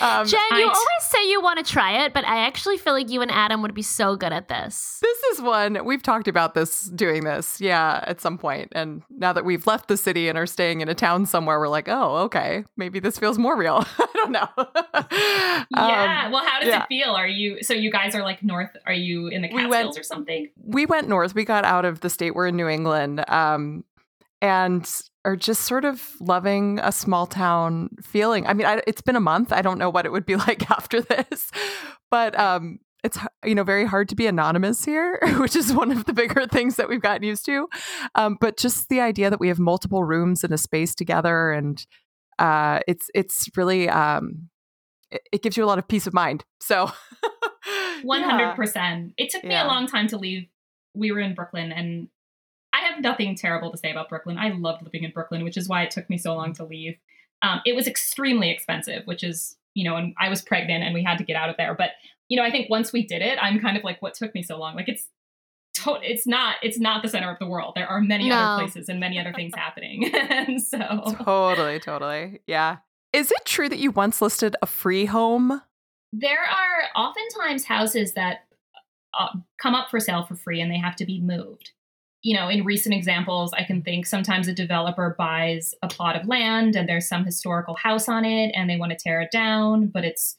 Um, 0.02 0.26
Jen, 0.26 0.40
you 0.52 0.56
I 0.56 0.62
always 0.62 0.99
say 1.10 1.28
you 1.30 1.40
want 1.42 1.64
to 1.64 1.72
try 1.72 2.04
it, 2.04 2.14
but 2.14 2.24
I 2.24 2.46
actually 2.46 2.78
feel 2.78 2.92
like 2.92 3.10
you 3.10 3.20
and 3.22 3.30
Adam 3.30 3.62
would 3.62 3.74
be 3.74 3.82
so 3.82 4.16
good 4.16 4.32
at 4.32 4.48
this. 4.48 4.98
this 5.02 5.18
is 5.32 5.42
one 5.42 5.84
we've 5.84 6.02
talked 6.02 6.28
about 6.28 6.54
this 6.54 6.84
doing 6.84 7.24
this, 7.24 7.60
yeah, 7.60 8.04
at 8.06 8.20
some 8.20 8.38
point. 8.38 8.68
And 8.72 9.02
now 9.10 9.32
that 9.32 9.44
we've 9.44 9.66
left 9.66 9.88
the 9.88 9.96
city 9.96 10.28
and 10.28 10.38
are 10.38 10.46
staying 10.46 10.80
in 10.80 10.88
a 10.88 10.94
town 10.94 11.26
somewhere, 11.26 11.58
we're 11.58 11.68
like, 11.68 11.88
oh, 11.88 12.16
okay, 12.24 12.64
maybe 12.76 13.00
this 13.00 13.18
feels 13.18 13.38
more 13.38 13.56
real. 13.56 13.84
I 13.98 14.06
don't 14.14 14.32
know. 14.32 14.48
yeah. 15.76 16.24
Um, 16.26 16.32
well, 16.32 16.44
how 16.44 16.60
does 16.60 16.68
yeah. 16.68 16.82
it 16.82 16.86
feel? 16.88 17.10
Are 17.10 17.28
you, 17.28 17.62
so 17.62 17.74
you 17.74 17.90
guys 17.90 18.14
are 18.14 18.22
like 18.22 18.42
north, 18.42 18.76
are 18.86 18.92
you 18.92 19.28
in 19.28 19.42
the 19.42 19.48
We 19.48 19.62
Catskills 19.62 19.70
went- 19.70 19.98
or 19.98 20.02
something? 20.02 20.48
we 20.62 20.86
went 20.86 21.08
north. 21.08 21.34
We 21.34 21.44
got 21.44 21.64
out 21.64 21.84
of 21.84 22.00
the 22.00 22.10
state. 22.10 22.34
We're 22.34 22.46
in 22.46 22.56
New 22.56 22.68
England, 22.68 23.24
um, 23.28 23.84
and 24.42 24.88
are 25.24 25.36
just 25.36 25.62
sort 25.62 25.84
of 25.84 26.14
loving 26.20 26.78
a 26.82 26.90
small 26.92 27.26
town 27.26 27.90
feeling. 28.02 28.46
I 28.46 28.54
mean, 28.54 28.66
I, 28.66 28.82
it's 28.86 29.02
been 29.02 29.16
a 29.16 29.20
month. 29.20 29.52
I 29.52 29.60
don't 29.62 29.78
know 29.78 29.90
what 29.90 30.06
it 30.06 30.12
would 30.12 30.24
be 30.26 30.36
like 30.46 30.70
after 30.70 31.00
this, 31.02 31.50
but 32.10 32.38
um, 32.38 32.78
it's 33.04 33.18
you 33.44 33.54
know 33.54 33.64
very 33.64 33.84
hard 33.86 34.08
to 34.10 34.14
be 34.16 34.26
anonymous 34.26 34.84
here, 34.84 35.18
which 35.38 35.56
is 35.56 35.72
one 35.72 35.90
of 35.92 36.04
the 36.06 36.12
bigger 36.12 36.46
things 36.46 36.76
that 36.76 36.88
we've 36.88 37.02
gotten 37.02 37.22
used 37.22 37.44
to. 37.46 37.68
Um, 38.14 38.38
but 38.40 38.56
just 38.56 38.88
the 38.88 39.00
idea 39.00 39.30
that 39.30 39.40
we 39.40 39.48
have 39.48 39.58
multiple 39.58 40.04
rooms 40.04 40.42
in 40.44 40.52
a 40.52 40.58
space 40.58 40.94
together, 40.94 41.52
and 41.52 41.84
uh, 42.38 42.80
it's 42.88 43.10
it's 43.14 43.48
really 43.56 43.88
um, 43.88 44.48
it, 45.10 45.22
it 45.32 45.42
gives 45.42 45.56
you 45.56 45.64
a 45.64 45.66
lot 45.66 45.78
of 45.78 45.86
peace 45.88 46.06
of 46.06 46.14
mind. 46.14 46.44
So. 46.60 46.90
Hundred 48.02 48.54
percent. 48.56 49.12
It 49.18 49.28
took 49.30 49.44
me 49.44 49.50
Yeah. 49.50 49.66
a 49.66 49.68
long 49.68 49.86
time 49.86 50.06
to 50.08 50.16
leave. 50.16 50.46
We 50.94 51.12
were 51.12 51.20
in 51.20 51.34
Brooklyn, 51.34 51.70
and 51.70 52.08
have 53.02 53.12
nothing 53.12 53.34
terrible 53.34 53.70
to 53.70 53.76
say 53.78 53.90
about 53.90 54.08
Brooklyn. 54.08 54.38
I 54.38 54.50
loved 54.50 54.82
living 54.82 55.04
in 55.04 55.10
Brooklyn, 55.10 55.44
which 55.44 55.56
is 55.56 55.68
why 55.68 55.82
it 55.82 55.90
took 55.90 56.08
me 56.10 56.18
so 56.18 56.34
long 56.34 56.52
to 56.54 56.64
leave. 56.64 56.96
Um, 57.42 57.60
it 57.64 57.74
was 57.74 57.86
extremely 57.86 58.50
expensive, 58.50 59.06
which 59.06 59.22
is 59.24 59.56
you 59.74 59.84
know, 59.84 59.96
and 59.96 60.14
I 60.20 60.28
was 60.28 60.42
pregnant, 60.42 60.82
and 60.82 60.92
we 60.94 61.04
had 61.04 61.16
to 61.18 61.24
get 61.24 61.36
out 61.36 61.48
of 61.48 61.56
there. 61.56 61.74
But 61.74 61.90
you 62.28 62.36
know, 62.36 62.42
I 62.44 62.50
think 62.50 62.68
once 62.70 62.92
we 62.92 63.06
did 63.06 63.22
it, 63.22 63.38
I'm 63.40 63.60
kind 63.60 63.76
of 63.76 63.84
like, 63.84 64.02
what 64.02 64.14
took 64.14 64.34
me 64.34 64.42
so 64.42 64.58
long? 64.58 64.74
Like 64.76 64.88
it's. 64.88 65.06
to- 65.74 66.00
It's 66.02 66.26
not. 66.26 66.56
It's 66.62 66.78
not 66.78 67.02
the 67.02 67.08
center 67.08 67.30
of 67.30 67.38
the 67.38 67.46
world. 67.46 67.72
There 67.76 67.86
are 67.86 68.00
many 68.00 68.28
No. 68.28 68.36
other 68.36 68.62
places 68.64 68.88
and 68.88 68.98
many 68.98 69.18
other 69.18 69.32
things 69.32 69.52
happening, 69.56 70.12
and 70.14 70.60
so 70.72 70.78
Totally, 71.24 71.78
totally. 71.78 72.40
Yeah. 72.46 72.78
Is 73.12 73.30
it 73.30 73.44
true 73.44 73.68
that 73.68 73.78
you 73.78 73.90
once 73.90 74.20
listed 74.20 74.56
a 74.62 74.66
free 74.66 75.06
home? 75.06 75.62
there 76.12 76.40
are 76.42 77.00
oftentimes 77.00 77.64
houses 77.64 78.14
that 78.14 78.40
uh, 79.16 79.28
come 79.62 79.76
up 79.76 79.88
for 79.90 80.00
sale 80.00 80.24
for 80.26 80.34
free 80.34 80.60
and 80.60 80.68
they 80.68 80.76
have 80.78 80.96
to 80.96 81.06
be 81.06 81.20
moved. 81.20 81.70
You 82.22 82.36
know, 82.36 82.48
in 82.48 82.64
recent 82.64 82.94
examples, 82.94 83.52
I 83.54 83.64
can 83.64 83.82
think 83.82 84.04
sometimes 84.06 84.46
a 84.46 84.52
developer 84.52 85.14
buys 85.18 85.74
a 85.82 85.88
plot 85.88 86.16
of 86.20 86.28
land 86.28 86.76
and 86.76 86.86
there's 86.88 87.08
some 87.08 87.24
historical 87.24 87.74
house 87.76 88.08
on 88.08 88.24
it 88.26 88.52
and 88.54 88.68
they 88.68 88.76
want 88.76 88.92
to 88.92 88.98
tear 88.98 89.22
it 89.22 89.30
down, 89.30 89.86
but 89.86 90.04
it's, 90.04 90.36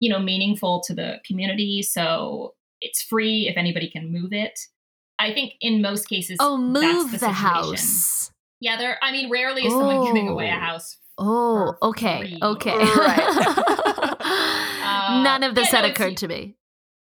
you 0.00 0.08
know, 0.10 0.18
meaningful 0.18 0.82
to 0.86 0.94
the 0.94 1.16
community. 1.26 1.82
So 1.82 2.54
it's 2.80 3.02
free 3.02 3.46
if 3.48 3.56
anybody 3.58 3.90
can 3.90 4.10
move 4.10 4.32
it. 4.32 4.58
I 5.18 5.32
think 5.34 5.52
in 5.60 5.82
most 5.82 6.08
cases, 6.08 6.38
Oh, 6.40 6.56
that's 6.72 6.84
move 6.94 7.12
the, 7.12 7.18
situation. 7.18 7.34
house. 7.34 8.30
Yeah, 8.60 8.78
there. 8.78 8.98
I 9.02 9.12
mean, 9.12 9.30
rarely 9.30 9.66
is 9.66 9.72
someone 9.72 10.04
giving 10.06 10.28
away 10.28 10.48
a 10.48 10.54
Oh. 10.54 10.60
house. 10.60 10.96
Oh, 11.18 11.74
okay. 11.82 12.20
free. 12.20 12.38
Okay. 12.42 12.74
Uh, 14.26 15.22
None 15.22 15.42
of 15.42 15.54
this 15.54 15.70
yeah, 15.72 15.76
had 15.80 15.86
no, 15.86 15.90
occurred 15.92 16.16
to 16.18 16.28
me. 16.28 16.56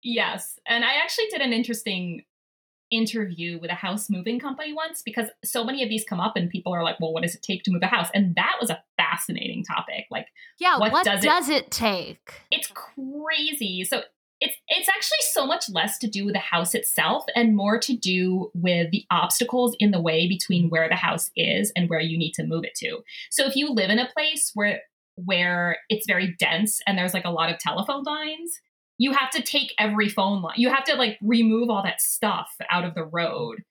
Yes. 0.02 0.58
And 0.66 0.84
I 0.84 0.94
actually 1.02 1.26
did 1.30 1.40
an 1.40 1.52
interesting 1.52 2.24
interview 2.96 3.58
with 3.58 3.70
a 3.70 3.74
house 3.74 4.08
moving 4.08 4.38
company 4.38 4.72
once 4.72 5.02
because 5.04 5.28
so 5.44 5.64
many 5.64 5.82
of 5.82 5.88
these 5.88 6.04
come 6.04 6.20
up 6.20 6.36
and 6.36 6.48
people 6.50 6.72
are 6.74 6.82
like, 6.82 7.00
well, 7.00 7.12
what 7.12 7.22
does 7.22 7.34
it 7.34 7.42
take 7.42 7.62
to 7.64 7.70
move 7.70 7.82
a 7.82 7.86
house? 7.86 8.08
And 8.14 8.34
that 8.36 8.56
was 8.60 8.70
a 8.70 8.82
fascinating 8.96 9.64
topic. 9.64 10.06
Like, 10.10 10.28
Yeah, 10.58 10.78
What 10.78 10.92
what, 10.92 11.04
does 11.04 11.22
does, 11.22 11.48
it- 11.48 11.64
it 11.64 11.70
take? 11.70 12.42
it's 12.50 12.70
crazy. 12.72 13.84
So 13.84 14.02
it's 14.40 14.56
it's 14.68 14.88
actually 14.88 15.18
so 15.32 15.46
much 15.46 15.70
less 15.70 15.96
to 15.98 16.08
do 16.08 16.24
with 16.24 16.34
the 16.34 16.40
house 16.40 16.74
itself 16.74 17.24
and 17.34 17.56
more 17.56 17.78
to 17.78 17.96
do 17.96 18.50
with 18.54 18.90
the 18.90 19.04
obstacles 19.10 19.76
in 19.78 19.90
the 19.92 20.00
way 20.00 20.28
between 20.28 20.68
where 20.70 20.88
the 20.88 20.96
house 20.96 21.30
is 21.36 21.72
and 21.76 21.88
where 21.88 22.00
you 22.00 22.18
need 22.18 22.32
to 22.32 22.44
move 22.44 22.64
it 22.64 22.74
to. 22.76 22.98
So 23.30 23.46
if 23.46 23.54
you 23.56 23.70
live 23.70 23.90
in 23.90 23.98
a 23.98 24.08
place 24.12 24.50
where 24.54 24.82
where 25.16 25.78
it's 25.88 26.06
very 26.08 26.34
dense 26.40 26.80
and 26.86 26.98
there's 26.98 27.14
like 27.14 27.24
a 27.24 27.30
lot 27.30 27.48
of 27.50 27.58
telephone 27.60 28.02
lines, 28.02 28.60
you 28.98 29.12
have 29.12 29.30
to 29.30 29.42
take 29.42 29.74
every 29.78 30.08
phone 30.08 30.42
line. 30.42 30.54
You 30.56 30.70
have 30.70 30.84
to 30.84 30.94
like 30.94 31.18
remove 31.22 31.70
all 31.70 31.82
that 31.82 32.00
stuff 32.00 32.54
out 32.70 32.84
of 32.84 32.94
the 32.94 33.04
road, 33.04 33.62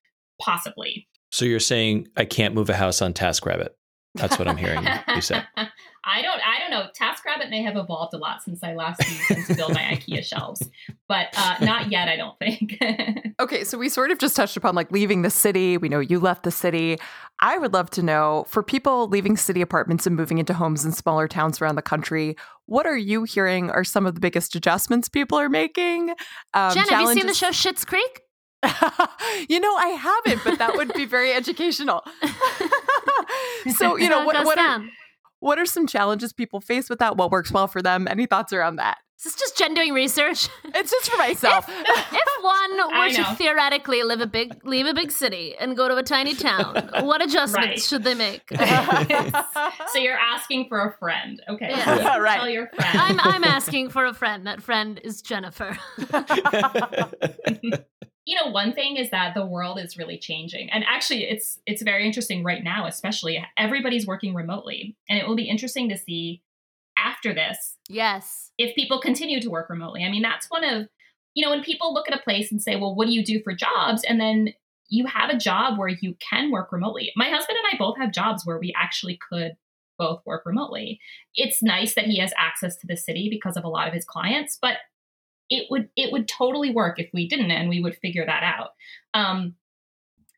possibly. 0.42 1.08
So 1.32 1.46
you're 1.46 1.60
saying 1.60 2.10
I 2.16 2.26
can't 2.26 2.54
move 2.54 2.70
a 2.70 2.76
house 2.76 3.02
on 3.02 3.14
TaskRabbit? 3.14 3.70
That's 4.16 4.38
what 4.38 4.48
I'm 4.48 4.58
hearing 4.58 4.86
you 5.16 5.22
say. 5.22 5.42
I 5.58 6.22
don't 6.22 6.40
I 6.46 6.60
don't 6.60 6.70
know. 6.70 6.88
TaskRabbit 7.00 7.50
may 7.50 7.64
have 7.64 7.76
evolved 7.76 8.14
a 8.14 8.18
lot 8.18 8.44
since 8.44 8.64
I 8.64 8.74
last 8.74 9.02
used 9.08 9.30
them 9.30 9.44
to 9.46 9.56
build 9.56 9.74
my 9.74 9.82
IKEA 9.94 10.24
shelves, 10.24 10.62
but 11.08 11.28
uh, 11.38 11.56
not 11.62 11.92
yet. 11.92 12.08
I 12.08 12.16
don't 12.16 12.38
think. 12.40 12.78
Okay, 13.40 13.64
so 13.64 13.80
we 13.80 13.90
sort 13.90 14.12
of 14.12 14.20
just 14.20 14.36
touched 14.36 14.56
upon 14.56 14.76
like 14.76 14.92
leaving 14.92 15.24
the 15.24 15.30
city. 15.30 15.76
We 15.76 15.90
know 15.90 16.00
you 16.00 16.20
left 16.20 16.44
the 16.44 16.52
city. 16.52 16.98
I 17.42 17.58
would 17.58 17.74
love 17.74 17.90
to 17.90 18.04
know 18.04 18.46
for 18.48 18.62
people 18.62 19.08
leaving 19.08 19.36
city 19.38 19.60
apartments 19.60 20.06
and 20.06 20.16
moving 20.16 20.38
into 20.38 20.54
homes 20.54 20.86
in 20.86 20.92
smaller 20.92 21.28
towns 21.28 21.60
around 21.60 21.76
the 21.76 21.82
country, 21.82 22.38
what 22.68 22.86
are 22.86 22.96
you 22.96 23.24
hearing 23.24 23.72
are 23.72 23.84
some 23.84 24.06
of 24.06 24.14
the 24.14 24.22
biggest 24.22 24.56
adjustments 24.56 25.10
people 25.10 25.38
are 25.38 25.50
making? 25.50 26.12
Um, 26.54 26.74
Jen, 26.74 26.88
have 26.88 27.02
you 27.02 27.14
seen 27.14 27.26
the 27.26 27.34
show 27.34 27.50
Schitt's 27.50 27.84
Creek? 27.84 28.22
you 29.50 29.60
know, 29.60 29.76
I 29.76 29.88
haven't, 29.90 30.44
but 30.46 30.60
that 30.60 30.76
would 30.76 30.94
be 30.94 31.06
very 31.06 31.34
educational. 31.34 32.04
so, 33.76 33.98
you 33.98 34.08
know, 34.08 34.24
what, 34.26 34.46
what, 34.46 34.58
are, 34.58 34.86
what 35.40 35.60
are 35.60 35.66
some 35.66 35.88
challenges 35.88 36.32
people 36.32 36.62
face 36.62 36.90
with 36.90 37.00
that? 37.00 37.18
What 37.18 37.32
works 37.32 37.52
well 37.52 37.68
for 37.68 37.82
them? 37.82 38.08
Any 38.08 38.26
thoughts 38.26 38.54
around 38.54 38.78
that? 38.78 39.00
Is 39.18 39.24
this 39.26 39.36
just 39.36 39.58
Jen 39.58 39.74
doing 39.74 39.94
research? 39.94 40.50
It's 40.76 40.90
just 40.90 41.10
for 41.12 41.18
myself. 41.18 41.66
if 41.70 42.44
one 42.44 42.78
were 43.00 43.10
to 43.10 43.36
theoretically 43.36 44.02
live 44.04 44.22
a 44.22 44.26
big 44.26 44.66
leave 44.66 44.88
a 44.88 44.94
big 44.94 45.12
city 45.12 45.56
and 45.60 45.78
go 45.78 45.88
to 45.88 45.96
a 45.96 46.04
tiny 46.04 46.34
town, 46.34 46.90
what 47.02 47.22
adjustments 47.22 47.56
Right. 47.70 47.80
should 47.82 48.04
they 48.04 48.16
make? 48.16 48.42
so 48.50 50.00
you're 50.00 50.18
asking 50.18 50.66
for 50.68 50.80
a 50.88 50.98
friend, 50.98 51.42
okay? 51.48 51.70
Yeah. 51.70 51.96
You 51.96 52.02
can 52.02 52.22
Right. 52.22 52.36
Tell 52.38 52.50
your 52.50 52.68
friend. 52.70 52.98
I'm 53.00 53.20
I'm 53.20 53.44
asking 53.44 53.90
for 53.92 54.06
a 54.06 54.14
friend. 54.14 54.48
That 54.48 54.62
friend 54.64 55.00
is 55.04 55.22
Jennifer. 55.22 55.78
you 58.26 58.36
know 58.36 58.52
one 58.52 58.74
thing 58.74 58.96
is 58.98 59.10
that 59.12 59.34
the 59.36 59.46
world 59.46 59.78
is 59.80 59.98
really 59.98 60.18
changing 60.18 60.70
and 60.72 60.84
actually 60.88 61.24
it's 61.26 61.60
it's 61.66 61.82
very 61.82 62.06
interesting 62.06 62.42
right 62.44 62.64
now 62.64 62.88
especially 62.88 63.44
everybody's 63.58 64.08
working 64.08 64.34
remotely 64.34 64.96
and 65.10 65.20
it 65.20 65.28
will 65.28 65.36
be 65.36 65.50
interesting 65.50 65.90
to 65.90 65.98
see 65.98 66.42
after 66.98 67.34
this 67.34 67.78
Yes. 67.90 68.52
if 68.58 68.76
people 68.76 69.00
continue 69.00 69.40
to 69.42 69.50
work 69.50 69.70
remotely. 69.70 70.04
I 70.04 70.12
mean 70.12 70.22
that's 70.22 70.48
one 70.50 70.64
of 70.64 70.88
you 71.34 71.44
know 71.44 71.52
when 71.52 71.64
people 71.64 71.94
look 71.94 72.10
at 72.10 72.18
a 72.18 72.24
place 72.24 72.52
and 72.52 72.62
say 72.62 72.76
well 72.76 72.96
what 72.96 73.08
do 73.08 73.14
you 73.14 73.24
do 73.24 73.42
for 73.44 73.54
jobs? 73.54 74.04
And 74.04 74.20
then 74.20 74.54
you 74.90 75.06
have 75.08 75.30
a 75.30 75.38
job 75.38 75.80
where 75.80 75.90
you 75.90 76.16
can 76.20 76.52
work 76.52 76.72
remotely. 76.72 77.12
My 77.16 77.30
husband 77.30 77.58
and 77.58 77.74
i 77.74 77.78
both 77.78 77.98
have 77.98 78.12
jobs 78.12 78.46
where 78.46 78.60
we 78.60 78.74
actually 78.78 79.20
could 79.30 79.54
both 79.98 80.22
work 80.26 80.44
remotely. 80.46 81.00
It's 81.36 81.64
nice 81.64 81.96
that 81.96 82.06
he 82.06 82.20
has 82.20 82.34
access 82.38 82.76
to 82.78 82.88
the 82.88 82.98
city 82.98 83.28
because 83.30 83.58
of 83.58 83.64
a 83.64 83.70
lot 83.70 83.88
of 83.88 83.94
his 83.94 84.06
clients 84.06 84.58
but 84.62 84.78
it 85.50 85.68
would 85.70 85.90
it 85.96 86.12
would 86.12 86.28
totally 86.28 86.72
work 86.72 87.00
if 87.00 87.10
we 87.14 87.28
didn't 87.28 87.52
and 87.52 87.70
we 87.70 87.82
would 87.82 87.98
figure 87.98 88.26
that 88.26 88.44
out. 88.44 88.70
Um, 89.14 89.56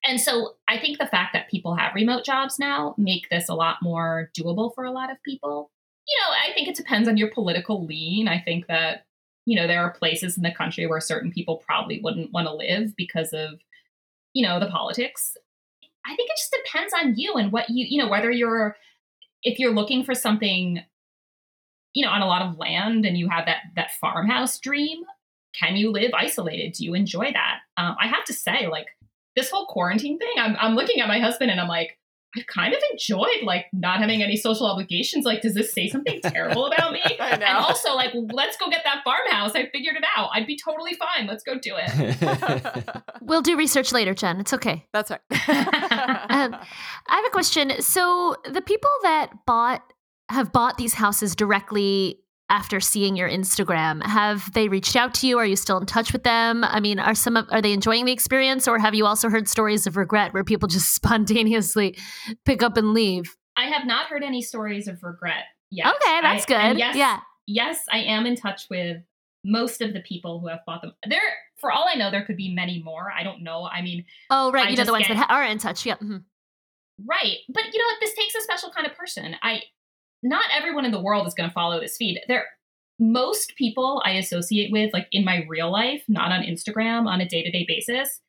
and 0.05 0.21
so 0.21 0.51
i 0.67 0.77
think 0.77 0.97
the 0.97 1.07
fact 1.07 1.33
that 1.33 1.49
people 1.49 1.75
have 1.75 1.95
remote 1.95 2.23
jobs 2.23 2.59
now 2.59 2.95
make 2.97 3.27
this 3.29 3.49
a 3.49 3.53
lot 3.53 3.77
more 3.81 4.29
doable 4.37 4.73
for 4.73 4.85
a 4.85 4.91
lot 4.91 5.11
of 5.11 5.21
people 5.23 5.71
you 6.07 6.17
know 6.19 6.35
i 6.47 6.53
think 6.53 6.67
it 6.67 6.75
depends 6.75 7.07
on 7.07 7.17
your 7.17 7.31
political 7.31 7.85
lean. 7.85 8.27
I 8.27 8.39
think 8.39 8.67
that 8.67 9.05
you 9.45 9.55
know 9.55 9.67
there 9.67 9.81
are 9.81 9.91
places 9.91 10.37
in 10.37 10.43
the 10.43 10.51
country 10.51 10.87
where 10.87 10.99
certain 10.99 11.31
people 11.31 11.57
probably 11.57 11.99
wouldn't 12.01 12.31
want 12.31 12.47
to 12.47 12.53
live 12.53 12.95
because 12.95 13.33
of 13.33 13.59
you 14.33 14.45
know 14.45 14.59
the 14.59 14.67
politics. 14.67 15.37
I 16.05 16.15
think 16.15 16.29
it 16.29 16.37
just 16.37 16.55
depends 16.63 16.93
on 16.93 17.15
you 17.15 17.33
and 17.33 17.51
what 17.51 17.69
you 17.69 17.85
you 17.87 18.01
know 18.01 18.09
whether 18.09 18.31
you're 18.31 18.75
if 19.43 19.59
you're 19.59 19.73
looking 19.73 20.03
for 20.03 20.15
something 20.15 20.81
you 21.93 22.05
know 22.05 22.11
on 22.11 22.21
a 22.21 22.27
lot 22.27 22.41
of 22.41 22.57
land 22.57 23.05
and 23.05 23.17
you 23.17 23.29
have 23.29 23.45
that 23.45 23.63
that 23.75 23.91
farmhouse 23.91 24.59
dream 24.59 25.03
can 25.57 25.77
you 25.77 25.89
live 25.89 26.11
isolated? 26.13 26.73
Do 26.73 26.83
you 26.83 26.93
enjoy 26.93 27.31
that? 27.31 27.59
Um, 27.77 27.95
i 27.99 28.07
have 28.07 28.25
to 28.25 28.33
say 28.33 28.67
like 28.67 28.87
this 29.35 29.49
whole 29.49 29.65
quarantine 29.65 30.17
thing 30.17 30.33
I'm, 30.37 30.55
I'm 30.59 30.75
looking 30.75 31.01
at 31.01 31.07
my 31.07 31.19
husband 31.19 31.51
and 31.51 31.59
i'm 31.59 31.67
like 31.67 31.97
I've 32.37 32.47
kind 32.47 32.73
of 32.73 32.81
enjoyed 32.91 33.43
like 33.43 33.65
not 33.73 33.99
having 33.99 34.21
any 34.21 34.35
social 34.35 34.67
obligations. 34.67 35.25
Like, 35.25 35.41
does 35.41 35.53
this 35.53 35.71
say 35.71 35.87
something 35.87 36.19
terrible 36.21 36.65
about 36.67 36.93
me? 36.93 37.01
And 37.25 37.43
also, 37.43 37.93
like, 37.93 38.11
let's 38.31 38.55
go 38.57 38.69
get 38.69 38.81
that 38.83 39.01
farmhouse. 39.03 39.55
I 39.55 39.67
figured 39.69 39.95
it 39.95 40.03
out. 40.15 40.29
I'd 40.33 40.47
be 40.47 40.57
totally 40.57 40.93
fine. 40.93 41.27
Let's 41.27 41.43
go 41.43 41.57
do 41.59 41.75
it. 41.77 42.85
We'll 43.21 43.41
do 43.41 43.57
research 43.57 43.91
later, 43.91 44.13
Jen. 44.13 44.39
It's 44.39 44.53
okay. 44.53 44.85
That's 44.93 45.11
right. 45.11 45.21
Um, 46.35 46.53
I 47.07 47.15
have 47.15 47.25
a 47.25 47.29
question. 47.29 47.81
So 47.81 48.35
the 48.45 48.61
people 48.61 48.89
that 49.03 49.31
bought 49.45 49.81
have 50.29 50.51
bought 50.51 50.77
these 50.77 50.93
houses 50.93 51.35
directly 51.35 52.19
after 52.49 52.79
seeing 52.79 53.15
your 53.15 53.29
Instagram, 53.29 54.03
have 54.03 54.51
they 54.53 54.67
reached 54.67 54.95
out 54.95 55.13
to 55.15 55.27
you? 55.27 55.37
Are 55.39 55.45
you 55.45 55.55
still 55.55 55.77
in 55.77 55.85
touch 55.85 56.13
with 56.13 56.23
them? 56.23 56.63
I 56.63 56.79
mean, 56.79 56.99
are 56.99 57.15
some 57.15 57.37
of 57.37 57.47
are 57.51 57.61
they 57.61 57.73
enjoying 57.73 58.05
the 58.05 58.11
experience, 58.11 58.67
or 58.67 58.77
have 58.79 58.93
you 58.93 59.05
also 59.05 59.29
heard 59.29 59.47
stories 59.47 59.87
of 59.87 59.97
regret 59.97 60.33
where 60.33 60.43
people 60.43 60.67
just 60.67 60.93
spontaneously 60.95 61.97
pick 62.45 62.61
up 62.61 62.77
and 62.77 62.93
leave? 62.93 63.35
I 63.57 63.65
have 63.65 63.85
not 63.87 64.07
heard 64.07 64.23
any 64.23 64.41
stories 64.41 64.87
of 64.87 65.01
regret 65.01 65.45
yet. 65.71 65.87
Okay, 65.87 66.21
that's 66.21 66.43
I- 66.51 66.69
good. 66.73 66.79
yes, 66.79 66.95
Yeah. 66.95 67.19
yes, 67.47 67.83
I 67.91 67.99
am 67.99 68.25
in 68.25 68.35
touch 68.35 68.67
with 68.69 68.97
most 69.43 69.81
of 69.81 69.93
the 69.93 70.01
people 70.01 70.39
who 70.39 70.47
have 70.47 70.59
bought 70.65 70.81
them. 70.81 70.91
There, 71.07 71.21
for 71.57 71.71
all 71.71 71.87
I 71.91 71.95
know, 71.97 72.09
there 72.11 72.25
could 72.25 72.35
be 72.37 72.53
many 72.53 72.81
more. 72.83 73.11
I 73.15 73.23
don't 73.23 73.43
know. 73.43 73.63
I 73.71 73.81
mean, 73.81 74.03
Oh, 74.29 74.51
right. 74.51 74.67
I 74.67 74.69
you 74.71 74.77
know 74.77 74.83
the 74.85 74.91
ones 74.91 75.07
get- 75.07 75.15
that 75.17 75.27
ha- 75.29 75.35
are 75.35 75.43
in 75.45 75.57
touch. 75.57 75.85
Yeah. 75.85 75.95
mhm. 75.97 76.23
Right. 77.05 77.37
But 77.49 77.63
you 77.73 77.79
know 77.79 77.85
what? 77.85 77.97
This 78.01 78.13
takes 78.15 78.35
a 78.35 78.41
special 78.41 78.71
kind 78.71 78.87
of 78.87 78.95
person. 78.95 79.35
I 79.41 79.61
not 80.25 80.45
everyone 80.51 80.85
in 80.85 80.91
the 80.91 81.01
world 81.01 81.27
is 81.27 81.35
going 81.35 81.49
to 81.49 81.53
follow 81.53 81.79
this 81.79 81.97
feed. 81.97 82.19
There 82.27 82.45
most 82.97 83.55
people 83.57 84.01
I 84.05 84.11
associate 84.11 84.71
with 84.71 84.91
like 84.91 85.07
in 85.11 85.23
my 85.23 85.45
real 85.47 85.71
life, 85.71 86.03
not 86.07 86.31
on 86.31 86.43
Instagram 86.43 87.07
on 87.07 87.21
a 87.21 87.27
day-to-day 87.27 87.65
basis, 87.67 88.21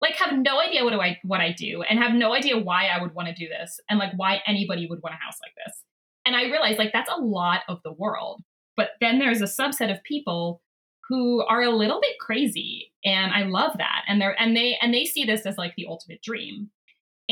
like 0.00 0.14
have 0.14 0.38
no 0.38 0.60
idea 0.60 0.82
what 0.82 0.92
do 0.92 1.00
I 1.00 1.18
what 1.22 1.40
I 1.40 1.52
do 1.52 1.82
and 1.82 1.98
have 1.98 2.14
no 2.14 2.34
idea 2.34 2.58
why 2.58 2.86
I 2.86 3.00
would 3.00 3.14
want 3.14 3.28
to 3.28 3.34
do 3.34 3.48
this 3.48 3.78
and 3.88 3.98
like 3.98 4.12
why 4.16 4.40
anybody 4.46 4.86
would 4.88 5.02
want 5.02 5.14
a 5.14 5.24
house 5.24 5.38
like 5.42 5.52
this. 5.64 5.82
And 6.24 6.34
I 6.34 6.44
realize 6.44 6.78
like 6.78 6.92
that's 6.92 7.10
a 7.10 7.20
lot 7.20 7.60
of 7.68 7.80
the 7.84 7.92
world. 7.92 8.42
But 8.76 8.90
then 9.00 9.18
there's 9.18 9.42
a 9.42 9.44
subset 9.44 9.92
of 9.92 10.02
people 10.02 10.62
who 11.08 11.44
are 11.44 11.62
a 11.62 11.70
little 11.70 12.00
bit 12.00 12.18
crazy 12.18 12.92
and 13.04 13.32
I 13.32 13.42
love 13.42 13.76
that. 13.78 14.04
And 14.08 14.20
they're 14.20 14.40
and 14.40 14.56
they 14.56 14.78
and 14.80 14.94
they 14.94 15.04
see 15.04 15.24
this 15.24 15.44
as 15.44 15.58
like 15.58 15.74
the 15.76 15.86
ultimate 15.86 16.22
dream. 16.22 16.70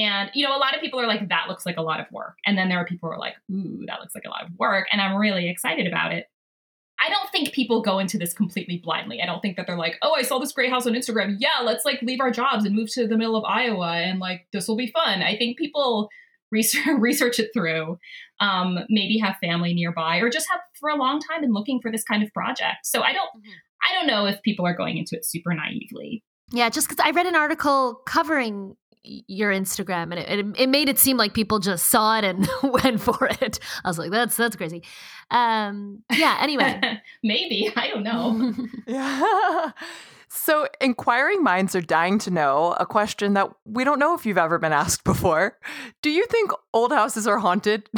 And 0.01 0.31
you 0.35 0.47
know, 0.47 0.57
a 0.57 0.59
lot 0.59 0.75
of 0.75 0.81
people 0.81 0.99
are 1.01 1.07
like, 1.07 1.29
that 1.29 1.45
looks 1.49 1.67
like 1.67 1.77
a 1.77 1.83
lot 1.83 2.01
of 2.01 2.07
work. 2.11 2.37
And 2.47 2.57
then 2.57 2.69
there 2.69 2.79
are 2.79 2.87
people 2.87 3.09
who 3.09 3.15
are 3.15 3.19
like, 3.19 3.35
ooh, 3.53 3.85
that 3.87 4.01
looks 4.01 4.15
like 4.15 4.25
a 4.25 4.31
lot 4.31 4.45
of 4.45 4.51
work. 4.59 4.87
And 4.93 5.01
I'm 5.01 5.17
really 5.17 5.49
excited 5.51 5.87
about 5.87 6.13
it. 6.13 6.27
I 7.05 7.09
don't 7.11 7.31
think 7.31 7.53
people 7.53 7.81
go 7.83 7.99
into 7.99 8.19
this 8.19 8.33
completely 8.35 8.79
blindly. 8.85 9.23
I 9.23 9.27
don't 9.27 9.41
think 9.41 9.57
that 9.57 9.67
they're 9.67 9.77
like, 9.77 9.97
oh, 10.03 10.15
I 10.15 10.23
saw 10.23 10.39
this 10.39 10.53
great 10.53 10.71
house 10.71 10.87
on 10.87 10.93
Instagram. 10.93 11.37
Yeah, 11.39 11.61
let's 11.65 11.85
like 11.85 12.01
leave 12.03 12.21
our 12.21 12.31
jobs 12.31 12.65
and 12.65 12.75
move 12.75 12.91
to 12.93 13.07
the 13.07 13.17
middle 13.17 13.37
of 13.37 13.45
Iowa 13.45 13.93
and 13.97 14.19
like 14.21 14.47
this 14.53 14.69
will 14.69 14.77
be 14.77 14.91
fun. 14.93 15.23
I 15.23 15.37
think 15.37 15.59
people 15.59 16.09
research, 16.53 16.85
research 16.99 17.39
it 17.39 17.51
through, 17.55 17.99
um, 18.41 18.79
maybe 18.89 19.19
have 19.19 19.37
family 19.43 19.73
nearby 19.73 20.17
or 20.19 20.29
just 20.29 20.49
have 20.51 20.61
for 20.81 20.91
a 20.91 20.97
long 20.97 21.21
time 21.21 21.43
been 21.43 21.53
looking 21.53 21.81
for 21.81 21.91
this 21.93 22.03
kind 22.03 22.23
of 22.23 22.33
project. 22.35 22.85
So 22.85 23.03
I 23.03 23.13
don't, 23.13 23.31
Mhm. 23.37 23.51
I 23.89 23.95
don't 23.95 24.07
know 24.07 24.27
if 24.27 24.43
people 24.43 24.67
are 24.67 24.75
going 24.75 24.99
into 24.99 25.17
it 25.17 25.25
super 25.25 25.55
naively. 25.55 26.23
Yeah, 26.53 26.69
just 26.69 26.89
because 26.89 27.03
I 27.05 27.11
read 27.13 27.27
an 27.27 27.37
article 27.37 28.01
covering 28.05 28.77
your 29.03 29.53
Instagram 29.53 30.13
and 30.13 30.19
it, 30.19 30.39
it, 30.39 30.47
it 30.59 30.69
made 30.69 30.89
it 30.89 30.99
seem 30.99 31.17
like 31.17 31.33
people 31.33 31.59
just 31.59 31.87
saw 31.87 32.19
it 32.19 32.25
and 32.25 32.49
went 32.63 33.01
for 33.01 33.27
it. 33.41 33.59
I 33.85 33.89
was 33.89 33.99
like, 33.99 34.11
that's 34.11 34.37
that's 34.37 34.57
crazy. 34.57 34.83
Um, 35.31 36.03
yeah. 36.13 36.39
Anyway. 36.41 36.81
maybe 37.23 37.71
I 37.77 37.89
don't 37.89 38.03
know. 38.03 38.55
Yeah. 38.87 39.71
So, 40.33 40.69
inquiring 40.81 41.43
minds 41.43 41.75
are 41.75 41.81
dying 41.81 42.21
to 42.21 42.31
know 42.31 42.77
a 42.79 42.87
question 42.87 43.35
that 43.35 43.51
we 43.65 43.83
don't 43.83 43.99
know 43.99 44.15
if 44.15 44.25
you've 44.25 44.39
ever 44.39 44.61
been 44.61 44.73
asked 44.73 45.03
before. 45.03 45.59
Do 46.03 46.11
you 46.11 46.25
think 46.27 46.53
old 46.73 46.93
houses 46.93 47.27
are 47.27 47.39
haunted? 47.39 47.89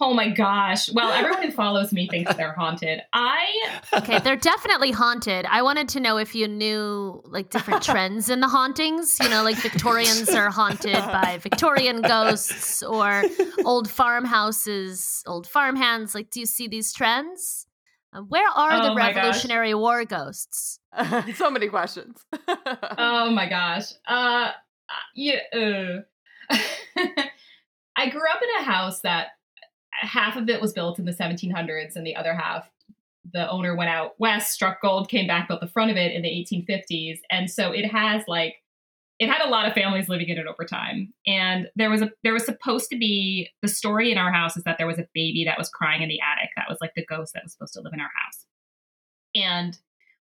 Oh 0.00 0.14
my 0.14 0.28
gosh. 0.28 0.92
Well, 0.92 1.10
everyone 1.12 1.42
who 1.42 1.50
follows 1.50 1.92
me 1.92 2.06
thinks 2.08 2.34
they're 2.34 2.52
haunted. 2.52 3.00
I 3.12 3.80
okay, 3.94 4.18
they're 4.18 4.36
definitely 4.36 4.90
haunted. 4.90 5.46
I 5.46 5.62
wanted 5.62 5.88
to 5.90 6.00
know 6.00 6.18
if 6.18 6.34
you 6.34 6.48
knew 6.48 7.22
like 7.24 7.50
different 7.50 7.82
trends 7.82 8.28
in 8.28 8.40
the 8.40 8.48
hauntings. 8.48 9.18
You 9.20 9.28
know, 9.28 9.42
like 9.42 9.56
Victorians 9.56 10.30
are 10.30 10.50
haunted 10.50 10.94
by 10.94 11.38
Victorian 11.42 12.02
ghosts 12.02 12.82
or 12.82 13.24
old 13.64 13.90
farmhouses, 13.90 15.22
old 15.26 15.46
farmhands. 15.46 16.14
Like, 16.14 16.30
do 16.30 16.40
you 16.40 16.46
see 16.46 16.68
these 16.68 16.92
trends? 16.92 17.66
Uh, 18.12 18.20
where 18.20 18.48
are 18.48 18.82
the 18.82 18.90
Oh 18.90 18.94
my 18.94 19.12
gosh. 19.12 19.16
Revolutionary 19.16 19.74
War 19.74 20.04
ghosts? 20.04 20.80
so 21.34 21.50
many 21.50 21.68
questions. 21.68 22.24
oh 22.98 23.30
my 23.30 23.48
gosh. 23.48 23.92
Uh 24.06 24.50
yeah, 25.14 25.40
uh. 25.54 26.00
I 27.96 28.08
grew 28.08 28.22
up 28.22 28.42
in 28.42 28.60
a 28.60 28.64
house 28.64 29.00
that 29.02 29.28
half 30.00 30.36
of 30.36 30.48
it 30.48 30.60
was 30.60 30.72
built 30.72 30.98
in 30.98 31.04
the 31.04 31.12
1700s 31.12 31.96
and 31.96 32.06
the 32.06 32.16
other 32.16 32.34
half 32.34 32.70
the 33.32 33.50
owner 33.50 33.76
went 33.76 33.90
out 33.90 34.18
west, 34.18 34.52
struck 34.52 34.80
gold, 34.80 35.08
came 35.08 35.26
back, 35.26 35.48
built 35.48 35.60
the 35.60 35.68
front 35.68 35.90
of 35.90 35.96
it 35.96 36.12
in 36.12 36.22
the 36.22 36.28
1850s. 36.28 37.18
And 37.30 37.50
so 37.50 37.70
it 37.72 37.86
has 37.86 38.24
like 38.26 38.56
it 39.18 39.28
had 39.28 39.42
a 39.42 39.50
lot 39.50 39.66
of 39.66 39.74
families 39.74 40.08
living 40.08 40.30
in 40.30 40.38
it 40.38 40.46
over 40.46 40.64
time. 40.64 41.12
And 41.26 41.68
there 41.76 41.90
was 41.90 42.00
a 42.00 42.10
there 42.24 42.32
was 42.32 42.44
supposed 42.44 42.88
to 42.90 42.98
be 42.98 43.50
the 43.62 43.68
story 43.68 44.10
in 44.10 44.18
our 44.18 44.32
house 44.32 44.56
is 44.56 44.64
that 44.64 44.78
there 44.78 44.86
was 44.86 44.98
a 44.98 45.06
baby 45.14 45.44
that 45.44 45.58
was 45.58 45.68
crying 45.68 46.02
in 46.02 46.08
the 46.08 46.20
attic. 46.20 46.50
That 46.56 46.68
was 46.68 46.78
like 46.80 46.94
the 46.96 47.04
ghost 47.04 47.34
that 47.34 47.42
was 47.44 47.52
supposed 47.52 47.74
to 47.74 47.80
live 47.80 47.92
in 47.92 48.00
our 48.00 48.10
house. 48.24 48.46
And 49.34 49.78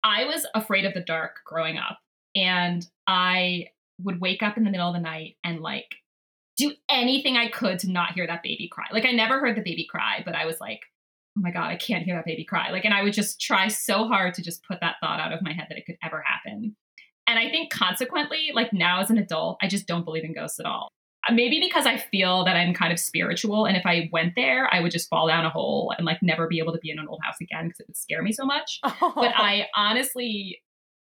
I 0.05 0.25
was 0.25 0.47
afraid 0.55 0.85
of 0.85 0.95
the 0.95 1.01
dark 1.01 1.41
growing 1.45 1.79
up. 1.79 1.99
And 2.37 2.87
I 3.09 3.71
would 4.03 4.21
wake 4.21 4.43
up 4.43 4.57
in 4.57 4.65
the 4.65 4.71
middle 4.71 4.89
of 4.89 4.95
the 4.95 5.01
night 5.01 5.37
and 5.43 5.61
like 5.61 5.97
do 6.57 6.73
anything 6.91 7.37
I 7.37 7.49
could 7.49 7.79
to 7.81 7.91
not 7.91 8.13
hear 8.13 8.27
that 8.27 8.43
baby 8.43 8.69
cry. 8.71 8.87
Like 8.93 9.05
I 9.05 9.13
never 9.13 9.41
heard 9.41 9.57
the 9.57 9.63
baby 9.63 9.87
cry, 9.89 10.23
but 10.25 10.35
I 10.35 10.47
was 10.47 10.61
like, 10.61 10.81
oh 11.37 11.43
my 11.43 11.51
God, 11.51 11.69
I 11.69 11.77
can't 11.77 12.05
hear 12.05 12.17
that 12.17 12.25
baby 12.25 12.45
cry. 12.45 12.71
Like, 12.71 12.85
and 12.85 12.95
I 12.95 13.03
would 13.03 13.13
just 13.13 13.41
try 13.41 13.69
so 13.69 14.09
hard 14.09 14.35
to 14.35 14.43
just 14.43 14.65
put 14.65 14.81
that 14.81 14.97
thought 15.01 15.21
out 15.21 15.33
of 15.33 15.43
my 15.43 15.53
head 15.53 15.67
that 15.69 15.79
it 15.79 15.85
could 15.85 15.99
ever 16.03 16.23
happen. 16.23 16.75
And 17.27 17.39
I 17.39 17.51
think 17.51 17.73
consequently, 17.73 18.53
like 18.55 18.73
now 18.73 19.01
as 19.01 19.11
an 19.11 19.19
adult, 19.19 19.59
I 19.61 19.69
just 19.69 19.87
don't 19.87 20.05
believe 20.05 20.25
in 20.25 20.33
ghosts 20.33 20.61
at 20.61 20.67
all. 20.67 20.89
Uh, 21.29 21.33
Maybe 21.35 21.61
because 21.61 21.85
I 21.85 21.99
feel 21.99 22.45
that 22.45 22.57
I'm 22.57 22.73
kind 22.73 22.93
of 22.93 23.01
spiritual. 23.01 23.67
And 23.67 23.77
if 23.77 23.85
I 23.85 24.09
went 24.13 24.35
there, 24.37 24.73
I 24.73 24.81
would 24.81 24.93
just 24.93 25.09
fall 25.09 25.27
down 25.27 25.45
a 25.45 25.51
hole 25.51 25.93
and 25.97 26.07
like 26.07 26.23
never 26.23 26.47
be 26.47 26.59
able 26.59 26.73
to 26.73 26.79
be 26.79 26.91
in 26.91 26.99
an 26.99 27.09
old 27.09 27.21
house 27.23 27.37
again 27.41 27.67
because 27.67 27.81
it 27.81 27.89
would 27.89 27.97
scare 27.97 28.23
me 28.23 28.33
so 28.33 28.47
much. 28.47 28.81
But 29.01 29.33
I 29.37 29.67
honestly, 29.75 30.61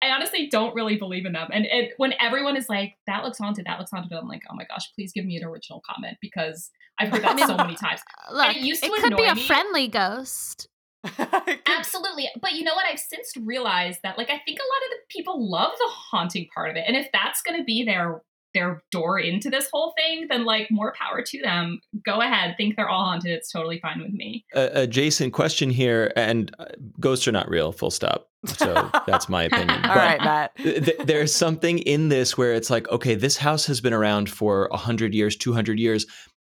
I 0.01 0.09
honestly 0.09 0.47
don't 0.49 0.73
really 0.75 0.95
believe 0.95 1.25
in 1.25 1.33
them. 1.33 1.49
And 1.51 1.65
it, 1.65 1.93
when 1.97 2.13
everyone 2.21 2.55
is 2.55 2.69
like, 2.69 2.95
that 3.05 3.23
looks 3.23 3.37
haunted, 3.37 3.65
that 3.65 3.79
looks 3.79 3.91
haunted, 3.91 4.13
I'm 4.13 4.27
like, 4.27 4.43
oh 4.49 4.55
my 4.55 4.65
gosh, 4.65 4.91
please 4.95 5.11
give 5.11 5.25
me 5.25 5.37
an 5.37 5.43
original 5.43 5.81
comment 5.85 6.17
because 6.21 6.71
I've 6.99 7.09
heard 7.09 7.23
that 7.23 7.39
so 7.47 7.57
many 7.57 7.75
times. 7.75 8.01
Uh, 8.29 8.35
look, 8.35 8.55
it 8.55 8.61
used 8.61 8.83
to 8.83 8.89
could 8.89 9.17
be 9.17 9.25
a 9.25 9.35
me. 9.35 9.41
friendly 9.41 9.87
ghost. 9.87 10.67
Absolutely. 11.65 12.29
But 12.41 12.53
you 12.53 12.63
know 12.63 12.75
what? 12.75 12.85
I've 12.85 12.99
since 12.99 13.31
realized 13.37 13.99
that 14.03 14.17
like 14.17 14.29
I 14.29 14.39
think 14.45 14.59
a 14.59 14.63
lot 14.63 14.83
of 14.85 14.91
the 14.91 14.97
people 15.09 15.49
love 15.49 15.71
the 15.77 15.87
haunting 15.87 16.47
part 16.53 16.69
of 16.69 16.75
it. 16.75 16.83
And 16.85 16.97
if 16.97 17.09
that's 17.13 17.41
gonna 17.41 17.63
be 17.63 17.85
their 17.85 18.21
their 18.53 18.81
door 18.91 19.19
into 19.19 19.49
this 19.49 19.69
whole 19.71 19.93
thing, 19.97 20.27
then 20.29 20.45
like 20.45 20.67
more 20.71 20.93
power 20.99 21.21
to 21.21 21.41
them. 21.41 21.79
Go 22.05 22.21
ahead, 22.21 22.55
think 22.57 22.75
they're 22.75 22.89
all 22.89 23.05
haunted. 23.05 23.31
It's 23.31 23.51
totally 23.51 23.79
fine 23.79 24.01
with 24.01 24.11
me. 24.13 24.45
Uh, 24.55 24.69
adjacent 24.73 25.33
question 25.33 25.69
here, 25.69 26.11
and 26.15 26.53
uh, 26.59 26.65
ghosts 26.99 27.27
are 27.27 27.31
not 27.31 27.49
real. 27.49 27.71
Full 27.71 27.91
stop. 27.91 28.29
So 28.45 28.89
that's 29.07 29.29
my 29.29 29.43
opinion. 29.43 29.69
All 29.85 29.95
But 29.95 29.97
right, 29.97 30.21
Matt. 30.21 30.55
th- 30.57 30.97
there's 31.05 31.33
something 31.33 31.79
in 31.79 32.09
this 32.09 32.37
where 32.37 32.53
it's 32.53 32.69
like, 32.69 32.89
okay, 32.89 33.15
this 33.15 33.37
house 33.37 33.65
has 33.67 33.81
been 33.81 33.93
around 33.93 34.29
for 34.29 34.67
100 34.71 35.13
years, 35.13 35.35
200 35.35 35.79
years. 35.79 36.05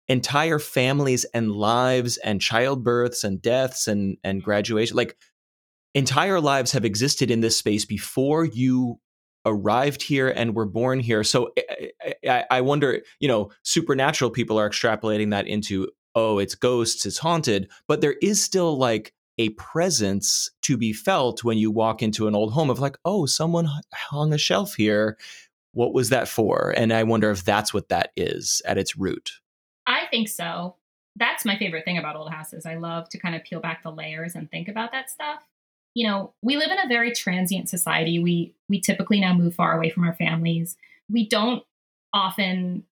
Entire 0.09 0.59
families 0.59 1.25
and 1.33 1.51
lives 1.51 2.19
and 2.19 2.41
childbirths 2.41 3.25
and 3.25 3.41
deaths 3.41 3.89
and, 3.89 4.19
and 4.23 4.43
graduation, 4.43 4.97
like 4.97 5.17
entire 5.95 6.41
lives 6.41 6.73
have 6.73 6.85
existed 6.85 7.31
in 7.31 7.41
this 7.41 7.57
space 7.59 7.85
before 7.87 8.45
you 8.45 8.99
arrived 9.47 10.03
here 10.03 10.29
and 10.29 10.55
were 10.55 10.67
born 10.67 11.01
here. 11.01 11.25
So 11.25 11.53
I, 12.03 12.15
I, 12.29 12.45
I 12.51 12.61
wonder, 12.61 13.03
you 13.21 13.29
know, 13.29 13.51
supernatural 13.63 14.31
people 14.31 14.59
are 14.59 14.69
extrapolating 14.69 15.31
that 15.31 15.47
into, 15.47 15.89
oh, 16.15 16.39
it's 16.39 16.55
ghosts, 16.55 17.07
it's 17.07 17.19
haunted, 17.19 17.71
but 17.89 18.01
there 18.01 18.17
is 18.23 18.43
still 18.43 18.79
like 18.79 19.13
a 19.39 19.51
presence 19.51 20.51
to 20.63 20.77
be 20.77 20.93
felt 20.93 21.43
when 21.43 21.59
you 21.59 21.71
walk 21.71 22.03
into 22.03 22.29
an 22.29 22.35
old 22.35 22.53
home 22.53 22.71
of 22.71 22.79
like, 22.79 22.97
oh, 23.05 23.27
someone 23.27 23.69
hung 23.93 24.33
a 24.33 24.39
shelf 24.39 24.75
here. 24.75 25.19
What 25.73 25.93
was 25.93 26.11
that 26.11 26.29
for? 26.29 26.73
And 26.77 26.93
I 26.93 27.03
wonder 27.03 27.31
if 27.33 27.45
that's 27.45 27.75
what 27.75 27.89
that 27.89 28.13
is 28.17 28.63
at 28.65 28.79
its 28.79 28.97
root. 28.97 29.33
I 29.87 30.07
think 30.11 30.29
so. 30.29 30.77
That's 31.17 31.45
my 31.45 31.59
favorite 31.59 31.85
thing 31.85 31.99
about 31.99 32.17
old 32.17 32.31
houses. 32.31 32.65
I 32.65 32.77
love 32.77 33.09
to 33.11 33.19
kind 33.19 33.35
of 33.35 33.43
peel 33.43 33.61
back 33.61 33.83
the 33.83 33.91
layers 33.91 34.37
and 34.37 34.51
think 34.51 34.69
about 34.69 34.93
that 34.93 35.11
stuff. 35.11 35.43
You 35.95 36.09
know, 36.09 36.35
we 36.43 36.57
live 36.57 36.71
in 36.71 36.79
a 36.79 36.89
very 36.89 37.13
transient 37.13 37.69
society. 37.69 38.19
We 38.19 38.55
we 38.69 38.81
typically 38.81 39.21
now 39.21 39.35
move 39.35 39.55
far 39.55 39.77
away 39.77 39.91
from 39.91 40.05
our 40.05 40.15
families. 40.15 40.77
We 41.09 41.29
don't 41.29 41.63
often, 42.13 42.85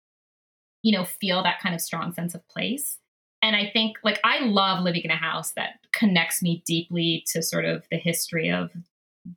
you 0.84 0.98
know, 0.98 1.04
feel 1.04 1.44
that 1.44 1.60
kind 1.62 1.76
of 1.76 1.82
strong 1.82 2.14
sense 2.14 2.36
of 2.36 2.48
place. 2.48 2.98
And 3.42 3.56
I 3.56 3.70
think 3.72 3.98
like 4.04 4.20
I 4.24 4.40
love 4.46 4.84
living 4.84 5.04
in 5.04 5.12
a 5.12 5.16
house 5.16 5.54
that 5.54 5.80
connects 5.94 6.44
me 6.44 6.62
deeply 6.66 7.24
to 7.32 7.42
sort 7.42 7.66
of 7.66 7.86
the 7.90 7.98
history 7.98 8.50
of 8.50 8.72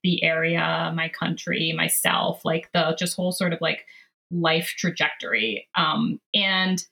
the 0.03 0.23
area, 0.23 0.93
my 0.95 1.09
country, 1.09 1.73
myself, 1.77 2.45
like 2.45 2.71
the 2.73 2.95
just 2.99 3.17
whole 3.17 3.33
sort 3.33 3.53
of 3.53 3.61
like 3.61 3.87
life 4.31 4.75
trajectory. 4.77 5.69
Um, 5.75 6.21
and 6.35 6.85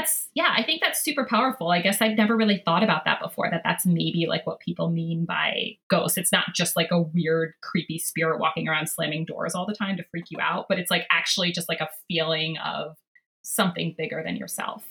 that's 0.00 0.28
yeah, 0.34 0.52
I 0.56 0.62
think 0.62 0.80
that's 0.80 1.02
super 1.02 1.26
powerful. 1.26 1.70
I 1.70 1.80
guess 1.80 2.00
I've 2.00 2.16
never 2.16 2.36
really 2.36 2.62
thought 2.64 2.82
about 2.82 3.04
that 3.04 3.20
before. 3.20 3.48
That 3.50 3.62
that's 3.64 3.84
maybe 3.84 4.26
like 4.28 4.46
what 4.46 4.60
people 4.60 4.90
mean 4.90 5.24
by 5.24 5.76
ghosts. 5.88 6.16
It's 6.16 6.32
not 6.32 6.54
just 6.54 6.76
like 6.76 6.90
a 6.90 7.02
weird, 7.02 7.54
creepy 7.62 7.98
spirit 7.98 8.40
walking 8.40 8.68
around 8.68 8.88
slamming 8.88 9.24
doors 9.24 9.54
all 9.54 9.66
the 9.66 9.74
time 9.74 9.96
to 9.96 10.04
freak 10.10 10.26
you 10.30 10.38
out, 10.40 10.66
but 10.68 10.78
it's 10.78 10.90
like 10.90 11.06
actually 11.10 11.52
just 11.52 11.68
like 11.68 11.80
a 11.80 11.88
feeling 12.08 12.56
of 12.64 12.96
something 13.42 13.94
bigger 13.96 14.22
than 14.24 14.36
yourself. 14.36 14.84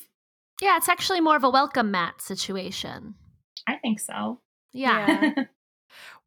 Yeah, 0.61 0.77
it's 0.77 0.89
actually 0.89 1.21
more 1.21 1.37
of 1.37 1.43
a 1.43 1.49
welcome 1.49 1.91
mat 1.91 2.21
situation. 2.21 3.15
I 3.67 3.77
think 3.77 3.99
so. 3.99 4.41
Yeah. 4.73 5.31
Yeah. 5.35 5.43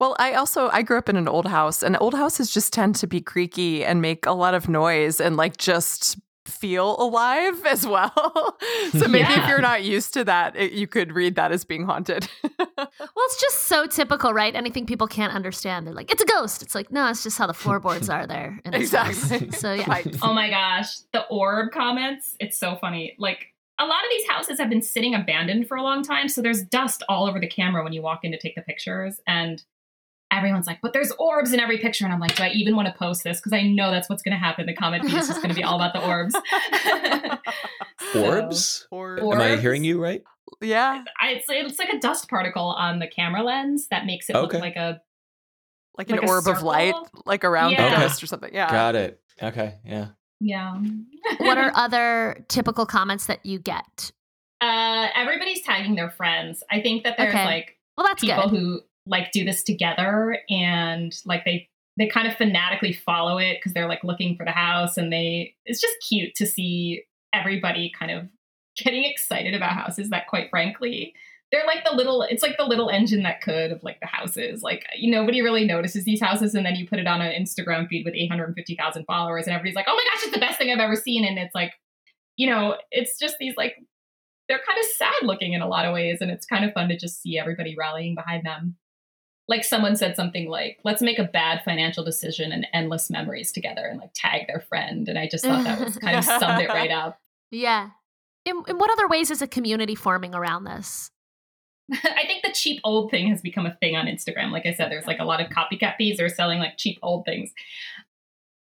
Well, 0.00 0.16
I 0.18 0.32
also 0.32 0.68
I 0.70 0.82
grew 0.82 0.98
up 0.98 1.08
in 1.08 1.14
an 1.14 1.28
old 1.28 1.46
house, 1.46 1.84
and 1.84 1.96
old 2.00 2.14
houses 2.14 2.52
just 2.52 2.72
tend 2.72 2.96
to 2.96 3.06
be 3.06 3.20
creaky 3.20 3.84
and 3.84 4.02
make 4.02 4.26
a 4.26 4.32
lot 4.32 4.54
of 4.54 4.68
noise 4.68 5.20
and 5.20 5.36
like 5.36 5.56
just 5.56 6.18
feel 6.52 6.96
alive 7.00 7.64
as 7.66 7.86
well. 7.86 8.12
so 8.92 9.08
maybe 9.08 9.18
Yeah. 9.20 9.42
if 9.42 9.48
you're 9.48 9.60
not 9.60 9.82
used 9.84 10.12
to 10.14 10.24
that, 10.24 10.54
it, 10.56 10.72
you 10.72 10.86
could 10.86 11.12
read 11.12 11.34
that 11.36 11.50
as 11.52 11.64
being 11.64 11.84
haunted. 11.86 12.28
Well, 13.14 13.24
it's 13.26 13.40
just 13.40 13.58
so 13.64 13.86
typical, 13.86 14.32
right? 14.32 14.54
Anything 14.54 14.86
people 14.86 15.06
can't 15.06 15.32
understand, 15.32 15.86
they're 15.86 15.94
like, 15.94 16.10
"It's 16.10 16.22
a 16.22 16.26
ghost." 16.26 16.62
It's 16.62 16.74
like, 16.74 16.90
no, 16.90 17.08
it's 17.08 17.22
just 17.22 17.38
how 17.38 17.46
the 17.46 17.54
floorboards 17.54 18.08
are 18.08 18.26
there. 18.26 18.58
in 18.64 18.72
this 18.72 18.92
house." 18.92 19.30
exactly. 19.30 19.50
So 19.52 19.72
yeah, 19.74 20.02
oh 20.22 20.32
my 20.34 20.50
gosh, 20.50 20.98
the 21.12 21.24
orb 21.28 21.70
comments, 21.72 22.36
it's 22.40 22.58
so 22.58 22.76
funny. 22.80 23.14
Like 23.18 23.46
a 23.78 23.84
lot 23.84 24.02
of 24.04 24.10
these 24.10 24.26
houses 24.28 24.58
have 24.58 24.68
been 24.68 24.82
sitting 24.82 25.14
abandoned 25.14 25.68
for 25.68 25.76
a 25.76 25.82
long 25.82 26.02
time, 26.02 26.28
so 26.28 26.42
there's 26.42 26.62
dust 26.62 27.02
all 27.08 27.26
over 27.26 27.38
the 27.40 27.46
camera 27.48 27.82
when 27.84 27.92
you 27.92 28.02
walk 28.02 28.20
in 28.24 28.32
to 28.32 28.38
take 28.38 28.54
the 28.56 28.62
pictures 28.62 29.20
and 29.26 29.62
everyone's 30.32 30.66
like, 30.66 30.80
"But 30.82 30.92
there's 30.92 31.12
orbs 31.18 31.52
in 31.52 31.60
every 31.60 31.78
picture." 31.78 32.04
And 32.04 32.12
I'm 32.12 32.18
like, 32.20 32.34
"Do 32.34 32.42
I 32.42 32.48
even 32.50 32.74
want 32.74 32.88
to 32.88 32.94
post 32.94 33.22
this 33.22 33.38
because 33.38 33.52
I 33.52 33.62
know 33.62 33.90
that's 33.92 34.08
what's 34.08 34.22
going 34.22 34.32
to 34.32 34.38
happen. 34.38 34.66
The 34.66 34.74
comment 34.74 35.04
piece 35.04 35.14
is 35.14 35.28
just 35.28 35.42
going 35.42 35.50
to 35.50 35.54
be 35.54 35.62
all 35.62 35.76
about 35.76 35.92
the 35.92 36.04
orbs." 36.04 36.34
So- 38.12 38.24
Orbs? 38.26 38.86
Or, 38.90 39.20
Or- 39.20 39.34
Am 39.36 39.40
I 39.40 39.56
hearing 39.60 39.84
you 39.84 40.02
right? 40.02 40.22
yeah, 40.60 41.02
I, 41.20 41.30
it's, 41.32 41.46
it's 41.48 41.78
like 41.78 41.88
a 41.90 41.98
dust 41.98 42.28
particle 42.28 42.64
on 42.64 42.98
the 42.98 43.06
camera 43.06 43.42
lens 43.42 43.86
that 43.90 44.04
makes 44.06 44.28
it 44.28 44.36
Okay. 44.36 44.42
look 44.58 44.62
like 44.62 44.76
a 44.76 45.00
like 45.96 46.10
an 46.10 46.16
Like 46.16 46.24
a 46.24 46.28
orb 46.28 46.46
of 46.48 46.62
light, 46.62 46.94
like 47.26 47.44
around 47.44 47.72
Yeah. 47.72 47.88
the 47.88 47.94
Okay. 47.94 48.02
ghost 48.02 48.22
or 48.22 48.26
something. 48.26 48.50
Yeah. 48.52 48.70
Got 48.70 48.94
it. 48.96 49.20
Okay. 49.42 49.76
Yeah. 49.86 50.08
yeah. 50.40 50.76
what 51.38 51.56
are 51.58 51.72
other 51.74 52.44
typical 52.48 52.84
comments 52.86 53.26
that 53.26 53.44
you 53.46 53.58
get? 53.58 54.10
uh 54.60 55.08
everybody's 55.16 55.62
tagging 55.62 55.94
their 55.94 56.10
friends. 56.10 56.62
I 56.70 56.80
think 56.82 57.04
that 57.04 57.16
there's 57.18 57.34
Okay. 57.34 57.44
like 57.44 57.78
Well, 57.96 58.06
that's 58.06 58.20
people 58.22 58.48
good. 58.50 58.58
who 58.58 58.80
like 59.06 59.32
do 59.32 59.44
this 59.44 59.62
together 59.62 60.38
and 60.48 61.16
like 61.24 61.44
they 61.44 61.68
they 61.98 62.06
kind 62.06 62.26
of 62.26 62.36
fanatically 62.36 62.92
follow 62.92 63.38
it 63.38 63.58
because 63.58 63.74
they're 63.74 63.88
like 63.88 64.02
looking 64.04 64.36
for 64.36 64.44
the 64.44 64.52
house 64.52 64.96
and 64.96 65.12
they 65.12 65.54
it's 65.66 65.80
just 65.80 65.96
cute 66.08 66.34
to 66.34 66.46
see 66.46 67.04
everybody 67.32 67.92
kind 67.98 68.10
of 68.10 68.28
getting 68.76 69.04
excited 69.04 69.54
about 69.54 69.72
houses 69.72 70.10
that 70.10 70.26
quite 70.28 70.48
frankly 70.50 71.14
they're 71.52 71.66
like 71.66 71.84
the 71.84 71.94
little 71.94 72.22
it's 72.22 72.42
like 72.42 72.56
the 72.56 72.64
little 72.64 72.88
engine 72.88 73.22
that 73.24 73.42
could 73.42 73.70
of 73.72 73.84
like 73.84 74.00
the 74.00 74.06
houses. 74.06 74.62
Like 74.62 74.86
you 74.96 75.10
nobody 75.10 75.42
really 75.42 75.66
notices 75.66 76.04
these 76.04 76.20
houses 76.20 76.54
and 76.54 76.64
then 76.64 76.74
you 76.76 76.88
put 76.88 76.98
it 76.98 77.06
on 77.06 77.20
an 77.20 77.32
instagram 77.32 77.86
feed 77.88 78.06
with 78.06 78.14
850000 78.14 79.04
followers 79.04 79.46
and 79.46 79.54
everybody's 79.54 79.76
like 79.76 79.84
oh 79.86 79.94
my 79.94 80.04
gosh 80.12 80.24
it's 80.24 80.32
the 80.32 80.40
best 80.40 80.56
thing 80.56 80.72
i've 80.72 80.78
ever 80.78 80.96
seen 80.96 81.26
and 81.26 81.38
it's 81.38 81.54
like 81.54 81.74
you 82.36 82.48
know 82.48 82.76
it's 82.90 83.18
just 83.18 83.36
these 83.38 83.54
like 83.56 83.76
they're 84.48 84.60
kind 84.66 84.78
of 84.78 84.84
sad 84.86 85.14
looking 85.22 85.52
in 85.52 85.60
a 85.60 85.68
lot 85.68 85.84
of 85.84 85.92
ways 85.92 86.22
and 86.22 86.30
it's 86.30 86.46
kind 86.46 86.64
of 86.64 86.72
fun 86.72 86.88
to 86.88 86.96
just 86.96 87.20
see 87.20 87.38
everybody 87.38 87.76
rallying 87.78 88.14
behind 88.14 88.46
them 88.46 88.76
like 89.48 89.64
someone 89.64 89.96
said 89.96 90.16
something 90.16 90.48
like 90.48 90.78
let's 90.84 91.02
make 91.02 91.18
a 91.18 91.24
bad 91.24 91.62
financial 91.64 92.04
decision 92.04 92.52
and 92.52 92.66
endless 92.72 93.10
memories 93.10 93.52
together 93.52 93.86
and 93.86 93.98
like 93.98 94.10
tag 94.14 94.46
their 94.46 94.60
friend 94.60 95.08
and 95.08 95.18
i 95.18 95.28
just 95.28 95.44
thought 95.44 95.64
that 95.64 95.80
was 95.84 95.98
kind 95.98 96.16
of 96.16 96.24
summed 96.24 96.62
it 96.62 96.68
right 96.68 96.90
up 96.90 97.18
Yeah. 97.52 97.90
In, 98.44 98.60
in 98.66 98.78
what 98.78 98.90
other 98.90 99.06
ways 99.06 99.30
is 99.30 99.40
a 99.40 99.46
community 99.46 99.94
forming 99.94 100.34
around 100.34 100.64
this? 100.64 101.10
i 101.92 102.24
think 102.26 102.42
the 102.42 102.52
cheap 102.52 102.80
old 102.84 103.10
thing 103.10 103.28
has 103.28 103.42
become 103.42 103.66
a 103.66 103.74
thing 103.74 103.96
on 103.96 104.06
instagram 104.06 104.52
like 104.52 104.64
i 104.64 104.72
said 104.72 104.90
there's 104.90 105.06
like 105.06 105.18
a 105.18 105.24
lot 105.24 105.40
of 105.40 105.48
copycat 105.48 105.96
feeds 105.96 106.16
that 106.16 106.24
are 106.24 106.28
selling 106.28 106.60
like 106.60 106.78
cheap 106.78 106.96
old 107.02 107.24
things 107.24 107.52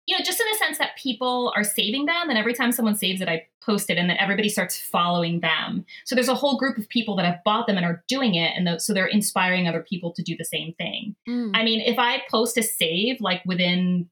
you 0.05 0.17
know 0.17 0.23
just 0.23 0.39
in 0.39 0.45
the 0.51 0.57
sense 0.57 0.77
that 0.77 0.95
people 0.97 1.51
are 1.55 1.63
saving 1.63 2.05
them 2.05 2.29
and 2.29 2.37
every 2.37 2.53
time 2.53 2.71
someone 2.71 2.95
saves 2.95 3.21
it 3.21 3.27
i 3.27 3.45
post 3.61 3.89
it 3.89 3.97
and 3.97 4.09
then 4.09 4.17
everybody 4.17 4.49
starts 4.49 4.79
following 4.79 5.39
them 5.39 5.83
so 6.05 6.13
there's 6.13 6.27
a 6.27 6.35
whole 6.35 6.57
group 6.57 6.77
of 6.77 6.87
people 6.89 7.15
that 7.15 7.25
have 7.25 7.43
bought 7.43 7.65
them 7.65 7.77
and 7.77 7.85
are 7.85 8.03
doing 8.07 8.35
it 8.35 8.51
and 8.55 8.81
so 8.81 8.93
they're 8.93 9.07
inspiring 9.07 9.67
other 9.67 9.81
people 9.81 10.11
to 10.13 10.21
do 10.21 10.35
the 10.37 10.45
same 10.45 10.73
thing 10.73 11.15
Mm. 11.27 11.51
I 11.53 11.63
mean, 11.63 11.81
if 11.81 11.97
I 11.97 12.21
post 12.29 12.57
a 12.57 12.63
save, 12.63 13.19
like 13.19 13.41
within 13.45 14.09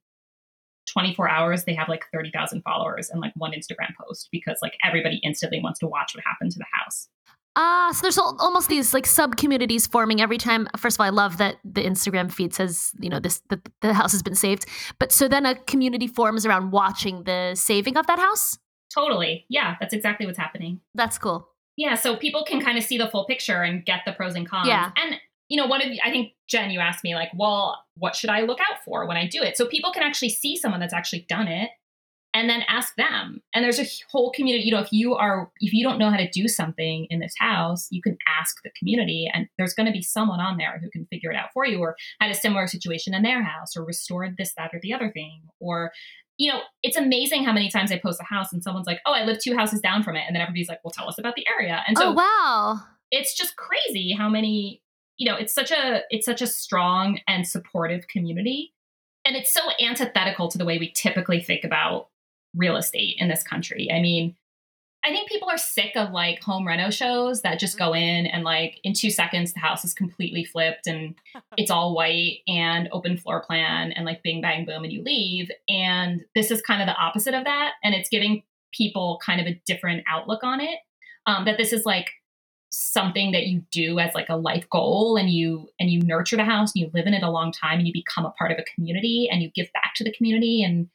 24 0.87 1.29
hours, 1.29 1.63
they 1.63 1.73
have 1.73 1.89
like 1.89 2.05
30,000 2.11 2.61
followers 2.61 3.09
and 3.09 3.21
like 3.21 3.33
one 3.35 3.51
Instagram 3.51 3.95
post 3.99 4.29
because 4.31 4.59
like 4.61 4.77
everybody 4.83 5.19
instantly 5.23 5.61
wants 5.61 5.79
to 5.79 5.87
watch 5.87 6.13
what 6.13 6.23
happened 6.25 6.51
to 6.51 6.59
the 6.59 6.65
house. 6.71 7.07
Ah, 7.55 7.91
so 7.93 8.01
there's 8.01 8.17
almost 8.17 8.67
these 8.67 8.93
like 8.93 9.05
sub 9.05 9.37
communities 9.37 9.85
forming 9.85 10.21
every 10.21 10.37
time. 10.37 10.67
First 10.77 10.95
of 10.97 11.01
all, 11.01 11.05
I 11.05 11.09
love 11.09 11.37
that 11.37 11.57
the 11.63 11.83
Instagram 11.83 12.31
feed 12.31 12.53
says 12.53 12.91
you 12.99 13.09
know 13.09 13.19
this 13.19 13.41
the, 13.49 13.61
the 13.81 13.93
house 13.93 14.11
has 14.11 14.23
been 14.23 14.35
saved, 14.35 14.65
but 14.99 15.11
so 15.11 15.27
then 15.27 15.45
a 15.45 15.55
community 15.55 16.07
forms 16.07 16.45
around 16.45 16.71
watching 16.71 17.23
the 17.23 17.53
saving 17.55 17.97
of 17.97 18.07
that 18.07 18.19
house. 18.19 18.57
Totally. 18.93 19.45
Yeah, 19.49 19.75
that's 19.79 19.93
exactly 19.93 20.25
what's 20.25 20.37
happening. 20.37 20.79
That's 20.95 21.17
cool. 21.17 21.47
Yeah, 21.75 21.95
so 21.95 22.15
people 22.15 22.43
can 22.43 22.61
kind 22.61 22.77
of 22.77 22.83
see 22.83 22.97
the 22.97 23.07
full 23.07 23.25
picture 23.25 23.61
and 23.61 23.83
get 23.85 24.01
the 24.05 24.13
pros 24.13 24.35
and 24.35 24.47
cons. 24.47 24.67
Yeah. 24.67 24.91
And 24.95 25.19
you 25.49 25.57
know, 25.57 25.67
one 25.67 25.81
of 25.81 25.87
I 26.03 26.09
think 26.09 26.33
Jen, 26.47 26.71
you 26.71 26.79
asked 26.79 27.03
me 27.03 27.13
like, 27.15 27.29
well, 27.35 27.83
what 27.95 28.15
should 28.15 28.29
I 28.29 28.41
look 28.41 28.59
out 28.59 28.83
for 28.83 29.07
when 29.07 29.17
I 29.17 29.27
do 29.27 29.41
it? 29.43 29.57
So 29.57 29.67
people 29.67 29.91
can 29.91 30.03
actually 30.03 30.29
see 30.29 30.55
someone 30.55 30.79
that's 30.79 30.93
actually 30.93 31.25
done 31.29 31.47
it 31.47 31.69
and 32.33 32.49
then 32.49 32.63
ask 32.67 32.95
them. 32.95 33.41
And 33.53 33.63
there's 33.63 33.79
a 33.79 33.87
whole 34.11 34.31
community, 34.31 34.65
you 34.65 34.71
know, 34.71 34.79
if 34.79 34.91
you 34.91 35.15
are 35.15 35.51
if 35.59 35.73
you 35.73 35.83
don't 35.83 35.99
know 35.99 36.09
how 36.09 36.17
to 36.17 36.29
do 36.29 36.47
something 36.47 37.07
in 37.09 37.19
this 37.19 37.33
house, 37.37 37.87
you 37.91 38.01
can 38.01 38.17
ask 38.39 38.57
the 38.63 38.71
community 38.77 39.29
and 39.33 39.47
there's 39.57 39.73
going 39.73 39.85
to 39.85 39.91
be 39.91 40.01
someone 40.01 40.39
on 40.39 40.57
there 40.57 40.79
who 40.81 40.89
can 40.89 41.05
figure 41.05 41.31
it 41.31 41.37
out 41.37 41.49
for 41.53 41.65
you 41.65 41.79
or 41.79 41.95
had 42.19 42.31
a 42.31 42.35
similar 42.35 42.67
situation 42.67 43.13
in 43.13 43.23
their 43.23 43.43
house 43.43 43.77
or 43.77 43.85
restored 43.85 44.35
this 44.37 44.53
that 44.57 44.71
or 44.73 44.79
the 44.81 44.93
other 44.93 45.11
thing 45.11 45.41
or 45.59 45.91
you 46.39 46.51
know, 46.51 46.61
it's 46.81 46.97
amazing 46.97 47.43
how 47.43 47.53
many 47.53 47.69
times 47.69 47.91
I 47.91 47.99
post 47.99 48.19
a 48.19 48.23
house 48.23 48.51
and 48.51 48.63
someone's 48.63 48.87
like, 48.87 48.99
"Oh, 49.05 49.13
I 49.13 49.23
live 49.23 49.37
two 49.39 49.55
houses 49.55 49.81
down 49.81 50.01
from 50.01 50.15
it," 50.15 50.23
and 50.25 50.35
then 50.35 50.41
everybody's 50.41 50.67
like, 50.67 50.79
"Well, 50.83 50.91
tell 50.91 51.07
us 51.07 51.19
about 51.19 51.35
the 51.35 51.45
area." 51.47 51.83
And 51.87 51.95
so 51.95 52.09
oh 52.09 52.13
wow. 52.13 52.79
it's 53.11 53.37
just 53.37 53.55
crazy 53.55 54.13
how 54.17 54.29
many 54.29 54.81
you 55.17 55.29
know 55.29 55.37
it's 55.37 55.53
such 55.53 55.71
a 55.71 56.01
it's 56.09 56.25
such 56.25 56.41
a 56.41 56.47
strong 56.47 57.19
and 57.27 57.47
supportive 57.47 58.07
community 58.07 58.73
and 59.25 59.35
it's 59.35 59.53
so 59.53 59.61
antithetical 59.79 60.49
to 60.49 60.57
the 60.57 60.65
way 60.65 60.77
we 60.77 60.91
typically 60.91 61.41
think 61.41 61.63
about 61.63 62.07
real 62.55 62.75
estate 62.77 63.15
in 63.19 63.27
this 63.27 63.43
country. 63.43 63.89
I 63.91 64.01
mean 64.01 64.35
i 65.05 65.09
think 65.09 65.29
people 65.29 65.49
are 65.49 65.57
sick 65.57 65.95
of 65.95 66.11
like 66.11 66.41
home 66.41 66.65
reno 66.65 66.89
shows 66.89 67.41
that 67.41 67.59
just 67.59 67.77
go 67.77 67.93
in 67.93 68.25
and 68.25 68.43
like 68.43 68.79
in 68.83 68.93
two 68.93 69.09
seconds 69.09 69.53
the 69.53 69.59
house 69.59 69.83
is 69.83 69.93
completely 69.93 70.43
flipped 70.43 70.87
and 70.87 71.15
it's 71.57 71.71
all 71.71 71.93
white 71.93 72.39
and 72.47 72.89
open 72.91 73.17
floor 73.17 73.41
plan 73.41 73.91
and 73.91 74.05
like 74.05 74.23
bing 74.23 74.41
bang 74.41 74.65
boom 74.65 74.83
and 74.83 74.93
you 74.93 75.03
leave. 75.03 75.51
And 75.67 76.23
this 76.35 76.51
is 76.51 76.61
kind 76.61 76.81
of 76.81 76.87
the 76.87 76.95
opposite 76.95 77.33
of 77.33 77.43
that 77.43 77.73
and 77.83 77.93
it's 77.93 78.09
giving 78.09 78.43
people 78.73 79.19
kind 79.23 79.39
of 79.39 79.47
a 79.47 79.61
different 79.65 80.03
outlook 80.09 80.43
on 80.43 80.59
it 80.59 80.79
um, 81.25 81.45
that 81.45 81.57
this 81.57 81.73
is 81.73 81.85
like 81.85 82.09
something 82.71 83.33
that 83.33 83.45
you 83.45 83.61
do 83.71 83.99
as 83.99 84.15
like 84.15 84.29
a 84.29 84.35
life 84.35 84.67
goal 84.71 85.15
and 85.15 85.29
you 85.29 85.69
and 85.79 85.91
you 85.91 86.01
nurture 86.01 86.37
the 86.37 86.43
house 86.43 86.71
and 86.73 86.81
you 86.81 86.91
live 86.91 87.05
in 87.05 87.13
it 87.13 87.21
a 87.21 87.29
long 87.29 87.51
time 87.51 87.77
and 87.77 87.87
you 87.87 87.93
become 87.93 88.25
a 88.25 88.31
part 88.31 88.51
of 88.51 88.57
a 88.57 88.63
community 88.73 89.29
and 89.31 89.43
you 89.43 89.51
give 89.53 89.71
back 89.73 89.93
to 89.95 90.03
the 90.03 90.11
community 90.11 90.63
and 90.63 90.89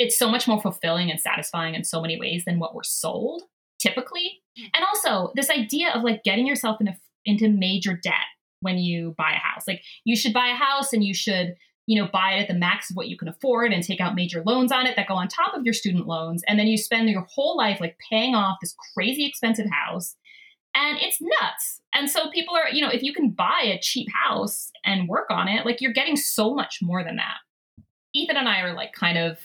it's 0.00 0.18
so 0.18 0.30
much 0.30 0.48
more 0.48 0.60
fulfilling 0.60 1.10
and 1.10 1.20
satisfying 1.20 1.74
in 1.74 1.84
so 1.84 2.00
many 2.00 2.18
ways 2.18 2.44
than 2.46 2.58
what 2.58 2.74
we're 2.74 2.82
sold 2.82 3.42
typically. 3.78 4.40
Mm-hmm. 4.58 4.68
And 4.74 4.84
also 4.84 5.30
this 5.36 5.50
idea 5.50 5.90
of 5.90 6.02
like 6.02 6.24
getting 6.24 6.46
yourself 6.46 6.80
into 6.80 6.96
into 7.26 7.48
major 7.50 8.00
debt 8.02 8.14
when 8.60 8.78
you 8.78 9.14
buy 9.18 9.32
a 9.32 9.38
house. 9.38 9.68
Like 9.68 9.82
you 10.04 10.16
should 10.16 10.32
buy 10.32 10.48
a 10.48 10.54
house 10.54 10.94
and 10.94 11.04
you 11.04 11.12
should 11.14 11.54
you 11.86 12.00
know 12.00 12.08
buy 12.10 12.32
it 12.32 12.42
at 12.42 12.48
the 12.48 12.54
max 12.54 12.88
of 12.88 12.96
what 12.96 13.08
you 13.08 13.16
can 13.18 13.28
afford 13.28 13.72
and 13.72 13.82
take 13.82 14.00
out 14.00 14.14
major 14.14 14.42
loans 14.44 14.72
on 14.72 14.86
it 14.86 14.96
that 14.96 15.06
go 15.06 15.14
on 15.14 15.28
top 15.28 15.54
of 15.54 15.64
your 15.64 15.74
student 15.74 16.06
loans. 16.06 16.42
And 16.48 16.58
then 16.58 16.66
you 16.66 16.78
spend 16.78 17.08
your 17.10 17.26
whole 17.30 17.56
life 17.56 17.78
like 17.78 17.98
paying 18.10 18.34
off 18.34 18.56
this 18.62 18.74
crazy 18.94 19.26
expensive 19.26 19.66
house. 19.70 20.16
And 20.74 20.98
it's 21.00 21.20
nuts. 21.20 21.82
And 21.94 22.08
so 22.08 22.30
people 22.30 22.54
are, 22.56 22.70
you 22.70 22.80
know, 22.80 22.90
if 22.90 23.02
you 23.02 23.12
can 23.12 23.30
buy 23.30 23.62
a 23.64 23.80
cheap 23.80 24.06
house 24.14 24.70
and 24.84 25.08
work 25.08 25.26
on 25.28 25.48
it, 25.48 25.66
like 25.66 25.80
you're 25.80 25.92
getting 25.92 26.16
so 26.16 26.54
much 26.54 26.78
more 26.80 27.02
than 27.04 27.16
that. 27.16 27.38
Ethan 28.14 28.36
and 28.36 28.48
I 28.48 28.60
are 28.60 28.72
like 28.72 28.92
kind 28.92 29.18
of 29.18 29.38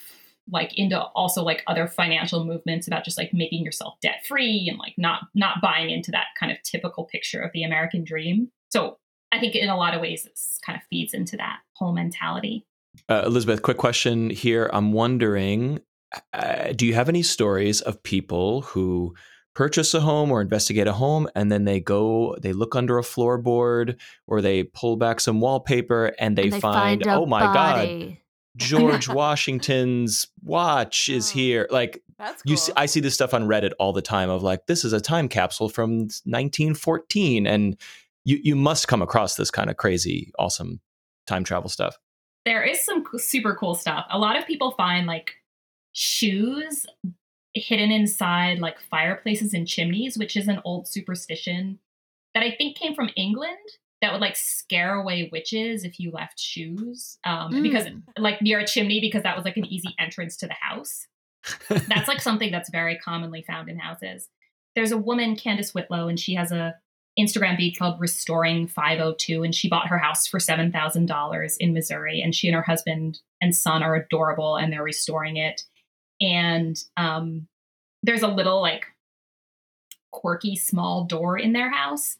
like 0.51 0.77
into 0.77 0.99
also 0.99 1.43
like 1.43 1.63
other 1.67 1.87
financial 1.87 2.45
movements 2.45 2.87
about 2.87 3.03
just 3.03 3.17
like 3.17 3.33
making 3.33 3.63
yourself 3.63 3.95
debt 4.01 4.25
free 4.27 4.67
and 4.69 4.77
like 4.77 4.93
not 4.97 5.23
not 5.33 5.61
buying 5.61 5.89
into 5.89 6.11
that 6.11 6.27
kind 6.39 6.51
of 6.51 6.61
typical 6.63 7.05
picture 7.05 7.41
of 7.41 7.51
the 7.53 7.63
American 7.63 8.03
dream. 8.03 8.51
So 8.69 8.97
I 9.31 9.39
think 9.39 9.55
in 9.55 9.69
a 9.69 9.77
lot 9.77 9.93
of 9.93 10.01
ways 10.01 10.25
it's 10.25 10.59
kind 10.65 10.77
of 10.77 10.83
feeds 10.89 11.13
into 11.13 11.37
that 11.37 11.59
whole 11.73 11.93
mentality. 11.93 12.65
Uh, 13.09 13.23
Elizabeth, 13.25 13.61
quick 13.61 13.77
question 13.77 14.29
here. 14.29 14.69
I'm 14.71 14.93
wondering 14.93 15.81
uh, 16.33 16.71
do 16.73 16.85
you 16.85 16.93
have 16.93 17.09
any 17.09 17.23
stories 17.23 17.81
of 17.81 18.01
people 18.03 18.61
who 18.61 19.13
purchase 19.53 19.93
a 19.93 20.01
home 20.01 20.31
or 20.31 20.41
investigate 20.41 20.87
a 20.87 20.93
home 20.93 21.27
and 21.35 21.51
then 21.51 21.63
they 21.63 21.79
go, 21.79 22.35
they 22.41 22.53
look 22.53 22.75
under 22.75 22.99
a 22.99 23.01
floorboard 23.01 23.97
or 24.27 24.41
they 24.41 24.63
pull 24.63 24.97
back 24.97 25.19
some 25.19 25.39
wallpaper 25.39 26.13
and 26.19 26.37
they, 26.37 26.49
And 26.49 26.61
find, 26.61 27.05
a 27.05 27.13
oh 27.13 27.25
my 27.25 27.41
God, 27.41 27.53
body. 27.53 28.21
George 28.57 29.07
Washington's 29.09 30.27
watch 30.43 31.09
is 31.09 31.31
Oh. 31.31 31.33
here. 31.33 31.67
Like 31.71 32.03
That's 32.17 32.41
cool. 32.43 32.51
you 32.51 32.57
see, 32.57 32.71
I 32.75 32.85
see 32.85 32.99
this 32.99 33.13
stuff 33.13 33.33
on 33.33 33.43
Reddit 33.47 33.71
all 33.79 33.93
the 33.93 34.01
time 34.01 34.29
of 34.29 34.43
like, 34.43 34.67
this 34.67 34.83
is 34.85 34.93
a 34.93 35.01
time 35.01 35.27
capsule 35.27 35.69
from 35.69 35.99
1914. 35.99 37.47
And 37.47 37.77
you, 38.23 38.39
you 38.43 38.55
must 38.55 38.87
come 38.87 39.01
across 39.01 39.35
this 39.35 39.51
kind 39.51 39.69
of 39.69 39.77
crazy, 39.77 40.31
awesome 40.39 40.79
time 41.27 41.43
travel 41.43 41.69
stuff. 41.69 41.97
There 42.45 42.63
is 42.63 42.83
some 42.85 43.03
super 43.17 43.55
cool 43.55 43.75
stuff. 43.75 44.05
A 44.11 44.19
lot 44.19 44.37
of 44.37 44.45
people 44.45 44.71
find 44.71 45.07
like 45.07 45.33
shoes 45.93 46.85
hidden 47.53 47.89
inside 47.91 48.59
like 48.59 48.79
fireplaces 48.79 49.53
and 49.53 49.67
chimneys, 49.67 50.17
which 50.17 50.35
is 50.35 50.47
an 50.47 50.61
old 50.65 50.87
superstition 50.87 51.79
that 52.33 52.43
I 52.43 52.51
think 52.57 52.77
came 52.77 52.93
from 52.93 53.09
England 53.15 53.57
that 54.05 54.11
would 54.11 54.21
like 54.21 54.35
scare 54.35 54.93
away 54.93 55.29
witches 55.31 55.83
if 55.83 55.99
you 55.99 56.11
left 56.11 56.39
shoes. 56.39 57.17
Um, 57.23 57.63
because 57.63 57.87
like 58.19 58.39
near 58.39 58.59
a 58.59 58.67
chimney, 58.67 59.01
because 59.01 59.23
that 59.23 59.35
was 59.35 59.45
like 59.45 59.57
an 59.57 59.65
easy 59.65 59.95
entrance 59.99 60.37
to 60.37 60.47
the 60.47 60.53
house. 60.53 61.07
that's 61.69 62.07
like 62.07 62.21
something 62.21 62.51
that's 62.51 62.69
very 62.69 62.97
commonly 62.97 63.41
found 63.41 63.67
in 63.67 63.79
houses. 63.79 64.29
There's 64.75 64.91
a 64.91 64.97
woman, 64.97 65.35
Candace 65.35 65.73
Whitlow, 65.73 66.07
and 66.07 66.19
she 66.19 66.35
has 66.35 66.51
a 66.51 66.75
Instagram 67.17 67.57
feed 67.57 67.79
called 67.79 67.99
Restoring 67.99 68.67
502, 68.67 69.41
and 69.41 69.55
she 69.55 69.69
bought 69.69 69.87
her 69.87 69.97
house 69.97 70.27
for 70.27 70.39
seven 70.39 70.71
thousand 70.71 71.07
dollars 71.07 71.57
in 71.57 71.73
Missouri. 71.73 72.21
And 72.21 72.35
she 72.35 72.47
and 72.47 72.55
her 72.55 72.61
husband 72.61 73.19
and 73.41 73.55
son 73.55 73.81
are 73.81 73.95
adorable, 73.95 74.55
and 74.55 74.71
they're 74.71 74.83
restoring 74.83 75.37
it. 75.37 75.63
And 76.21 76.77
um, 76.95 77.47
there's 78.03 78.21
a 78.21 78.27
little 78.27 78.61
like 78.61 78.85
quirky 80.11 80.55
small 80.55 81.05
door 81.05 81.39
in 81.39 81.53
their 81.53 81.71
house, 81.71 82.17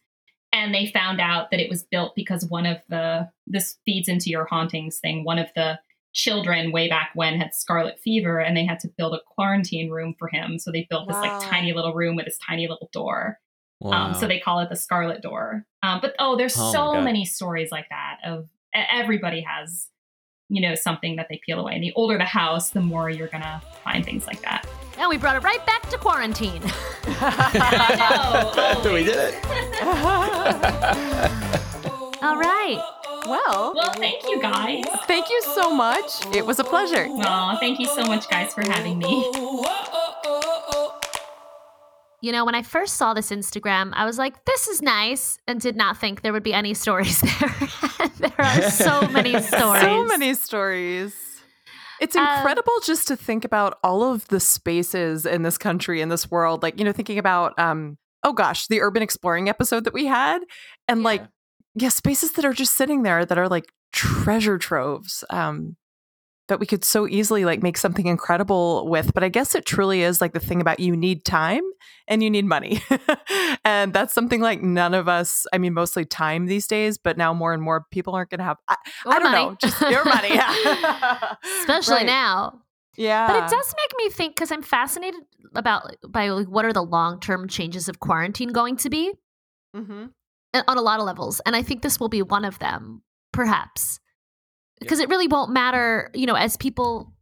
and 0.56 0.74
they 0.74 0.88
found 0.88 1.20
out 1.20 1.52
that 1.52 1.60
it 1.60 1.70
was 1.70 1.84
built 1.84 2.16
because 2.16 2.46
one 2.46 2.66
of 2.66 2.78
the 2.90 3.30
this 3.46 3.78
feeds 3.86 4.08
into 4.08 4.30
your 4.30 4.46
hauntings 4.46 5.00
thing. 5.00 5.24
One 5.24 5.38
of 5.38 5.50
the 5.56 5.80
children 6.14 6.72
way 6.72 6.88
back 6.88 7.12
when 7.14 7.38
had 7.40 7.54
scarlet 7.54 8.00
fever 8.00 8.40
and 8.40 8.56
they 8.56 8.66
had 8.66 8.80
to 8.80 8.88
build 8.98 9.14
a 9.14 9.20
quarantine 9.36 9.90
room 9.90 10.16
for 10.18 10.30
him 10.30 10.58
so 10.58 10.72
they 10.72 10.88
built 10.90 11.10
this 11.10 11.18
like 11.18 11.42
tiny 11.42 11.74
little 11.74 11.94
room 11.94 12.16
with 12.16 12.24
this 12.24 12.38
tiny 12.38 12.70
little 12.70 12.90
door 12.94 13.38
Wow. 13.82 14.08
um, 14.08 14.14
so 14.14 14.28
they 14.28 14.40
call 14.40 14.60
it 14.60 14.70
the 14.70 14.76
Scarlet 14.76 15.22
Door. 15.22 15.66
Um, 15.84 16.00
but 16.02 16.16
oh, 16.20 16.38
there's 16.38 16.58
Oh 16.58 16.72
so 16.72 17.02
many 17.02 17.26
stories 17.26 17.72
like 17.72 17.90
that. 17.90 18.18
Of 18.26 18.48
everybody 18.74 19.42
has, 19.42 19.90
you 20.50 20.62
know, 20.62 20.76
something 20.76 21.18
that 21.18 21.28
they 21.30 21.40
peel 21.46 21.60
away. 21.60 21.74
And 21.74 21.84
the 21.84 21.94
older 21.96 22.18
the 22.18 22.26
house, 22.26 22.70
the 22.70 22.82
more 22.82 23.10
you're 23.10 23.28
gonna 23.28 23.62
find 23.84 24.06
things 24.06 24.28
like 24.28 24.42
that. 24.42 24.66
And 24.98 25.10
we 25.10 25.18
brought 25.18 25.36
it 25.36 25.44
right 25.44 25.64
back 25.66 25.90
to 25.90 25.98
quarantine. 25.98 26.62
I 27.06 28.80
know, 28.84 28.94
we 28.94 29.04
did 29.04 29.18
it. 29.18 29.36
All 32.24 32.38
right. 32.38 32.78
well, 33.28 33.74
Well, 33.76 33.94
thank 33.94 34.24
you 34.24 34.42
guys. 34.42 34.84
thank 35.06 35.30
you 35.30 35.42
so 35.54 35.70
much. 35.74 36.26
It 36.36 36.46
was 36.46 36.60
a 36.60 36.64
pleasure. 36.64 37.08
Aw, 37.10 37.58
thank 37.60 37.80
you 37.80 37.88
so 37.88 38.06
much, 38.06 38.30
guys, 38.30 38.54
for 38.54 38.62
having 38.62 38.98
me. 39.00 39.32
You 42.22 42.32
know, 42.32 42.46
when 42.46 42.56
I 42.56 42.64
first 42.64 42.96
saw 42.96 43.14
this 43.14 43.30
Instagram, 43.30 43.92
I 43.94 44.06
was 44.06 44.18
like, 44.18 44.46
this 44.46 44.68
is 44.68 44.82
nice, 44.82 45.38
and 45.48 45.62
did 45.62 45.76
not 45.76 45.98
think 45.98 46.22
there 46.22 46.34
would 46.34 46.42
be 46.44 46.54
any 46.54 46.74
stories 46.74 47.20
there. 47.40 48.10
there 48.18 48.34
are 48.40 48.62
so 48.72 49.08
many 49.10 49.40
stories. 49.42 49.82
So 49.82 50.06
many 50.06 50.34
stories. 50.34 51.14
It's 52.06 52.16
Um, 52.16 52.28
incredible 52.38 52.74
just 52.84 53.08
to 53.08 53.16
think 53.16 53.44
about 53.44 53.80
all 53.84 54.04
of 54.04 54.28
the 54.28 54.40
spaces 54.40 55.26
in 55.26 55.42
this 55.42 55.58
country, 55.58 56.02
in 56.02 56.10
this 56.10 56.30
world. 56.30 56.62
Like, 56.62 56.78
you 56.78 56.86
know, 56.86 56.92
thinking 56.92 57.18
about, 57.18 57.58
um, 57.58 57.98
oh 58.24 58.32
gosh, 58.32 58.68
the 58.68 58.80
urban 58.82 59.02
exploring 59.02 59.50
episode 59.50 59.86
that 59.86 59.94
we 59.94 60.06
had. 60.06 60.44
And 60.88 61.02
like, 61.02 61.24
yeah, 61.74 61.90
spaces 61.90 62.34
that 62.34 62.46
are 62.46 62.54
just 62.54 62.78
sitting 62.78 63.02
there 63.02 63.26
that 63.26 63.38
are 63.38 63.50
like 63.50 63.66
treasure 63.92 64.58
troves. 64.60 65.24
Um, 65.32 65.78
that 66.48 66.60
we 66.60 66.66
could 66.66 66.84
so 66.84 67.08
easily 67.08 67.44
like 67.46 67.64
make 67.64 67.78
something 67.78 68.06
incredible 68.06 68.88
with. 68.88 69.14
But 69.14 69.24
I 69.24 69.30
guess 69.30 69.56
it 69.56 69.66
truly 69.66 70.04
is 70.04 70.22
like 70.22 70.34
the 70.34 70.40
thing 70.40 70.62
about 70.62 70.80
you 70.80 70.96
need 70.96 71.26
time 71.26 71.64
and 72.08 72.22
you 72.22 72.30
need 72.30 72.46
money. 72.46 72.82
and 73.66 73.94
that's 73.94 74.14
something 74.14 74.42
like 74.42 74.62
none 74.62 74.94
of 74.94 75.08
us, 75.08 75.46
I 75.54 75.58
mean, 75.58 75.74
mostly 75.74 76.06
time 76.06 76.46
these 76.46 76.68
days, 76.68 76.98
but 77.00 77.18
now 77.18 77.34
more 77.34 77.54
and 77.54 77.64
more 77.64 77.86
people 77.92 78.14
aren't 78.14 78.30
going 78.30 78.40
to 78.40 78.44
have, 78.46 78.58
I, 78.68 78.76
I 79.08 79.20
don't 79.20 79.32
money. 79.32 79.46
know, 79.46 79.58
just 79.60 79.82
your 79.82 80.06
money. 80.06 80.36
Yeah. 80.36 81.36
Especially 81.62 81.96
Right. 81.96 82.06
now. 82.06 82.62
Yeah. 82.98 83.28
But 83.28 83.38
it 83.44 83.50
does 83.50 83.74
make 83.78 83.92
me 83.98 84.10
think 84.12 84.36
because 84.36 84.52
I'm 84.52 84.62
fascinated 84.62 85.22
about 85.56 85.96
by 86.08 86.30
like 86.30 86.48
what 86.48 86.64
are 86.66 86.74
the 86.74 86.84
long 86.84 87.20
term 87.20 87.48
changes 87.48 87.90
of 87.90 88.00
quarantine 88.00 88.50
going 88.50 88.78
to 88.78 88.90
be 88.90 89.12
uh, 90.54 90.64
on 90.68 90.78
a 90.78 90.82
lot 90.82 91.00
of 91.00 91.06
levels, 91.06 91.42
and 91.46 91.56
I 91.56 91.62
think 91.64 91.82
this 91.82 92.00
will 92.00 92.08
be 92.10 92.22
one 92.22 92.46
of 92.46 92.60
them, 92.60 93.02
perhaps, 93.34 94.00
because 94.80 95.00
it 95.00 95.10
really 95.10 95.28
won't 95.28 95.52
matter. 95.52 96.12
You 96.14 96.26
know, 96.26 96.36
as 96.36 96.58
people, 96.58 97.14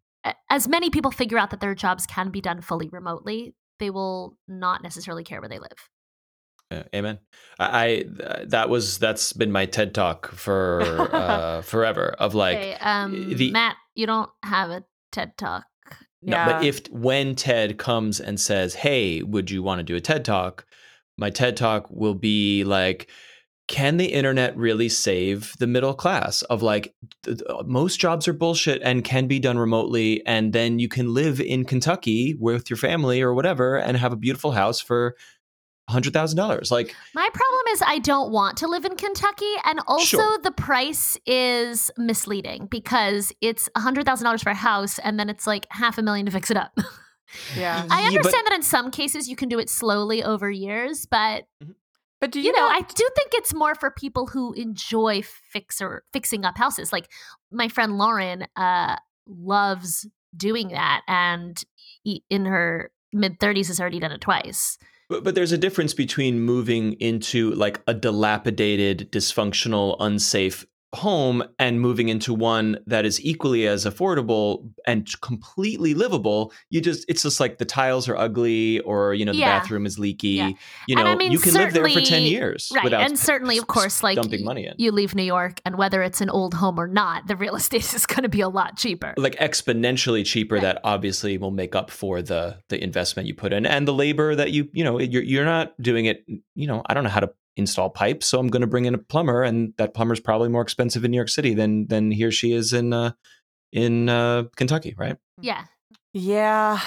as 0.49 0.67
many 0.67 0.89
people 0.89 1.11
figure 1.11 1.37
out 1.37 1.51
that 1.51 1.59
their 1.59 1.75
jobs 1.75 2.05
can 2.05 2.29
be 2.29 2.41
done 2.41 2.61
fully 2.61 2.89
remotely, 2.89 3.55
they 3.79 3.89
will 3.89 4.37
not 4.47 4.83
necessarily 4.83 5.23
care 5.23 5.39
where 5.41 5.49
they 5.49 5.59
live. 5.59 5.89
Yeah, 6.71 6.83
amen. 6.95 7.19
I, 7.59 8.05
I 8.27 8.43
that 8.45 8.69
was 8.69 8.97
that's 8.97 9.33
been 9.33 9.51
my 9.51 9.65
TED 9.65 9.93
talk 9.93 10.31
for 10.31 10.81
uh, 11.13 11.61
forever 11.63 12.15
of 12.17 12.33
like 12.33 12.57
okay, 12.57 12.73
um, 12.79 13.35
the- 13.35 13.51
Matt, 13.51 13.75
you 13.95 14.07
don't 14.07 14.29
have 14.43 14.69
a 14.71 14.83
TED 15.11 15.37
talk. 15.37 15.65
No, 16.23 16.37
Yeah. 16.37 16.45
but 16.53 16.63
if 16.65 16.89
when 16.89 17.35
TED 17.35 17.77
comes 17.77 18.19
and 18.19 18.39
says, 18.39 18.73
"Hey, 18.75 19.21
would 19.21 19.51
you 19.51 19.61
want 19.61 19.79
to 19.79 19.83
do 19.83 19.95
a 19.95 19.99
TED 20.01 20.25
talk?" 20.25 20.65
My 21.17 21.29
TED 21.29 21.57
talk 21.57 21.85
will 21.91 22.15
be 22.15 22.63
like, 22.63 23.07
"Can 23.73 23.97
the 23.97 24.05
internet 24.13 24.55
really 24.55 24.87
save 24.89 25.53
the 25.59 25.67
middle 25.67 25.93
class?" 25.95 26.41
Of 26.43 26.61
like, 26.61 26.93
th- 27.23 27.39
th- 27.39 27.49
uh, 27.49 27.63
most 27.65 27.99
jobs 27.99 28.27
are 28.27 28.33
bullshit 28.33 28.81
and 28.83 29.03
can 29.03 29.27
be 29.27 29.39
done 29.39 29.57
remotely, 29.57 30.25
and 30.25 30.53
then 30.53 30.77
you 30.79 30.87
can 30.87 31.13
live 31.13 31.41
in 31.41 31.65
Kentucky 31.65 32.35
with 32.39 32.69
your 32.69 32.77
family 32.77 33.21
or 33.21 33.33
whatever 33.33 33.75
and 33.77 33.97
have 33.97 34.13
a 34.13 34.17
beautiful 34.25 34.51
house 34.51 34.79
for 34.79 35.15
hundred 35.89 36.13
thousand 36.13 36.37
dollars. 36.37 36.71
Like, 36.71 36.95
My 37.13 37.27
problem 37.33 37.63
is 37.73 37.81
I 37.85 37.99
don't 37.99 38.31
want 38.31 38.55
to 38.57 38.67
live 38.67 38.85
in 38.85 38.95
Kentucky, 38.95 39.53
and 39.65 39.81
also 39.87 40.17
Sure. 40.17 40.39
the 40.41 40.51
price 40.51 41.17
is 41.25 41.91
misleading 41.97 42.67
because 42.71 43.33
it's 43.41 43.67
hundred 43.75 44.05
thousand 44.05 44.25
dollars 44.25 44.43
for 44.43 44.51
a 44.51 44.55
house, 44.55 44.97
and 44.99 45.19
then 45.19 45.29
it's 45.29 45.45
like 45.47 45.65
half 45.71 45.97
a 45.97 46.01
million 46.01 46.25
to 46.27 46.31
fix 46.31 46.49
it 46.51 46.57
up. 46.57 46.71
Yeah. 47.57 47.85
I 47.89 48.01
Yeah, 48.01 48.09
but- 48.11 48.15
understand 48.17 48.47
that 48.47 48.53
in 48.53 48.61
some 48.63 48.91
cases 48.91 49.27
you 49.27 49.35
can 49.35 49.49
do 49.49 49.59
it 49.59 49.69
slowly 49.69 50.23
over 50.23 50.49
years, 50.49 51.05
but 51.05 51.43
mm-hmm. 51.61 51.71
But 52.23 52.31
do 52.31 52.39
you, 52.39 52.45
you 52.45 52.51
know, 52.53 52.59
know, 52.65 52.73
I 52.73 52.79
do 52.79 53.05
think 53.17 53.31
it's 53.33 53.53
more 53.53 53.75
for 53.75 53.91
people 53.91 54.27
who 54.27 54.53
enjoy 54.53 55.23
fixer 55.23 56.05
fixing 56.13 56.45
up 56.45 56.57
houses. 56.57 56.93
Like 56.93 57.09
my 57.51 57.67
friend 57.67 57.97
Lauren 57.97 58.47
uh, 58.55 58.95
loves 59.27 60.07
doing 60.33 60.69
that, 60.69 61.01
and 61.09 61.61
e- 62.05 62.21
in 62.29 62.45
her 62.45 62.91
mid 63.11 63.41
thirties 63.41 63.67
has 63.67 63.81
already 63.81 63.99
done 63.99 64.13
it 64.13 64.21
twice. 64.21 64.77
But, 65.09 65.25
but 65.25 65.35
there's 65.35 65.51
a 65.51 65.57
difference 65.57 65.93
between 65.93 66.39
moving 66.39 66.93
into 66.93 67.51
like 67.55 67.81
a 67.87 67.93
dilapidated, 67.93 69.11
dysfunctional, 69.11 69.97
unsafe 69.99 70.65
home 70.93 71.43
and 71.59 71.81
moving 71.81 72.09
into 72.09 72.33
one 72.33 72.77
that 72.85 73.05
is 73.05 73.23
equally 73.23 73.67
as 73.67 73.85
affordable 73.85 74.69
and 74.85 75.09
completely 75.21 75.93
livable. 75.93 76.53
You 76.69 76.81
just 76.81 77.05
it's 77.09 77.23
just 77.23 77.39
like 77.39 77.57
the 77.57 77.65
tiles 77.65 78.07
are 78.07 78.15
ugly 78.15 78.79
or 78.81 79.13
you 79.13 79.25
know 79.25 79.31
the 79.31 79.39
Yeah. 79.39 79.59
bathroom 79.59 79.85
is 79.85 79.97
leaky. 79.99 80.29
Yeah. 80.29 80.47
You 80.87 80.97
And 80.97 81.05
know, 81.05 81.11
I 81.11 81.15
mean, 81.15 81.31
you 81.31 81.39
can 81.39 81.53
live 81.53 81.73
there 81.73 81.87
for 81.89 82.01
10 82.01 82.23
years 82.23 82.71
Right, 82.73 82.83
without 82.83 83.01
and 83.01 83.17
certainly, 83.17 83.57
of 83.57 83.67
course, 83.67 84.03
like 84.03 84.15
dumping 84.15 84.43
money 84.45 84.65
in. 84.67 84.73
you 84.77 84.91
leave 84.91 85.15
New 85.15 85.23
York, 85.23 85.59
and 85.65 85.77
whether 85.77 86.01
it's 86.03 86.21
an 86.21 86.29
old 86.29 86.53
home 86.53 86.79
or 86.79 86.87
not, 86.87 87.27
the 87.27 87.35
real 87.35 87.55
estate 87.61 87.93
is 87.93 88.05
going 88.05 88.23
to 88.23 88.29
be 88.29 88.41
a 88.41 88.49
lot 88.49 88.77
cheaper. 88.77 89.13
like 89.17 89.35
exponentially 89.37 90.25
cheaper 90.25 90.55
Right. 90.55 90.61
that 90.61 90.81
obviously 90.83 91.37
will 91.37 91.51
make 91.51 91.75
up 91.75 91.89
for 91.89 92.21
the 92.21 92.57
the 92.69 92.81
investment 92.83 93.27
you 93.27 93.33
put 93.33 93.53
in 93.53 93.65
and 93.65 93.87
the 93.87 93.93
labor 93.93 94.35
that 94.35 94.51
you 94.51 94.69
you 94.73 94.83
know 94.83 94.99
you're 94.99 95.23
you're 95.23 95.45
not 95.45 95.73
doing 95.81 96.05
it 96.05 96.23
you 96.55 96.67
know 96.67 96.81
I 96.85 96.93
don't 96.93 97.03
know 97.03 97.09
how 97.09 97.21
to 97.21 97.31
install 97.55 97.89
pipes 97.89 98.25
so 98.25 98.39
I'm 98.39 98.47
going 98.47 98.61
to 98.61 98.67
bring 98.67 98.85
in 98.85 98.95
a 98.95 98.97
plumber 98.97 99.43
and 99.43 99.73
that 99.77 99.93
plumber's 99.93 100.19
probably 100.19 100.49
more 100.49 100.61
expensive 100.63 101.05
in 101.05 101.11
New 101.11 101.17
York 101.17 101.29
City 101.29 101.53
than 101.53 101.87
than 101.87 102.11
he 102.11 102.23
or 102.23 102.31
she 102.31 102.51
is 102.53 102.73
in 102.73 102.93
uh 102.93 103.11
in 103.71 104.09
uh 104.09 104.43
Kentucky 104.55 104.95
right 104.97 105.17
Yeah, 105.41 105.65
yeah. 106.13 106.79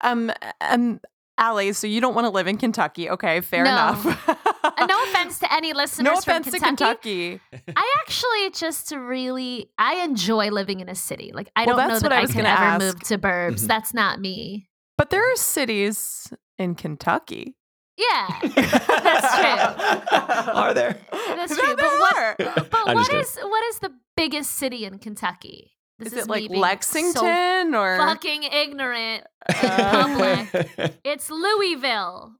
Um, 0.00 0.30
um, 0.60 1.00
Allie, 1.38 1.72
so 1.72 1.86
you 1.86 2.00
don't 2.00 2.14
want 2.14 2.24
to 2.24 2.30
live 2.30 2.46
in 2.46 2.56
Kentucky. 2.56 3.10
Okay, 3.10 3.40
fair 3.40 3.64
No. 3.64 3.70
enough. 3.70 4.04
no 4.04 5.02
offense 5.08 5.38
to 5.40 5.52
any 5.52 5.72
listeners 5.72 6.04
no 6.04 6.20
from 6.20 6.36
offense 6.42 6.52
to 6.54 6.60
Kentucky. 6.60 7.40
Kentucky. 7.50 7.72
I 7.76 7.94
actually 8.00 8.50
just 8.50 8.92
really 8.92 9.70
I 9.78 9.96
enjoy 10.04 10.50
living 10.50 10.80
in 10.80 10.88
a 10.88 10.94
city. 10.94 11.32
Like 11.34 11.50
I 11.56 11.64
Well, 11.66 11.76
don't 11.76 11.88
know 11.88 11.98
that 12.00 12.12
I 12.12 12.18
I, 12.18 12.20
was 12.22 12.30
could 12.32 12.44
ever 12.44 12.48
ask. 12.48 12.80
move 12.84 13.00
to 13.04 13.18
burbs. 13.18 13.62
Mhm. 13.64 13.66
That's 13.66 13.92
not 13.94 14.20
me. 14.20 14.68
But 14.96 15.10
there 15.10 15.22
are 15.32 15.36
cities 15.36 16.32
in 16.58 16.74
Kentucky. 16.74 17.54
Yeah, 17.98 18.28
that's 18.42 19.34
true. 19.34 20.52
are 20.54 20.72
there 20.72 20.96
That's 21.10 21.56
There 21.56 21.66
true. 21.66 21.76
But 21.76 21.84
what? 21.98 22.16
are. 22.16 22.34
But 22.38 22.74
I'm 22.86 22.94
what 22.94 23.06
just 23.08 23.10
kidding. 23.10 23.20
is 23.22 23.36
what 23.42 23.64
is 23.66 23.78
the 23.80 23.92
biggest 24.16 24.52
city 24.52 24.84
in 24.84 24.98
Kentucky? 24.98 25.72
This 25.98 26.12
Is 26.12 26.24
it 26.26 26.28
like 26.28 26.48
Lexington 26.48 27.72
So 27.72 27.78
or 27.78 27.96
fucking 27.98 28.44
ignorant. 28.44 29.24
Uh, 29.48 30.44
It's 31.04 31.28
Louisville. 31.28 32.34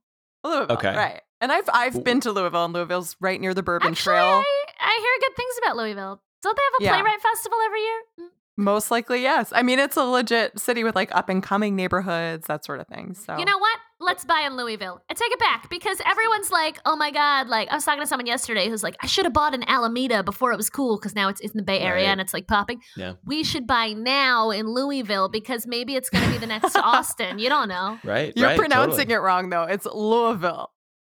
Louisville? 0.45 0.71
Okay. 0.77 0.95
right. 0.95 1.21
And 1.41 1.51
I've 1.51 1.69
I've 1.73 2.03
been 2.03 2.21
to 2.21 2.31
Louisville, 2.31 2.63
and 2.65 2.73
Louisville's 2.73 3.17
right 3.19 3.39
near 3.39 3.53
the 3.53 3.63
Bourbon 3.63 3.89
Actually, 3.91 4.11
Trail. 4.13 4.25
I, 4.25 4.63
I 4.79 4.99
hear 5.01 5.29
good 5.29 5.35
things 5.35 5.53
about 5.63 5.75
Louisville. 5.77 6.21
Don't 6.41 6.55
they 6.57 6.61
have 6.63 6.81
a 6.81 6.83
Yeah. 6.85 6.91
playwright 7.01 7.21
festival 7.21 7.57
every 7.65 7.81
year? 7.81 8.01
Mm. 8.21 8.27
Most 8.57 8.91
likely, 8.91 9.21
yes. 9.21 9.51
I 9.55 9.61
mean, 9.63 9.79
it's 9.79 9.95
a 9.97 10.03
legit 10.03 10.57
city 10.59 10.83
with 10.85 10.95
like 10.95 11.13
up 11.15 11.27
and 11.29 11.41
coming 11.43 11.75
neighborhoods, 11.75 12.47
that 12.47 12.63
sort 12.65 12.79
of 12.81 12.87
thing. 12.87 13.13
So 13.13 13.37
You 13.37 13.45
know 13.45 13.57
what? 13.57 13.77
Let's 14.01 14.23
buy 14.23 14.43
in 14.45 14.55
Louisville. 14.55 15.01
I 15.09 15.13
take 15.13 15.31
it 15.31 15.39
back 15.39 15.69
because 15.69 15.99
everyone's 16.05 16.49
like, 16.51 16.79
"Oh 16.85 16.95
my 16.95 17.11
god!" 17.11 17.47
Like 17.47 17.69
I 17.69 17.75
was 17.75 17.83
talking 17.83 17.99
to 18.01 18.07
someone 18.07 18.27
yesterday 18.27 18.69
who's 18.69 18.81
like, 18.81 18.95
"I 19.01 19.07
should 19.07 19.25
have 19.25 19.33
bought 19.33 19.53
an 19.53 19.63
Alameda 19.67 20.23
before 20.23 20.53
it 20.53 20.57
was 20.57 20.69
cool 20.69 20.97
because 20.97 21.15
now 21.15 21.27
it's 21.27 21.41
in 21.41 21.51
the 21.53 21.61
Bay 21.63 21.79
Area 21.81 22.05
Right. 22.05 22.11
and 22.11 22.21
it's 22.21 22.33
like 22.33 22.47
popping." 22.47 22.81
Yeah. 22.95 23.13
We 23.25 23.43
should 23.43 23.67
buy 23.67 23.91
now 23.93 24.51
in 24.51 24.67
Louisville 24.67 25.27
because 25.27 25.67
maybe 25.67 25.95
it's 25.95 26.09
going 26.09 26.23
to 26.23 26.31
be 26.31 26.37
the 26.37 26.47
next 26.47 26.75
Austin. 26.77 27.39
You 27.39 27.49
don't 27.49 27.67
know. 27.67 27.99
Right. 28.05 28.31
you're 28.37 28.47
right, 28.47 28.57
pronouncing 28.57 29.09
it 29.11 29.15
wrong 29.17 29.49
though. 29.49 29.63
It's 29.63 29.85
Louisville. 29.85 30.71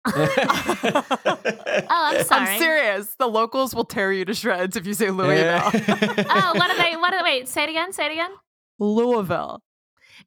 Oh, 0.85 2.11
I'm 2.15 2.25
sorry. 2.25 2.51
I'm 2.53 2.59
serious. 2.59 3.15
The 3.19 3.29
locals 3.29 3.75
will 3.75 3.85
tear 3.85 4.13
you 4.13 4.25
to 4.25 4.35
shreds 4.35 4.77
if 4.77 4.87
you 4.87 4.95
say 4.95 5.11
Louisville. 5.11 5.61
Oh, 5.73 6.53
what 6.55 6.71
are 6.71 6.77
they? 6.77 6.97
What 6.97 7.13
are 7.15 7.19
they? 7.19 7.23
Wait, 7.23 7.49
say 7.49 7.65
it 7.65 7.71
again. 7.71 7.93
Say 7.93 8.07
it 8.07 8.13
again. 8.13 8.31
Louisville. 8.79 9.63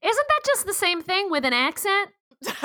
Isn't 0.01 0.27
that 0.27 0.39
just 0.45 0.65
the 0.65 0.73
same 0.73 1.01
thing 1.01 1.29
with 1.29 1.45
an 1.45 1.53
accent? 1.53 2.09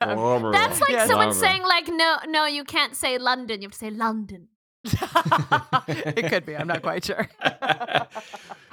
That's 0.00 0.80
like 0.80 0.90
Yeah, 0.90 1.06
someone 1.06 1.32
saying 1.34 1.62
like, 1.62 1.88
"No, 1.88 2.16
no, 2.28 2.46
you 2.46 2.64
can't 2.64 2.94
say 2.96 3.18
London. 3.18 3.60
You 3.62 3.66
have 3.68 3.72
to 3.72 3.78
say 3.78 3.90
London." 3.90 4.48
it 4.84 6.28
could 6.28 6.44
be. 6.46 6.56
I'm 6.56 6.66
not 6.68 6.82
quite 6.82 7.04
sure. 7.04 7.28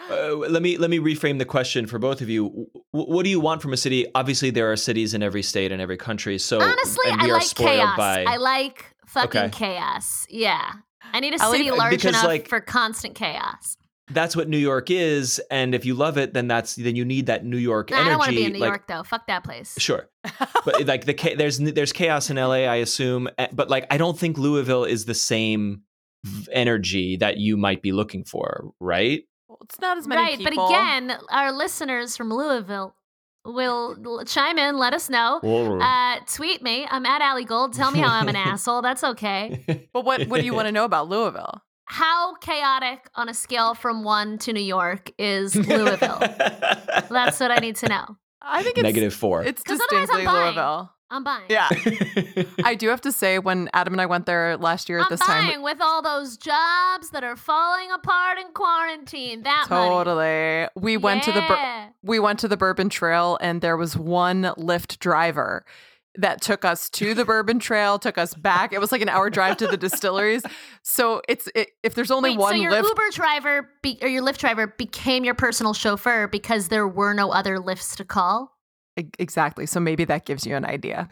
Uh, 0.09 0.35
let 0.35 0.61
me 0.61 0.77
let 0.77 0.89
me 0.89 0.99
reframe 0.99 1.37
the 1.39 1.45
question 1.45 1.87
for 1.87 1.97
both 1.97 2.19
of 2.19 2.27
you. 2.29 2.49
W- 2.91 3.09
what 3.13 3.23
do 3.23 3.29
you 3.29 3.39
want 3.39 3.61
from 3.61 3.71
a 3.71 3.77
city? 3.77 4.05
Obviously, 4.13 4.49
there 4.49 4.69
are 4.69 4.75
cities 4.75 5.13
in 5.13 5.23
every 5.23 5.41
state 5.41 5.71
and 5.71 5.81
every 5.81 5.95
country. 5.95 6.37
So 6.37 6.59
Honestly, 6.61 7.09
and 7.11 7.21
I 7.21 7.29
are 7.29 7.33
like 7.33 7.55
chaos. 7.55 7.95
by. 7.95 8.25
I 8.25 8.35
like 8.35 8.93
fucking 9.05 9.41
Okay. 9.43 9.49
chaos. 9.51 10.25
Yeah. 10.29 10.69
I 11.13 11.21
need 11.21 11.33
a 11.33 11.41
I 11.41 11.47
like- 11.47 11.57
city 11.57 11.71
large 11.71 12.03
enough 12.03 12.25
like- 12.25 12.49
for 12.49 12.59
constant 12.59 13.15
chaos. 13.15 13.77
That's 14.14 14.36
what 14.36 14.47
New 14.47 14.57
York 14.57 14.89
is, 14.91 15.41
and 15.49 15.74
if 15.76 15.86
you 15.86 15.93
love 15.93 16.18
it, 16.18 16.34
then 16.34 16.47
that's 16.47 16.76
then 16.76 16.95
you 16.95 17.05
need 17.05 17.26
that 17.28 17.45
New 17.45 17.57
York 17.57 17.91
Nah, 17.91 18.05
I 18.05 18.09
don't 18.09 18.20
want 18.20 18.30
to 18.30 18.36
be 18.36 18.45
in 18.45 18.53
New 18.53 18.59
like, 18.59 18.68
York 18.68 18.88
though. 18.88 19.03
Fuck 19.03 19.28
that 19.28 19.43
place. 19.43 19.76
Sure, 19.78 20.09
but 20.66 20.86
like 20.88 21.05
the 21.05 21.36
there's 21.38 21.57
there's 21.59 21.91
chaos 21.93 22.30
in 22.30 22.38
LA, 22.38 22.66
I 22.66 22.76
assume, 22.76 23.30
eh, 23.38 23.47
but 23.51 23.70
like 23.70 23.88
I 23.89 23.97
don't 23.97 24.18
think 24.18 24.38
Louisville 24.38 24.86
is 24.86 25.05
the 25.05 25.14
same 25.16 25.84
energy 26.51 27.18
that 27.18 27.38
you 27.38 27.57
might 27.57 27.82
be 27.82 27.91
looking 27.91 28.24
for, 28.24 28.72
right? 28.80 29.24
Well, 29.47 29.59
it's 29.64 29.80
not 29.80 29.97
as 29.97 30.07
many 30.07 30.22
Right, 30.22 30.38
people. 30.38 30.68
but 30.68 30.76
again, 30.76 31.18
our 31.30 31.51
listeners 31.51 32.16
from 32.16 32.32
Louisville 32.32 32.95
will 33.43 34.24
chime 34.26 34.57
in, 34.57 34.78
let 34.78 34.93
us 34.93 35.09
know. 35.09 35.39
Uh, 35.82 36.20
tweet 36.28 36.62
me. 36.62 36.86
I'm 36.89 37.05
at 37.05 37.22
Allie 37.22 37.45
Gold. 37.45 37.74
Tell 37.74 37.91
me 37.91 37.99
how 37.99 38.14
I'm 38.14 38.28
an 38.28 38.36
asshole. 38.38 38.82
That's 38.82 39.03
okay. 39.03 39.88
but 39.93 40.05
what 40.05 40.28
what 40.28 40.39
do 40.39 40.45
you 40.45 40.53
want 40.53 40.68
to 40.68 40.72
know 40.72 40.86
about 40.86 41.09
Louisville? 41.09 41.62
How 41.86 42.36
chaotic 42.36 43.09
on 43.15 43.27
a 43.29 43.34
scale 43.34 43.73
from 43.75 44.03
one 44.03 44.38
to 44.39 44.53
New 44.53 44.61
York 44.61 45.11
is 45.17 45.55
Louisville? 45.55 46.19
That's 47.09 47.39
what 47.39 47.51
I 47.51 47.57
need 47.57 47.75
to 47.77 47.89
know. 47.89 48.17
I 48.41 48.63
think 48.63 48.77
it's 48.77 48.84
Negative 48.84 49.13
four. 49.13 49.43
It's 49.43 49.61
otherwise 49.65 49.89
I'm 49.91 49.99
distinctly. 50.17 50.34
Louisville. 50.43 50.91
I'm 51.13 51.25
buying. 51.25 51.43
Yeah, 51.49 51.67
I 52.63 52.73
do 52.73 52.88
have 52.88 53.01
to 53.01 53.11
say 53.11 53.38
when 53.38 53.69
Adam 53.73 53.93
and 53.93 53.99
I 53.99 54.05
went 54.05 54.25
there 54.27 54.55
last 54.55 54.88
year 54.88 54.99
at 54.99 55.07
I'm 55.07 55.09
this 55.09 55.19
buying 55.27 55.51
time. 55.55 55.61
with 55.61 55.82
all 55.82 56.01
those 56.01 56.38
jobs 56.38 57.09
that 57.09 57.21
are 57.25 57.36
falling 57.36 57.91
apart 57.91 58.38
in 58.39 58.45
quarantine. 58.53 59.43
That 59.43 59.67
money. 59.69 59.89
Totally. 59.89 60.67
We 60.77 60.95
went 60.95 61.23
to 61.23 61.34
the 61.34 61.41
bur- 61.41 61.89
we 62.01 62.19
went 62.19 62.39
to 62.39 62.47
the 62.47 62.55
Bourbon 62.55 62.88
Trail 62.88 63.38
and 63.41 63.59
there 63.59 63.75
was 63.75 63.97
one 63.97 64.43
Lyft 64.57 64.99
driver 64.99 65.65
that 66.16 66.41
took 66.41 66.66
us 66.66 66.89
to 66.91 67.14
the 67.14 67.24
Bourbon 67.24 67.59
Trail, 67.59 67.97
took 67.97 68.18
us 68.18 68.34
back. 68.34 68.74
It 68.74 68.80
was 68.80 68.91
like 68.91 69.01
an 69.01 69.09
hour 69.09 69.30
drive 69.30 69.57
to 69.57 69.68
the 69.68 69.78
distilleries. 69.78 70.43
So 70.84 71.22
it's 71.30 71.47
it, 71.55 71.70
if 71.84 71.93
there's 71.93 72.12
only 72.12 72.32
Wait, 72.32 72.39
one 72.39 72.53
so 72.53 72.62
your 72.62 72.72
Lyft 72.72 72.89
Uber 72.89 73.09
driver 73.12 73.70
be- 73.82 73.99
or 74.01 74.07
your 74.07 74.24
Lyft 74.24 74.39
driver 74.39 74.68
became 74.68 75.24
your 75.24 75.36
personal 75.36 75.74
chauffeur 75.74 76.28
because 76.28 76.68
there 76.68 76.88
were 76.88 77.14
no 77.14 77.32
other 77.32 77.57
Lyfts 77.57 77.95
to 77.97 78.05
call? 78.05 78.57
Exactly. 78.97 79.66
So 79.66 79.80
maybe 79.80 80.03
that 80.05 80.26
gives 80.26 80.45
you 80.45 80.55
an 80.55 80.66
idea. 80.66 81.09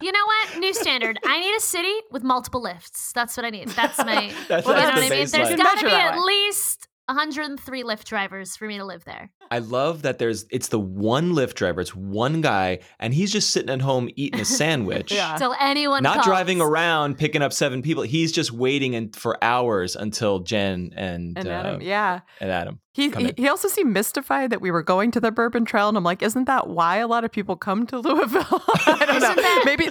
You 0.00 0.12
know 0.12 0.26
what? 0.26 0.58
New 0.58 0.74
standard. 0.74 1.18
I 1.24 1.40
need 1.40 1.56
a 1.56 1.60
city 1.60 1.94
with 2.10 2.22
multiple 2.22 2.62
Lyfts. 2.62 3.12
That's 3.12 3.36
what 3.36 3.46
I 3.46 3.50
need. 3.50 3.68
That's 3.68 3.98
my. 3.98 4.32
That's, 4.48 4.66
you 4.66 4.72
know 4.74 4.78
that's 4.78 4.96
what 4.96 4.98
I 4.98 5.00
mean? 5.00 5.08
There's 5.10 5.32
baseline. 5.32 5.56
got 5.56 5.78
to 5.78 5.86
be 5.86 5.92
at 5.92 6.14
way. 6.14 6.20
least 6.20 6.88
103 7.06 7.82
Lyft 7.82 8.04
drivers 8.04 8.56
for 8.56 8.66
me 8.66 8.78
to 8.78 8.84
live 8.84 9.04
there. 9.04 9.30
I 9.50 9.58
love 9.58 10.02
that 10.02 10.18
there's 10.18 10.46
it's 10.50 10.68
the 10.68 10.80
one 10.80 11.32
Lyft 11.32 11.54
driver, 11.54 11.80
it's 11.80 11.94
one 11.94 12.40
guy, 12.40 12.78
and 12.98 13.12
he's 13.12 13.30
just 13.30 13.50
sitting 13.50 13.70
at 13.70 13.82
home 13.82 14.08
eating 14.16 14.40
a 14.40 14.44
sandwich. 14.44 15.12
Yeah. 15.12 15.36
Till 15.36 15.54
anyone 15.60 16.02
Not 16.02 16.14
calls. 16.16 16.26
driving 16.26 16.60
around 16.60 17.18
picking 17.18 17.42
up 17.42 17.52
seven 17.52 17.82
people. 17.82 18.02
He's 18.04 18.32
just 18.32 18.52
waiting 18.52 18.94
and 18.94 19.14
for 19.14 19.42
hours 19.42 19.96
until 19.96 20.40
Jen 20.40 20.92
and 20.96 21.36
And 21.36 21.48
uh, 21.48 21.50
Adam, 21.50 21.82
yeah. 21.82 22.20
and 22.40 22.50
Adam. 22.50 22.80
He, 22.92 23.10
he 23.10 23.32
he 23.36 23.48
also 23.48 23.68
seemed 23.68 23.92
mystified 23.92 24.50
that 24.50 24.60
we 24.60 24.70
were 24.70 24.82
going 24.82 25.10
to 25.12 25.20
the 25.20 25.32
Bourbon 25.32 25.64
Trail, 25.64 25.88
and 25.88 25.96
I'm 25.96 26.04
like, 26.04 26.22
isn't 26.22 26.44
that 26.44 26.68
why 26.68 26.96
a 26.98 27.08
lot 27.08 27.24
of 27.24 27.32
people 27.32 27.56
come 27.56 27.86
to 27.88 27.98
Louisville? 27.98 28.46
I 28.86 29.04
don't 29.06 29.20
know. 29.20 29.30
Isn't 29.30 29.36
that 29.36 29.62
maybe, 29.64 29.88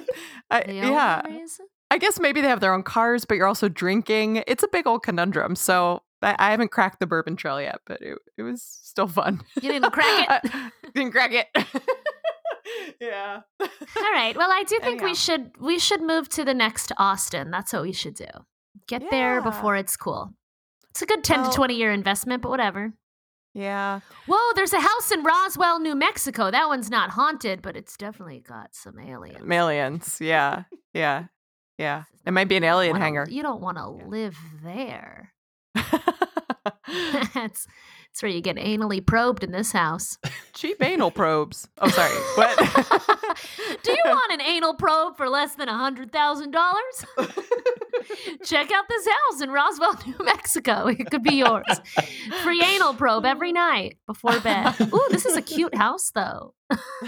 I, 0.50 0.64
The 0.64 0.74
yeah. 0.74 1.22
only 1.26 1.42
reason? 1.42 1.66
I 1.92 1.98
guess 1.98 2.20
maybe 2.20 2.42
they 2.42 2.48
have 2.48 2.60
their 2.60 2.74
own 2.74 2.82
cars, 2.84 3.26
but 3.26 3.36
you're 3.36 3.46
also 3.46 3.70
drinking. 3.70 4.44
It's 4.48 4.64
a 4.64 4.68
big 4.68 4.88
old 4.88 5.04
conundrum. 5.04 5.56
So 5.56 6.02
I, 6.24 6.36
I 6.40 6.52
haven't 6.52 6.72
cracked 6.72 7.00
the 7.00 7.08
Bourbon 7.08 7.36
Trail 7.36 7.62
yet, 7.62 7.80
but 7.86 8.02
it, 8.02 8.18
it 8.38 8.44
was 8.44 8.62
still 8.64 9.08
fun. 9.08 9.42
You 9.62 9.70
didn't 9.72 9.92
crack 9.92 10.44
it? 10.46 10.52
I 10.54 10.66
uh, 10.86 10.90
didn't 10.94 11.12
crack 11.12 11.32
it. 11.34 11.48
yeah. 13.02 13.42
All 13.60 13.68
right. 14.14 14.36
Well, 14.36 14.50
I 14.52 14.64
do 14.64 14.80
think 14.80 15.02
Anyhow. 15.02 15.06
we 15.06 15.16
should 15.16 15.52
we 15.60 15.80
should 15.80 16.02
move 16.02 16.30
to 16.30 16.44
the 16.46 16.54
next 16.54 16.92
Austin. 16.98 17.52
That's 17.52 17.74
what 17.74 17.82
we 17.84 17.94
should 17.94 18.16
do. 18.16 18.26
Get 18.88 19.04
there 19.12 19.42
before 19.42 19.76
it's 19.76 19.96
cool. 19.96 20.34
It's 20.92 21.02
a 21.02 21.06
good 21.06 21.24
10 21.24 21.42
Well- 21.42 21.52
to 21.52 21.56
20 21.56 21.76
year 21.76 21.92
investment, 21.92 22.42
but 22.42 22.50
whatever. 22.50 22.94
Yeah. 23.56 24.00
Whoa, 24.26 24.54
there's 24.56 24.74
a 24.74 24.80
house 24.80 25.12
in 25.12 25.24
Roswell, 25.24 25.80
New 25.80 25.94
Mexico. 25.96 26.50
That 26.50 26.68
one's 26.68 26.90
not 26.90 27.12
haunted, 27.12 27.62
but 27.62 27.78
it's 27.78 27.96
definitely 27.96 28.40
got 28.40 28.74
some 28.74 29.00
aliens. 29.00 29.48
Aliens. 29.52 30.18
Yeah. 30.20 30.64
Yeah. 30.94 31.26
Yeah. 31.78 32.04
It 32.26 32.32
might 32.32 32.48
be 32.48 32.56
an 32.56 32.64
alien 32.64 32.94
Wanna- 32.94 33.06
hangar. 33.06 33.28
You 33.30 33.44
don't 33.44 33.62
want 33.62 33.78
to 33.78 33.88
live 33.88 34.36
there. 34.64 35.33
That's 37.34 37.68
that's 38.14 38.22
where 38.22 38.30
you 38.32 38.42
get 38.42 38.58
anally 38.58 39.04
probed 39.04 39.44
in 39.44 39.52
this 39.52 39.72
house. 39.72 40.20
Cheap 40.54 40.84
anal 40.84 41.10
probes. 41.10 41.68
Oh, 41.80 41.90
sorry. 41.90 42.14
What? 42.36 42.58
Do 43.84 43.92
you 43.92 44.02
want 44.06 44.34
an 44.34 44.42
anal 44.42 44.76
probe 44.76 45.18
for 45.18 45.28
less 45.28 45.56
than 45.56 45.68
a 45.68 45.76
hundred 45.76 46.12
thousand 46.12 46.52
dollars? 46.52 47.06
Check 48.44 48.72
out 48.72 48.86
this 48.90 49.08
house 49.08 49.42
in 49.42 49.50
Roswell, 49.52 50.00
New 50.08 50.26
Mexico. 50.26 50.88
It 50.88 51.10
could 51.10 51.24
be 51.24 51.36
yours. 51.36 51.66
Free 52.44 52.62
anal 52.64 52.94
probe 52.94 53.26
every 53.26 53.52
night 53.52 53.98
before 54.08 54.40
bed. 54.40 54.76
Ooh, 54.82 55.08
this 55.10 55.26
is 55.26 55.36
a 55.38 55.42
cute 55.42 55.76
house, 55.76 56.12
though. 56.14 56.54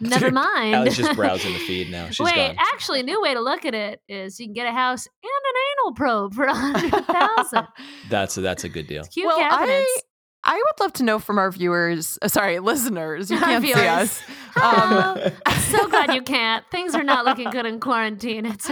Never 0.00 0.30
mind. 0.30 0.76
I 0.76 0.84
was 0.84 0.96
just 0.96 1.14
browsing 1.16 1.52
the 1.52 1.58
feed 1.60 1.90
now. 1.90 2.08
She's 2.10 2.24
Wait, 2.24 2.34
gone. 2.34 2.56
actually, 2.58 3.00
a 3.00 3.02
new 3.02 3.20
way 3.22 3.34
to 3.34 3.40
look 3.40 3.64
at 3.64 3.74
it 3.74 4.00
is 4.08 4.38
you 4.40 4.46
can 4.46 4.52
get 4.54 4.66
a 4.66 4.72
house 4.72 5.06
and 5.06 5.30
an 5.30 5.62
anal 5.84 5.94
probe 5.94 6.34
for 6.34 6.44
a 6.44 6.54
hundred 6.54 7.04
thousand. 7.06 7.66
That's 8.08 8.36
a, 8.36 8.40
that's 8.40 8.64
a 8.64 8.68
good 8.68 8.86
deal. 8.86 9.04
Cute 9.04 9.26
Well, 9.26 9.38
cabinets. 9.38 9.70
I 9.70 10.00
would 10.46 10.80
love 10.80 10.92
to 10.94 11.02
know 11.02 11.18
from 11.18 11.38
our 11.38 11.50
viewers, 11.50 12.18
uh, 12.22 12.28
sorry, 12.28 12.58
listeners. 12.60 13.30
You 13.30 13.38
can't 13.40 13.64
see 13.64 13.72
us. 13.74 14.20
Hello. 14.54 15.30
I'm 15.46 15.60
so 15.60 15.86
glad 15.88 16.14
you 16.14 16.22
can't. 16.22 16.64
Things 16.70 16.94
are 16.94 17.02
not 17.02 17.24
looking 17.24 17.50
good 17.50 17.66
in 17.66 17.78
quarantine. 17.80 18.46
It's 18.46 18.68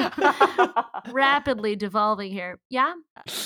rapidly 1.13 1.77
devolving 1.77 2.33
here. 2.33 2.59
Yeah. 2.71 2.95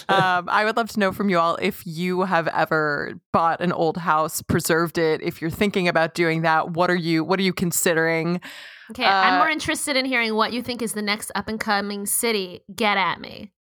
um, 0.08 0.48
I 0.48 0.64
would 0.64 0.76
love 0.76 0.88
to 0.90 1.00
know 1.00 1.12
from 1.12 1.28
you 1.28 1.38
all 1.38 1.56
if 1.56 1.82
you 1.86 2.22
have 2.22 2.48
ever 2.48 3.14
bought 3.32 3.60
an 3.60 3.72
old 3.72 3.96
house, 3.98 4.42
preserved 4.42 4.98
it. 4.98 5.20
If 5.22 5.40
you're 5.40 5.50
thinking 5.50 5.88
about 5.88 6.14
doing 6.14 6.42
that, 6.42 6.70
what 6.70 6.90
are 6.90 6.96
you 6.96 7.24
what 7.24 7.38
are 7.38 7.42
you 7.42 7.52
considering? 7.52 8.40
Okay. 8.90 9.04
I'm 9.04 9.34
Uh, 9.34 9.38
more 9.38 9.48
interested 9.50 9.96
in 9.96 10.04
hearing 10.04 10.34
what 10.34 10.52
you 10.52 10.62
think 10.62 10.82
is 10.82 10.92
the 10.92 11.02
next 11.02 11.30
up 11.34 11.48
and 11.48 11.58
coming 11.58 12.06
city. 12.06 12.60
Get 12.74 12.96
at 12.96 13.20
me. 13.20 13.52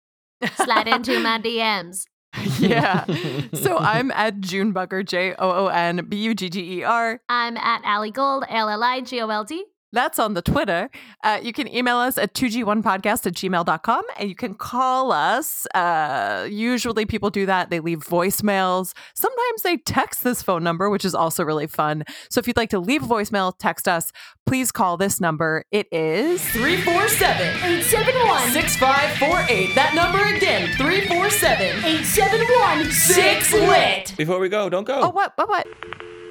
Slide 0.55 0.87
into 0.87 1.19
my 1.19 1.39
DMs. 1.39 2.05
yeah. 2.59 3.05
So 3.53 3.77
I'm 3.77 4.11
at 4.11 4.39
June 4.39 4.73
Bugger, 4.73 5.05
J 5.05 5.33
O 5.37 5.65
O 5.65 5.67
N 5.67 6.05
B 6.07 6.17
U 6.17 6.33
G 6.33 6.49
G 6.49 6.79
E 6.79 6.83
R. 6.83 7.19
I'm 7.27 7.57
at 7.57 7.81
Allie 7.83 8.11
Gold, 8.11 8.45
L 8.49 8.69
L 8.69 8.83
I 8.83 9.01
G 9.01 9.21
O 9.21 9.27
L 9.27 9.43
D. 9.43 9.65
That's 9.93 10.19
on 10.19 10.33
the 10.33 10.41
Twitter. 10.41 10.89
Uh, 11.23 11.39
you 11.41 11.51
can 11.53 11.67
email 11.67 11.97
us 11.97 12.17
at 12.17 12.33
2g1podcast 12.33 13.25
at 13.27 13.33
gmail.com 13.33 14.03
and 14.17 14.29
you 14.29 14.35
can 14.35 14.53
call 14.53 15.11
us. 15.11 15.67
Uh, 15.75 16.47
usually 16.49 17.05
people 17.05 17.29
do 17.29 17.45
that. 17.45 17.69
They 17.69 17.79
leave 17.79 17.99
voicemails. 17.99 18.93
Sometimes 19.13 19.61
they 19.63 19.77
text 19.77 20.23
this 20.23 20.41
phone 20.41 20.63
number, 20.63 20.89
which 20.89 21.03
is 21.03 21.13
also 21.13 21.43
really 21.43 21.67
fun. 21.67 22.03
So 22.29 22.39
if 22.39 22.47
you'd 22.47 22.57
like 22.57 22.69
to 22.69 22.79
leave 22.79 23.03
a 23.03 23.07
voicemail, 23.07 23.53
text 23.57 23.87
us. 23.87 24.11
Please 24.45 24.71
call 24.71 24.97
this 24.97 25.19
number. 25.19 25.65
It 25.71 25.87
is 25.91 26.41
347 26.51 27.47
871 27.47 28.51
6548. 28.51 29.75
That 29.75 29.93
number 29.93 30.23
again 30.35 30.75
347 30.77 31.83
871 31.83 32.91
6 32.91 33.53
lit. 33.53 34.13
Before 34.17 34.39
we 34.39 34.49
go, 34.49 34.69
don't 34.69 34.85
go. 34.85 35.01
Oh, 35.01 35.09
what? 35.09 35.33
What? 35.35 35.49
What? 35.49 35.67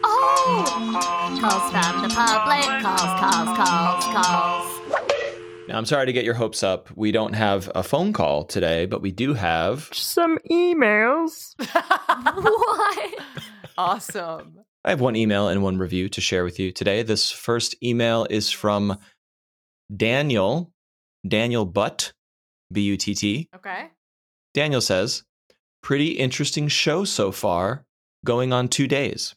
Oh! 0.05 1.39
Calls 1.41 1.71
from 1.71 2.03
the 2.03 2.09
public. 2.15 2.65
Calls, 2.83 3.01
calls, 3.21 3.57
calls, 3.57 4.05
calls. 4.05 4.81
Now, 5.69 5.79
I'm 5.79 5.87
sorry 5.87 6.07
to 6.07 6.13
get 6.13 6.25
your 6.25 6.35
hopes 6.35 6.63
up. 6.63 6.89
We 6.97 7.13
don't 7.13 7.35
have 7.35 7.71
a 7.75 7.83
phone 7.83 8.13
call 8.13 8.45
today, 8.45 8.87
but 8.87 9.03
we 9.03 9.13
do 9.13 9.35
have. 9.35 9.89
Some 9.93 10.39
emails. 10.51 11.55
what? 12.35 13.15
awesome. 13.79 14.59
I 14.85 14.91
have 14.91 15.01
one 15.01 15.15
email 15.15 15.49
and 15.49 15.63
one 15.63 15.79
review 15.79 16.09
to 16.09 16.21
share 16.21 16.43
with 16.43 16.59
you 16.59 16.73
today. 16.73 17.03
This 17.03 17.31
first 17.31 17.77
email 17.83 18.27
is 18.29 18.51
from 18.51 18.99
Daniel, 19.95 20.73
Daniel 21.27 21.65
Butt, 21.65 22.13
B 22.73 22.83
U 22.83 22.97
T 22.97 23.15
T. 23.15 23.49
Okay. 23.55 23.91
Daniel 24.55 24.81
says, 24.81 25.23
Pretty 25.83 26.09
interesting 26.13 26.69
show 26.69 27.05
so 27.05 27.31
far, 27.33 27.85
going 28.25 28.53
on 28.53 28.69
two 28.69 28.87
days. 28.87 29.35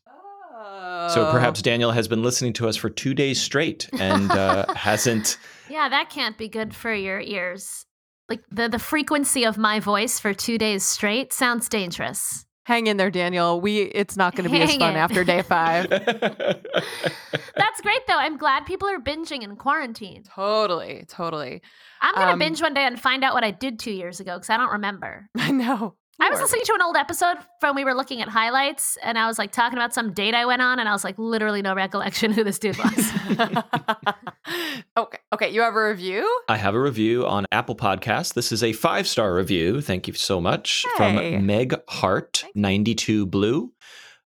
So 1.09 1.27
Oh. 1.27 1.31
perhaps 1.31 1.61
Daniel 1.61 1.91
has 1.91 2.07
been 2.07 2.21
listening 2.23 2.53
to 2.53 2.67
us 2.67 2.75
for 2.75 2.89
two 2.89 3.13
days 3.13 3.41
straight 3.41 3.89
and 3.99 4.29
uh, 4.31 4.73
hasn't. 4.75 5.37
Yeah, 5.69 5.89
that 5.89 6.09
can't 6.09 6.37
be 6.37 6.47
good 6.47 6.75
for 6.75 6.93
your 6.93 7.19
ears. 7.19 7.85
Like 8.29 8.43
the 8.51 8.69
the 8.69 8.79
frequency 8.79 9.43
of 9.45 9.57
my 9.57 9.79
voice 9.79 10.19
for 10.19 10.33
two 10.33 10.57
days 10.57 10.83
straight 10.83 11.33
sounds 11.33 11.67
dangerous. 11.69 12.45
Hang 12.65 12.87
in 12.87 12.95
there, 12.95 13.11
Daniel. 13.11 13.59
We 13.59 13.79
it's 13.81 14.15
not 14.15 14.35
going 14.35 14.45
to 14.45 14.49
be 14.49 14.61
as 14.61 14.75
fun 14.77 14.91
in. 14.91 14.95
after 14.97 15.23
day 15.25 15.41
five. 15.53 15.89
That's 15.89 17.81
great 17.81 18.05
though. 18.07 18.17
I'm 18.17 18.37
glad 18.37 18.65
people 18.65 18.87
are 18.89 18.99
binging 18.99 19.43
in 19.43 19.55
quarantine. 19.57 20.23
totally, 20.35 21.05
totally. 21.07 21.61
I'm 22.01 22.15
gonna 22.15 22.31
Um, 22.33 22.39
binge 22.39 22.61
one 22.61 22.73
day 22.73 22.85
and 22.85 22.99
find 22.99 23.23
out 23.23 23.33
what 23.33 23.43
I 23.43 23.51
did 23.51 23.79
two 23.79 23.91
years 23.91 24.19
ago 24.19 24.35
because 24.35 24.49
I 24.49 24.57
don't 24.57 24.71
remember. 24.71 25.29
I 25.37 25.51
know. 25.51 25.95
I 26.19 26.29
was 26.29 26.39
listening 26.39 26.61
to 26.65 26.73
an 26.73 26.81
old 26.81 26.95
episode 26.95 27.37
from 27.59 27.75
we 27.75 27.83
were 27.83 27.95
looking 27.95 28.21
at 28.21 28.29
highlights, 28.29 28.97
and 29.01 29.17
I 29.17 29.27
was 29.27 29.39
like 29.39 29.51
talking 29.51 29.77
about 29.77 29.93
some 29.93 30.13
date 30.13 30.35
I 30.35 30.45
went 30.45 30.61
on, 30.61 30.79
and 30.79 30.87
I 30.87 30.93
was 30.93 31.03
like 31.03 31.17
literally 31.17 31.61
no 31.61 31.73
recollection 31.73 32.31
who 32.31 32.43
this 32.43 32.59
dude 32.59 32.77
was. 32.77 33.11
okay. 34.97 35.17
Okay. 35.33 35.49
You 35.49 35.61
have 35.61 35.75
a 35.75 35.89
review? 35.89 36.41
I 36.47 36.57
have 36.57 36.75
a 36.75 36.79
review 36.79 37.25
on 37.25 37.45
Apple 37.51 37.75
Podcasts. 37.75 38.33
This 38.33 38.51
is 38.51 38.63
a 38.63 38.73
five 38.73 39.07
star 39.07 39.33
review. 39.33 39.81
Thank 39.81 40.07
you 40.07 40.13
so 40.13 40.39
much. 40.39 40.85
Hey. 40.97 41.33
From 41.35 41.45
Meg 41.45 41.75
Hart, 41.87 42.45
92 42.55 43.25
Blue. 43.25 43.71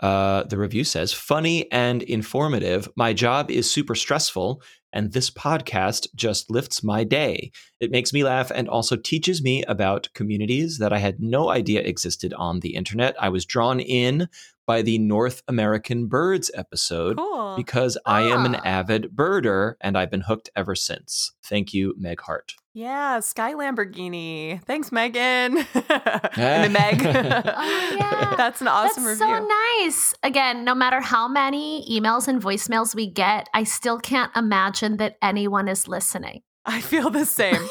Uh, 0.01 0.45
the 0.45 0.59
review 0.59 0.85
says 0.85 1.12
funny 1.12 1.70
and 1.72 2.03
informative. 2.03 2.89
My 2.97 3.12
job 3.12 3.51
is 3.51 3.70
super 3.70 3.95
stressful, 3.95 4.62
and 4.97 5.13
this 5.13 5.31
podcast 5.31 6.09
just 6.17 6.51
lifts 6.51 6.83
my 6.83 7.05
day. 7.05 7.53
It 7.81 7.91
makes 7.91 8.13
me 8.13 8.25
laugh 8.25 8.51
and 8.51 8.69
also 8.69 8.97
teaches 8.97 9.43
me 9.43 9.63
about 9.65 10.09
communities 10.15 10.79
that 10.79 10.93
I 10.93 10.99
had 10.99 11.21
no 11.21 11.51
idea 11.51 11.81
existed 11.83 12.33
on 12.35 12.61
the 12.61 12.75
internet. 12.75 13.15
I 13.21 13.29
was 13.29 13.45
drawn 13.45 13.79
in 13.81 14.29
by 14.67 14.83
the 14.83 14.99
North 14.99 15.43
American 15.47 16.07
Birds 16.07 16.51
episode 16.55 17.19
Cool. 17.19 17.55
because 17.57 17.97
I 18.07 18.23
am 18.23 18.45
an 18.47 18.57
Ah. 18.57 18.63
avid 18.65 19.11
birder 19.15 19.75
and 19.81 19.97
I've 19.97 20.11
been 20.11 20.23
hooked 20.23 20.51
ever 20.57 20.75
since. 20.75 21.33
Thank 21.45 21.73
you, 21.75 21.95
Meg 21.97 22.21
Hart. 22.23 22.55
Yeah, 22.77 23.20
Sky 23.20 23.55
Lamborghini. 23.55 24.62
Thanks, 24.64 24.93
Megan. 24.93 25.57
and 26.37 26.64
the 26.64 26.68
Meg. 26.70 27.01
Oh, 27.57 27.97
yeah. 27.99 28.35
That's 28.37 28.61
an 28.61 28.68
awesome 28.68 29.05
That's 29.05 29.18
review. 29.18 29.35
so 29.39 29.49
nice. 29.81 30.14
Again, 30.22 30.62
no 30.66 30.74
matter 30.74 31.01
how 31.01 31.27
many 31.27 31.87
emails 31.91 32.29
and 32.29 32.39
voicemails 32.43 32.95
we 32.95 33.11
get, 33.11 33.49
I 33.55 33.64
still 33.64 33.99
can't 33.99 34.31
imagine 34.37 34.99
that 34.99 35.16
anyone 35.22 35.68
is 35.68 35.89
listening. 35.89 36.43
I 36.66 36.83
feel 36.83 37.09
the 37.09 37.24
same. 37.24 37.66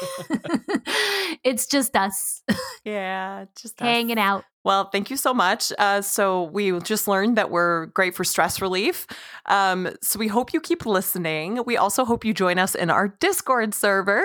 it's 1.44 1.66
just 1.68 1.94
us 1.94 2.42
Yeah, 2.84 3.44
just 3.54 3.80
us. 3.80 3.86
hanging 3.86 4.18
out. 4.18 4.44
Well, 4.64 4.88
thank 4.90 5.10
you 5.10 5.16
so 5.16 5.32
much. 5.32 5.72
Uh, 5.78 6.00
so 6.02 6.44
we 6.44 6.76
just 6.80 7.06
learned 7.06 7.36
that 7.36 7.50
we're 7.52 7.86
great 7.86 8.16
for 8.16 8.24
stress 8.24 8.60
relief. 8.60 9.06
Um, 9.44 9.90
so 10.02 10.18
we 10.18 10.26
hope 10.26 10.52
you 10.52 10.60
keep 10.60 10.84
listening. 10.84 11.62
We 11.64 11.76
also 11.76 12.04
hope 12.04 12.24
you 12.24 12.34
join 12.34 12.58
us 12.58 12.74
in 12.74 12.90
our 12.90 13.06
Discord 13.20 13.74
server, 13.74 14.24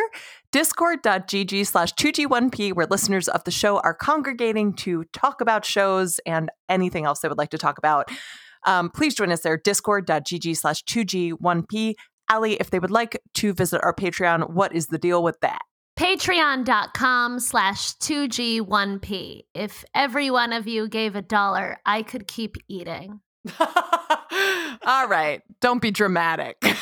discord.gg 0.51 1.65
slash 1.65 1.93
2G1P, 1.93 2.73
where 2.73 2.85
listeners 2.85 3.27
of 3.27 3.43
the 3.43 3.51
show 3.51 3.79
are 3.79 3.93
congregating 3.93 4.73
to 4.73 5.03
talk 5.13 5.41
about 5.41 5.65
shows 5.65 6.19
and 6.25 6.49
anything 6.69 7.05
else 7.05 7.19
they 7.19 7.27
would 7.27 7.37
like 7.37 7.49
to 7.51 7.57
talk 7.57 7.77
about. 7.77 8.09
Um, 8.65 8.89
please 8.89 9.15
join 9.15 9.31
us 9.31 9.41
there, 9.41 9.57
discord.gg 9.57 10.57
slash 10.57 10.83
2G1P. 10.83 11.95
Allie, 12.29 12.53
if 12.53 12.69
they 12.69 12.79
would 12.79 12.91
like 12.91 13.21
to 13.35 13.53
visit 13.53 13.81
our 13.83 13.93
Patreon, 13.93 14.51
what 14.51 14.73
is 14.73 14.87
the 14.87 14.97
deal 14.97 15.23
with 15.23 15.39
that? 15.41 15.61
Patreon.com 15.99 17.39
slash 17.39 17.93
2G1P. 17.97 19.41
If 19.53 19.83
every 19.93 20.31
one 20.31 20.53
of 20.53 20.67
you 20.67 20.87
gave 20.87 21.15
a 21.15 21.21
dollar, 21.21 21.77
I 21.85 22.03
could 22.03 22.27
keep 22.27 22.55
eating. 22.67 23.19
All 24.85 25.07
right. 25.07 25.41
Don't 25.59 25.81
be 25.81 25.91
dramatic. 25.91 26.57
You're 26.63 26.75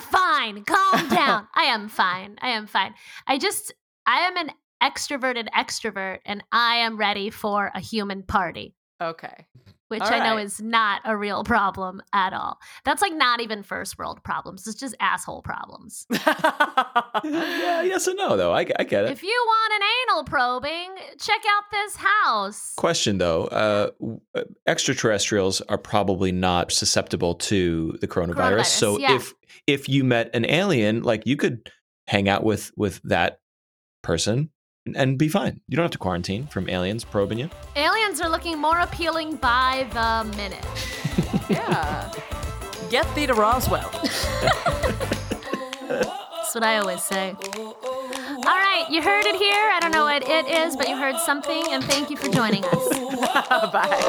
fine. 0.00 0.64
Calm 0.64 1.08
down. 1.08 1.46
I 1.54 1.64
am 1.64 1.88
fine. 1.88 2.36
I 2.40 2.50
am 2.50 2.66
fine. 2.66 2.94
I 3.26 3.38
just, 3.38 3.72
I 4.06 4.20
am 4.20 4.36
an 4.36 4.50
extroverted 4.82 5.48
extrovert 5.56 6.18
and 6.24 6.42
I 6.52 6.76
am 6.76 6.96
ready 6.96 7.30
for 7.30 7.70
a 7.74 7.80
human 7.80 8.22
party, 8.22 8.74
okay. 9.00 9.46
Which 9.90 10.02
All 10.02 10.12
I 10.12 10.18
know 10.20 10.36
right. 10.36 10.44
is 10.44 10.60
not 10.60 11.02
a 11.04 11.16
real 11.16 11.42
problem 11.42 12.00
at 12.12 12.32
all. 12.32 12.58
That's 12.84 13.02
like 13.02 13.12
not 13.12 13.40
even 13.40 13.62
first 13.62 13.98
world 13.98 14.22
problems. 14.22 14.66
It's 14.66 14.78
just 14.78 14.94
asshole 15.00 15.42
problems. 15.42 16.06
yeah, 16.10 17.82
yes 17.82 18.06
and 18.06 18.16
no, 18.16 18.36
though. 18.36 18.52
I, 18.52 18.66
I 18.78 18.84
get 18.84 19.04
it. 19.04 19.10
If 19.10 19.22
you 19.22 19.44
want 19.46 19.72
an 19.74 19.88
anal 20.08 20.24
probing, 20.24 20.90
check 21.18 21.40
out 21.50 21.64
this 21.72 21.96
house. 21.96 22.74
Question 22.76 23.18
though, 23.18 23.44
uh, 23.46 23.90
uh, 24.36 24.44
extraterrestrials 24.66 25.60
are 25.62 25.78
probably 25.78 26.30
not 26.30 26.70
susceptible 26.70 27.34
to 27.34 27.98
the 28.00 28.06
coronavirus. 28.06 28.60
Coronavirus, 28.60 28.66
so 28.66 28.98
yeah. 28.98 29.16
if 29.16 29.34
if 29.66 29.88
you 29.88 30.04
met 30.04 30.30
an 30.34 30.46
alien, 30.46 31.02
like 31.02 31.26
you 31.26 31.36
could 31.36 31.68
hang 32.06 32.28
out 32.28 32.44
with 32.44 32.70
with 32.76 33.00
that 33.02 33.40
person 34.02 34.50
and- 34.86 34.96
and 34.96 35.18
be 35.18 35.28
fine. 35.28 35.60
You 35.68 35.76
don't 35.76 35.84
have 35.84 35.90
to 35.92 35.98
quarantine 35.98 36.46
from 36.46 36.68
aliens 36.68 37.04
probing 37.04 37.38
you. 37.38 37.50
Aliens 37.76 38.20
are 38.20 38.28
looking 38.28 38.58
more 38.58 38.78
appealing 38.80 39.36
by 39.36 39.86
the 39.92 40.24
minute. 40.36 40.64
yeah. 41.50 42.10
Get 42.90 43.06
thee 43.14 43.26
to 43.26 43.34
Roswell. 43.34 43.90
That's 45.88 46.54
what 46.54 46.64
I 46.64 46.78
always 46.78 47.02
say. 47.02 47.34
All 48.40 48.56
right, 48.56 48.88
you 48.88 49.04
heard 49.04 49.28
it 49.28 49.36
here. 49.36 49.68
I 49.68 49.84
don't 49.84 49.92
know 49.92 50.08
what 50.08 50.24
it 50.24 50.48
is, 50.48 50.72
but 50.72 50.88
you 50.88 50.96
heard 50.96 51.20
something, 51.20 51.60
and 51.76 51.84
thank 51.84 52.08
you 52.08 52.16
for 52.16 52.32
joining 52.32 52.64
us. 52.64 52.84
Bye. 53.68 54.00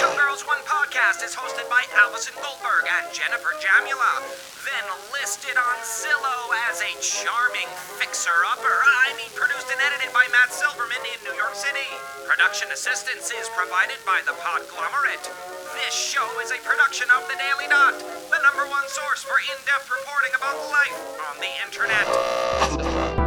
Two 0.00 0.12
Girls 0.16 0.48
One 0.48 0.60
Podcast 0.64 1.20
is 1.20 1.36
hosted 1.36 1.68
by 1.68 1.84
Allison 2.00 2.32
Goldberg 2.40 2.88
and 2.88 3.04
Jennifer 3.12 3.52
Jamula. 3.60 4.24
Then 4.64 4.86
listed 5.12 5.52
on 5.60 5.76
Zillow 5.84 6.56
as 6.72 6.80
a 6.80 6.92
charming 7.04 7.68
fixer-upper. 8.00 8.76
I 9.04 9.12
mean, 9.20 9.28
produced 9.36 9.68
and 9.68 9.80
edited 9.84 10.08
by 10.16 10.24
Matt 10.32 10.56
Silverman 10.56 11.04
in 11.04 11.20
New 11.28 11.36
York 11.36 11.52
City. 11.52 11.88
Production 12.24 12.72
assistance 12.72 13.28
is 13.28 13.44
provided 13.52 14.00
by 14.08 14.24
the 14.24 14.32
Podglomerate. 14.40 15.28
This 15.76 15.92
show 15.92 16.24
is 16.40 16.48
a 16.48 16.60
production 16.64 17.12
of 17.12 17.28
The 17.28 17.36
Daily 17.36 17.68
Dot, 17.68 17.92
the 18.32 18.40
number 18.40 18.64
one 18.72 18.88
source 18.88 19.20
for 19.20 19.36
in-depth 19.36 19.92
reporting 19.92 20.32
about 20.32 20.56
life 20.72 20.96
on 21.28 21.36
the 21.44 21.52
internet. 21.68 23.19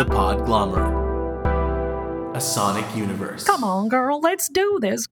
The 0.00 0.06
Podglomerate. 0.06 0.96
A 2.34 2.40
Sonic 2.40 2.86
Universe. 2.96 3.44
Come 3.44 3.62
on, 3.62 3.90
girl, 3.90 4.18
let's 4.18 4.48
do 4.48 4.78
this. 4.80 5.06